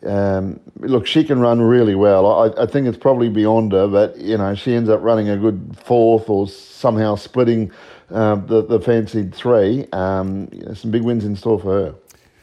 um, 0.07 0.61
look, 0.79 1.07
she 1.07 1.25
can 1.25 1.41
run 1.41 1.61
really 1.61 1.95
well. 1.95 2.27
I, 2.27 2.63
I 2.63 2.67
think 2.67 2.87
it's 2.87 2.99
probably 2.99 3.29
beyond 3.29 3.73
her, 3.73 3.89
but 3.89 4.17
you 4.19 4.37
know, 4.37 4.55
she 4.55 4.75
ends 4.75 4.89
up 4.89 5.03
running 5.03 5.29
a 5.29 5.37
good 5.37 5.77
fourth 5.83 6.29
or 6.29 6.49
somehow 6.49 7.15
splitting 7.17 7.71
uh, 8.11 8.37
the 8.37 8.65
the 8.65 8.81
fancied 8.81 9.35
three. 9.35 9.87
Um, 9.93 10.49
some 10.75 10.91
big 10.91 11.03
wins 11.03 11.25
in 11.25 11.37
store 11.37 11.59
for 11.59 11.73
her. 11.73 11.95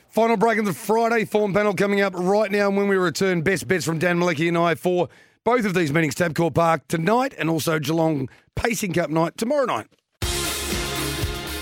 Final 0.09 0.35
break 0.35 0.57
of 0.59 0.65
the 0.65 0.73
Friday 0.73 1.23
form 1.23 1.53
panel 1.53 1.73
coming 1.73 2.01
up 2.01 2.13
right 2.15 2.51
now. 2.51 2.67
And 2.67 2.75
when 2.75 2.89
we 2.89 2.97
return, 2.97 3.43
best 3.43 3.67
bets 3.67 3.85
from 3.85 3.97
Dan 3.97 4.19
Malecki 4.19 4.47
and 4.47 4.57
I 4.57 4.75
for 4.75 5.07
both 5.43 5.65
of 5.65 5.73
these 5.73 5.93
meetings, 5.93 6.15
Tabcorp 6.15 6.53
Park 6.53 6.87
tonight 6.87 7.33
and 7.37 7.49
also 7.49 7.79
Geelong 7.79 8.29
Pacing 8.55 8.93
Cup 8.93 9.09
night 9.09 9.37
tomorrow 9.37 9.65
night. 9.65 9.87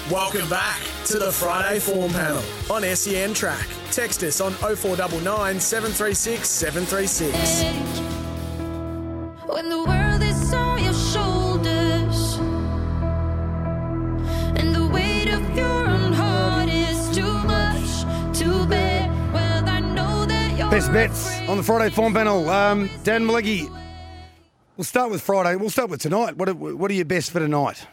Welcome 0.10 0.50
back 0.50 0.82
to 1.06 1.20
the 1.20 1.32
Friday 1.32 1.78
form 1.78 2.12
panel 2.12 2.42
on 2.72 2.82
SEN 2.96 3.32
Track. 3.36 3.68
Text 3.92 4.24
us 4.24 4.42
on 4.42 4.54
0499 4.54 5.60
736 5.60 6.50
736. 6.50 8.00
When 9.46 9.70
the 9.70 9.84
world 9.84 10.24
is 10.24 10.52
on 10.52 10.84
your 10.84 10.96
shoulders 10.96 12.38
and 14.60 14.74
the 14.74 14.88
weight 14.88 15.30
of 15.32 15.56
your 15.56 15.68
own 15.88 16.12
heart 16.14 16.70
is 16.70 17.16
too 17.16 17.32
much 17.44 18.02
to 18.40 18.66
bear. 18.66 19.08
Well, 19.32 19.70
I 19.70 19.80
know 19.80 20.26
that 20.26 20.58
you're 20.58 20.72
Best 20.72 20.92
bets 20.92 21.40
on 21.48 21.58
the 21.58 21.64
Friday 21.64 21.94
form 21.94 22.16
panel. 22.16 22.50
Um, 22.50 22.90
Dan 23.04 23.28
Malecki, 23.28 23.70
we'll 24.76 24.86
start 24.86 25.12
with 25.12 25.22
Friday. 25.22 25.56
We'll 25.56 25.70
start 25.70 25.92
with 25.92 26.02
tonight. 26.02 26.36
What 26.36 26.50
are, 26.50 26.56
what 26.56 26.90
are 26.90 26.96
your 26.96 27.06
best 27.06 27.30
for 27.30 27.38
tonight? 27.38 27.86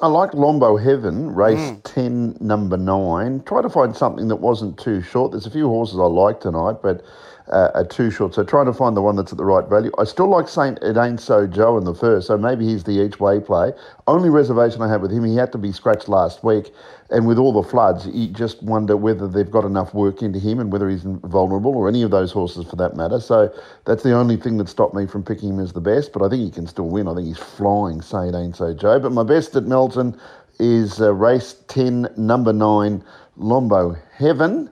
I 0.00 0.08
like 0.08 0.32
Lombo 0.32 0.76
Heaven, 0.82 1.34
race 1.34 1.72
10, 1.84 2.36
number 2.40 2.76
9. 2.76 3.42
Try 3.44 3.62
to 3.62 3.70
find 3.70 3.96
something 3.96 4.28
that 4.28 4.36
wasn't 4.36 4.78
too 4.78 5.00
short. 5.00 5.32
There's 5.32 5.46
a 5.46 5.50
few 5.50 5.68
horses 5.68 5.98
I 5.98 6.04
like 6.04 6.40
tonight, 6.40 6.76
but 6.82 7.02
uh, 7.50 7.70
are 7.74 7.84
too 7.84 8.10
short. 8.10 8.34
So 8.34 8.44
trying 8.44 8.66
to 8.66 8.74
find 8.74 8.94
the 8.94 9.00
one 9.00 9.16
that's 9.16 9.32
at 9.32 9.38
the 9.38 9.44
right 9.44 9.66
value. 9.66 9.90
I 9.98 10.04
still 10.04 10.28
like 10.28 10.48
Saint 10.48 10.78
It 10.82 10.98
Ain't 10.98 11.20
So 11.20 11.46
Joe 11.46 11.78
in 11.78 11.84
the 11.84 11.94
first, 11.94 12.26
so 12.26 12.36
maybe 12.36 12.66
he's 12.66 12.84
the 12.84 12.92
each 12.92 13.20
way 13.20 13.40
play. 13.40 13.72
Only 14.06 14.28
reservation 14.28 14.82
I 14.82 14.88
have 14.88 15.00
with 15.00 15.12
him, 15.12 15.24
he 15.24 15.36
had 15.36 15.52
to 15.52 15.58
be 15.58 15.72
scratched 15.72 16.08
last 16.08 16.44
week. 16.44 16.74
And 17.10 17.26
with 17.26 17.38
all 17.38 17.52
the 17.52 17.68
floods, 17.68 18.06
you 18.06 18.28
just 18.28 18.62
wonder 18.62 18.96
whether 18.96 19.28
they've 19.28 19.50
got 19.50 19.64
enough 19.64 19.94
work 19.94 20.22
into 20.22 20.38
him 20.38 20.58
and 20.58 20.72
whether 20.72 20.88
he's 20.88 21.02
vulnerable 21.04 21.76
or 21.76 21.88
any 21.88 22.02
of 22.02 22.10
those 22.10 22.32
horses 22.32 22.68
for 22.68 22.76
that 22.76 22.96
matter. 22.96 23.20
So 23.20 23.52
that's 23.84 24.02
the 24.02 24.12
only 24.12 24.36
thing 24.36 24.56
that 24.58 24.68
stopped 24.68 24.94
me 24.94 25.06
from 25.06 25.22
picking 25.22 25.50
him 25.50 25.60
as 25.60 25.72
the 25.72 25.80
best. 25.80 26.12
But 26.12 26.22
I 26.22 26.28
think 26.28 26.42
he 26.42 26.50
can 26.50 26.66
still 26.66 26.88
win. 26.88 27.06
I 27.06 27.14
think 27.14 27.28
he's 27.28 27.38
flying, 27.38 28.02
say 28.02 28.28
it 28.28 28.34
ain't 28.34 28.56
so, 28.56 28.74
Joe. 28.74 28.98
But 28.98 29.12
my 29.12 29.22
best 29.22 29.54
at 29.54 29.64
Melton 29.64 30.18
is 30.58 31.00
uh, 31.00 31.12
race 31.14 31.56
10, 31.68 32.08
number 32.16 32.52
9, 32.52 33.04
Lombo 33.36 33.96
Heaven. 34.16 34.70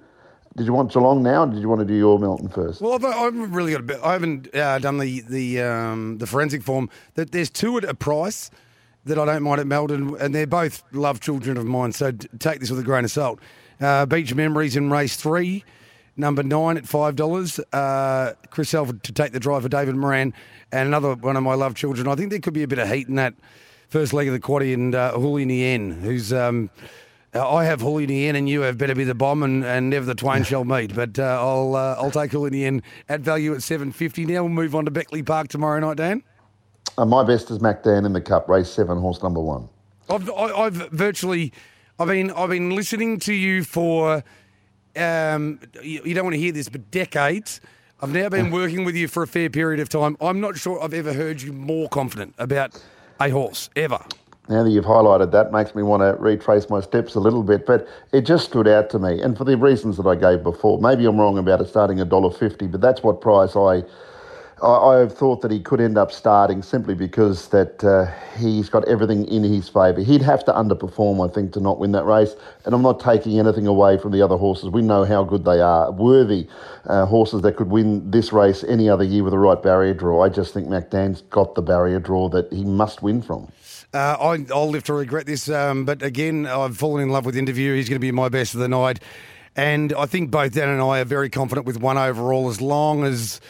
Did 0.56 0.66
you 0.66 0.72
want 0.72 0.92
Geelong 0.92 1.22
now, 1.22 1.42
or 1.42 1.46
did 1.48 1.60
you 1.60 1.68
want 1.68 1.80
to 1.80 1.84
do 1.84 1.94
your 1.94 2.18
Melton 2.18 2.48
first? 2.48 2.80
Well, 2.80 2.92
I've, 2.92 3.04
I've 3.04 3.54
really 3.54 3.72
got 3.72 3.80
a 3.80 3.84
bit. 3.84 4.00
I 4.04 4.12
haven't 4.12 4.54
uh, 4.54 4.78
done 4.78 4.98
the 4.98 5.20
the 5.22 5.60
um, 5.60 6.18
the 6.18 6.28
forensic 6.28 6.62
form. 6.62 6.88
That 7.14 7.32
there's 7.32 7.50
two 7.50 7.76
at 7.76 7.82
a 7.82 7.92
price 7.92 8.52
that 9.04 9.18
I 9.18 9.24
don't 9.24 9.42
mind 9.42 9.60
at 9.60 9.66
Melbourne, 9.66 10.16
and 10.18 10.34
they're 10.34 10.46
both 10.46 10.82
love 10.92 11.20
children 11.20 11.56
of 11.56 11.66
mine. 11.66 11.92
So 11.92 12.12
take 12.38 12.60
this 12.60 12.70
with 12.70 12.80
a 12.80 12.82
grain 12.82 13.04
of 13.04 13.10
salt. 13.10 13.38
Uh, 13.80 14.06
Beach 14.06 14.34
Memories 14.34 14.76
in 14.76 14.90
race 14.90 15.16
three, 15.16 15.64
number 16.16 16.42
nine 16.42 16.76
at 16.76 16.86
five 16.86 17.16
dollars. 17.16 17.58
Uh, 17.72 18.32
Chris 18.50 18.72
Alford 18.74 19.02
to 19.02 19.12
take 19.12 19.32
the 19.32 19.40
drive 19.40 19.62
for 19.62 19.68
David 19.68 19.96
Moran, 19.96 20.32
and 20.72 20.88
another 20.88 21.14
one 21.14 21.36
of 21.36 21.42
my 21.42 21.54
love 21.54 21.74
children. 21.74 22.08
I 22.08 22.14
think 22.14 22.30
there 22.30 22.40
could 22.40 22.54
be 22.54 22.62
a 22.62 22.68
bit 22.68 22.78
of 22.78 22.88
heat 22.88 23.08
in 23.08 23.16
that 23.16 23.34
first 23.88 24.12
leg 24.12 24.28
of 24.28 24.32
the 24.32 24.40
quaddy, 24.40 24.72
and 24.72 24.94
uh, 24.94 25.12
Huli 25.14 25.46
Nien, 25.46 25.90
who's. 25.90 26.32
Um, 26.32 26.70
I 27.34 27.64
have 27.64 27.80
Huli 27.80 28.06
Nien 28.06 28.36
and 28.36 28.48
you 28.48 28.60
have 28.60 28.78
better 28.78 28.94
be 28.94 29.02
the 29.02 29.12
bomb 29.12 29.42
and, 29.42 29.64
and 29.64 29.90
never 29.90 30.06
the 30.06 30.14
twain 30.14 30.44
shall 30.44 30.64
meet. 30.64 30.94
But 30.94 31.18
uh, 31.18 31.36
I'll 31.40 31.74
uh, 31.74 31.96
I'll 31.98 32.12
take 32.12 32.30
Huli 32.30 32.52
Nien 32.52 32.80
at 33.08 33.22
value 33.22 33.52
at 33.54 33.62
seven 33.64 33.90
fifty. 33.90 34.24
Now 34.24 34.44
we'll 34.44 34.50
move 34.50 34.76
on 34.76 34.84
to 34.84 34.92
Beckley 34.92 35.24
Park 35.24 35.48
tomorrow 35.48 35.80
night, 35.80 35.96
Dan. 35.96 36.22
Uh, 36.96 37.04
my 37.04 37.24
best 37.24 37.50
is 37.50 37.60
Mac 37.60 37.82
Dan 37.82 38.04
in 38.04 38.12
the 38.12 38.20
Cup, 38.20 38.48
race 38.48 38.70
seven, 38.70 38.98
horse 38.98 39.22
number 39.22 39.40
one. 39.40 39.68
I've 40.08 40.30
I, 40.30 40.64
I've 40.64 40.74
virtually 40.90 41.52
I've 41.98 42.08
been 42.08 42.30
I've 42.30 42.50
been 42.50 42.70
listening 42.70 43.18
to 43.20 43.32
you 43.32 43.64
for 43.64 44.22
um 44.96 45.58
you, 45.82 46.02
you 46.04 46.14
don't 46.14 46.24
want 46.24 46.34
to 46.34 46.40
hear 46.40 46.52
this 46.52 46.68
but 46.68 46.90
decades. 46.90 47.60
I've 48.00 48.12
now 48.12 48.28
been 48.28 48.50
working 48.52 48.84
with 48.84 48.94
you 48.94 49.08
for 49.08 49.22
a 49.22 49.26
fair 49.26 49.50
period 49.50 49.80
of 49.80 49.88
time. 49.88 50.16
I'm 50.20 50.40
not 50.40 50.56
sure 50.56 50.80
I've 50.82 50.94
ever 50.94 51.12
heard 51.12 51.42
you 51.42 51.52
more 51.52 51.88
confident 51.88 52.34
about 52.38 52.80
a 53.20 53.30
horse 53.30 53.70
ever. 53.74 53.98
Now 54.48 54.62
that 54.62 54.70
you've 54.70 54.84
highlighted 54.84 55.32
that, 55.32 55.52
makes 55.52 55.74
me 55.74 55.82
want 55.82 56.02
to 56.02 56.22
retrace 56.22 56.68
my 56.68 56.82
steps 56.82 57.14
a 57.14 57.20
little 57.20 57.42
bit, 57.42 57.64
but 57.64 57.88
it 58.12 58.22
just 58.22 58.44
stood 58.44 58.68
out 58.68 58.90
to 58.90 58.98
me, 58.98 59.22
and 59.22 59.38
for 59.38 59.44
the 59.44 59.56
reasons 59.56 59.96
that 59.96 60.06
I 60.06 60.14
gave 60.14 60.42
before. 60.42 60.78
Maybe 60.78 61.06
I'm 61.06 61.18
wrong 61.18 61.38
about 61.38 61.62
it 61.62 61.68
starting 61.68 61.98
at 61.98 62.10
dollar 62.10 62.30
fifty, 62.30 62.66
but 62.66 62.80
that's 62.80 63.02
what 63.02 63.20
price 63.20 63.56
I. 63.56 63.82
I, 64.62 65.02
I 65.02 65.08
thought 65.08 65.42
that 65.42 65.50
he 65.50 65.60
could 65.60 65.80
end 65.80 65.98
up 65.98 66.12
starting 66.12 66.62
simply 66.62 66.94
because 66.94 67.48
that 67.48 67.82
uh, 67.82 68.06
he's 68.38 68.68
got 68.68 68.86
everything 68.88 69.26
in 69.26 69.42
his 69.42 69.68
favour. 69.68 70.00
He'd 70.00 70.22
have 70.22 70.44
to 70.44 70.52
underperform, 70.52 71.28
I 71.28 71.32
think, 71.32 71.52
to 71.54 71.60
not 71.60 71.78
win 71.78 71.92
that 71.92 72.04
race. 72.04 72.34
And 72.64 72.74
I'm 72.74 72.82
not 72.82 73.00
taking 73.00 73.38
anything 73.38 73.66
away 73.66 73.98
from 73.98 74.12
the 74.12 74.22
other 74.22 74.36
horses. 74.36 74.70
We 74.70 74.82
know 74.82 75.04
how 75.04 75.24
good 75.24 75.44
they 75.44 75.60
are, 75.60 75.90
worthy 75.90 76.48
uh, 76.86 77.06
horses 77.06 77.42
that 77.42 77.56
could 77.56 77.70
win 77.70 78.10
this 78.10 78.32
race 78.32 78.64
any 78.64 78.88
other 78.88 79.04
year 79.04 79.24
with 79.24 79.32
the 79.32 79.38
right 79.38 79.60
barrier 79.62 79.94
draw. 79.94 80.22
I 80.22 80.28
just 80.28 80.54
think 80.54 80.68
Mac 80.68 80.90
Dan's 80.90 81.22
got 81.22 81.54
the 81.54 81.62
barrier 81.62 81.98
draw 81.98 82.28
that 82.30 82.52
he 82.52 82.64
must 82.64 83.02
win 83.02 83.22
from. 83.22 83.50
Uh, 83.92 84.16
I, 84.20 84.52
I'll 84.52 84.70
live 84.70 84.82
to 84.84 84.92
regret 84.92 85.26
this, 85.26 85.48
um, 85.48 85.84
but 85.84 86.02
again, 86.02 86.46
I've 86.46 86.76
fallen 86.76 87.02
in 87.02 87.10
love 87.10 87.24
with 87.24 87.34
the 87.34 87.38
interview. 87.38 87.76
He's 87.76 87.88
going 87.88 87.96
to 87.96 88.00
be 88.00 88.10
my 88.10 88.28
best 88.28 88.54
of 88.54 88.60
the 88.60 88.66
night, 88.66 88.98
and 89.54 89.92
I 89.92 90.06
think 90.06 90.32
both 90.32 90.52
Dan 90.52 90.68
and 90.68 90.82
I 90.82 90.98
are 90.98 91.04
very 91.04 91.30
confident 91.30 91.64
with 91.64 91.78
one 91.78 91.96
overall, 91.96 92.48
as 92.48 92.60
long 92.60 93.04
as 93.04 93.40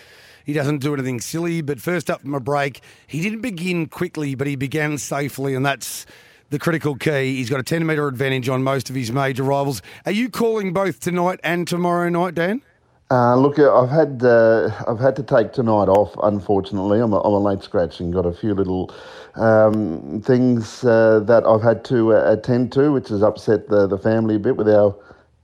he 0.45 0.53
doesn't 0.53 0.78
do 0.78 0.95
anything 0.95 1.20
silly. 1.20 1.62
But 1.62 1.80
first 1.80 2.11
up 2.11 2.22
from 2.22 2.34
a 2.34 2.40
break, 2.40 2.80
he 3.07 3.20
didn't 3.20 3.40
begin 3.40 3.86
quickly, 3.86 4.34
but 4.34 4.47
he 4.47 4.57
began 4.57 4.99
safely, 4.99 5.55
and 5.55 5.64
that's 5.64 6.07
the 6.51 6.59
critical 6.59 6.95
key. 6.95 7.36
He's 7.36 7.51
got 7.51 7.61
a 7.61 7.64
10 7.64 7.84
metre 7.84 8.07
advantage 8.07 8.49
on 8.49 8.62
most 8.62 8.90
of 8.90 8.97
his 8.97 9.11
major 9.11 9.42
rivals. 9.42 9.82
Are 10.07 10.12
you 10.12 10.28
calling 10.28 10.72
both 10.72 11.01
tonight 11.01 11.40
and 11.42 11.66
tomorrow 11.66 12.09
night, 12.09 12.34
Dan? 12.34 12.62
Uh, 13.11 13.36
look, 13.36 13.59
I've 13.59 13.90
had 13.90 14.24
uh, 14.24 14.70
I've 14.88 14.99
had 14.99 15.14
to 15.16 15.22
take 15.22 15.53
tonight 15.53 15.88
off. 15.88 16.14
Unfortunately, 16.22 17.01
I'm 17.01 17.12
a, 17.12 17.20
I'm 17.20 17.32
a 17.32 17.38
late 17.38 17.62
scratch 17.62 18.01
and 18.01 18.12
got 18.12 18.24
a 18.24 18.32
few 18.32 18.55
little 18.55 18.95
um, 19.34 20.22
things 20.24 20.84
uh, 20.84 21.20
that 21.20 21.45
I've 21.47 21.62
had 21.62 21.84
to 21.86 22.14
uh, 22.14 22.32
attend 22.32 22.72
to, 22.72 22.92
which 22.92 23.09
has 23.09 23.22
upset 23.22 23.68
the, 23.68 23.86
the 23.86 23.99
family 23.99 24.36
a 24.36 24.38
bit 24.38 24.57
with 24.57 24.68
our 24.68 24.97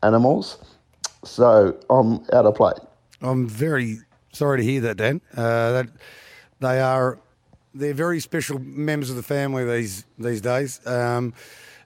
animals. 0.02 0.58
So 1.22 1.78
I'm 1.90 2.24
out 2.32 2.46
of 2.46 2.54
play. 2.54 2.72
I'm 3.20 3.46
very 3.46 3.98
sorry 4.32 4.58
to 4.58 4.64
hear 4.64 4.80
that, 4.82 4.96
Dan. 4.96 5.20
Uh, 5.36 5.72
that 5.72 5.86
they 6.60 6.80
are 6.80 7.18
they're 7.74 7.94
very 7.94 8.20
special 8.20 8.58
members 8.58 9.10
of 9.10 9.16
the 9.16 9.22
family 9.22 9.64
these 9.64 10.04
these 10.18 10.40
days. 10.40 10.84
Um, 10.86 11.34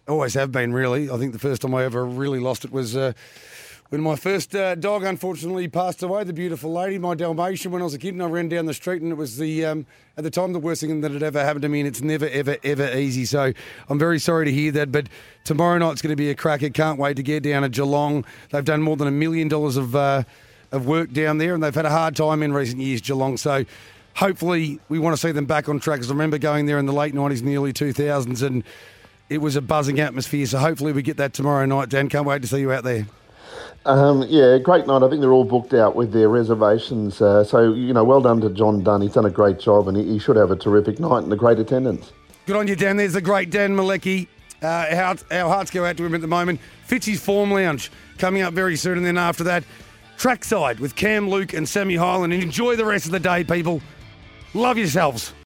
always 0.09 0.35
have 0.35 0.53
been, 0.53 0.73
really. 0.73 1.11
I 1.11 1.17
think 1.17 1.33
the 1.33 1.39
first 1.39 1.63
time 1.63 1.75
I 1.75 1.85
ever 1.85 2.05
really 2.05 2.41
lost 2.41 2.65
it 2.65 2.73
was. 2.73 2.97
Uh, 2.97 3.13
when 3.91 4.01
my 4.01 4.17
first 4.17 4.57
uh, 4.57 4.75
dog 4.75 5.05
unfortunately 5.05 5.69
passed 5.69 6.03
away, 6.03 6.25
the 6.25 6.33
beautiful 6.33 6.73
lady, 6.73 6.99
my 6.99 7.15
Dalmatian, 7.15 7.71
when 7.71 7.81
I 7.81 7.85
was 7.85 7.95
a 7.95 7.99
kid, 7.99 8.15
and 8.15 8.23
I 8.23 8.27
ran 8.27 8.49
down 8.49 8.67
the 8.67 8.75
street, 8.75 9.03
and 9.03 9.13
it 9.13 9.15
was 9.15 9.37
the 9.37 9.65
um, 9.67 9.87
at 10.17 10.25
the 10.25 10.31
time 10.31 10.53
the 10.53 10.59
worst 10.59 10.81
thing 10.81 11.01
that 11.03 11.13
had 11.13 11.23
ever 11.23 11.45
happened 11.45 11.63
to 11.63 11.69
me, 11.69 11.81
and 11.81 11.87
it's 11.87 12.01
never, 12.01 12.27
ever, 12.29 12.57
ever 12.65 12.97
easy. 12.97 13.25
So 13.25 13.53
I'm 13.89 13.99
very 13.99 14.19
sorry 14.19 14.47
to 14.47 14.53
hear 14.53 14.73
that. 14.73 14.91
But 14.91 15.09
tomorrow 15.45 15.79
night's 15.79 16.03
going 16.03 16.11
to 16.11 16.17
be 16.17 16.31
a 16.31 16.35
cracker. 16.35 16.71
Can't 16.71 16.99
wait 16.99 17.17
to 17.19 17.23
get 17.23 17.45
down 17.45 17.63
to 17.63 17.69
Geelong. 17.69 18.25
They've 18.51 18.65
done 18.65 18.83
more 18.83 18.97
than 18.97 19.07
a 19.07 19.13
million 19.13 19.49
dollars 19.49 19.77
of 19.77 19.95
uh, 19.95 20.25
of 20.73 20.87
work 20.87 21.13
down 21.13 21.39
there, 21.39 21.55
and 21.55 21.63
they've 21.63 21.75
had 21.75 21.87
a 21.87 21.91
hard 21.91 22.17
time 22.17 22.43
in 22.43 22.53
recent 22.53 22.81
years, 22.81 23.01
Geelong. 23.01 23.37
So 23.37 23.65
hopefully 24.15 24.81
we 24.89 24.99
want 24.99 25.15
to 25.15 25.21
see 25.21 25.33
them 25.33 25.47
back 25.47 25.69
on 25.69 25.81
track. 25.81 25.99
Because 25.99 26.11
I 26.11 26.15
remember 26.15 26.39
going 26.39 26.67
there 26.67 26.79
in 26.79 26.87
the 26.87 26.93
late 26.93 27.15
90s 27.15 27.41
and 27.41 27.49
the 27.49 27.57
early 27.57 27.73
2000s, 27.73 28.43
and 28.43 28.65
it 29.29 29.39
was 29.39 29.57
a 29.57 29.63
buzzing 29.63 30.01
atmosphere. 30.01 30.47
So 30.47 30.59
hopefully 30.59 30.93
we 30.93 31.03
get 31.03 31.17
that 31.19 31.33
tomorrow 31.33 31.67
night, 31.67 31.89
Dan. 31.89 32.09
Can't 32.09 32.27
wait 32.27 32.43
to 32.43 32.49
see 32.49 32.61
you 32.61 32.73
out 32.73 32.85
there. 32.85 33.07
Um, 33.87 34.25
yeah, 34.29 34.57
great 34.59 34.87
night. 34.87 35.03
I 35.03 35.09
think 35.09 35.21
they're 35.21 35.33
all 35.33 35.45
booked 35.45 35.75
out 35.75 35.95
with 35.95 36.13
their 36.13 36.29
reservations. 36.29 37.21
Uh, 37.21 37.45
so, 37.45 37.73
you 37.73 37.93
know, 37.93 38.03
well 38.03 38.21
done 38.21 38.41
to 38.41 38.51
John 38.51 38.83
Dunn. 38.83 39.03
He's 39.03 39.13
done 39.13 39.27
a 39.27 39.31
great 39.31 39.59
job 39.59 39.89
and 39.89 39.97
he, 39.97 40.05
he 40.05 40.19
should 40.19 40.37
have 40.37 40.51
a 40.51 40.57
terrific 40.57 40.99
night 40.99 41.25
and 41.25 41.33
a 41.33 41.37
great 41.37 41.59
attendance. 41.59 42.13
Good 42.47 42.57
on 42.57 42.67
you, 42.67 42.77
Dan. 42.77 42.97
There's 42.97 43.13
the 43.13 43.21
great 43.21 43.51
Dan 43.51 43.77
Malecki. 43.77 44.27
Uh, 44.63 44.67
our, 44.67 44.97
hearts- 44.97 45.25
our 45.31 45.49
hearts 45.49 45.71
go 45.71 45.85
out 45.85 45.97
to 45.99 46.05
him 46.05 46.15
at 46.15 46.23
the 46.23 46.27
moment. 46.27 46.61
Fitzy's 46.89 47.21
Form 47.23 47.51
Lounge 47.51 47.91
coming 48.17 48.41
up 48.41 48.55
very 48.55 48.77
soon. 48.77 48.97
And 48.97 49.07
then 49.07 49.19
after 49.19 49.45
that, 49.45 49.65
Trackside 50.17 50.81
with 50.81 50.97
Cam 50.97 51.29
Luke 51.29 51.53
and 51.53 51.69
Sammy 51.69 51.97
Highland. 51.97 52.33
And 52.33 52.43
enjoy 52.43 52.77
the 52.77 52.85
rest 52.85 53.07
of 53.07 53.13
the 53.13 53.21
day, 53.21 53.45
people. 53.45 53.83
Love 54.55 54.79
yourselves. 54.79 55.35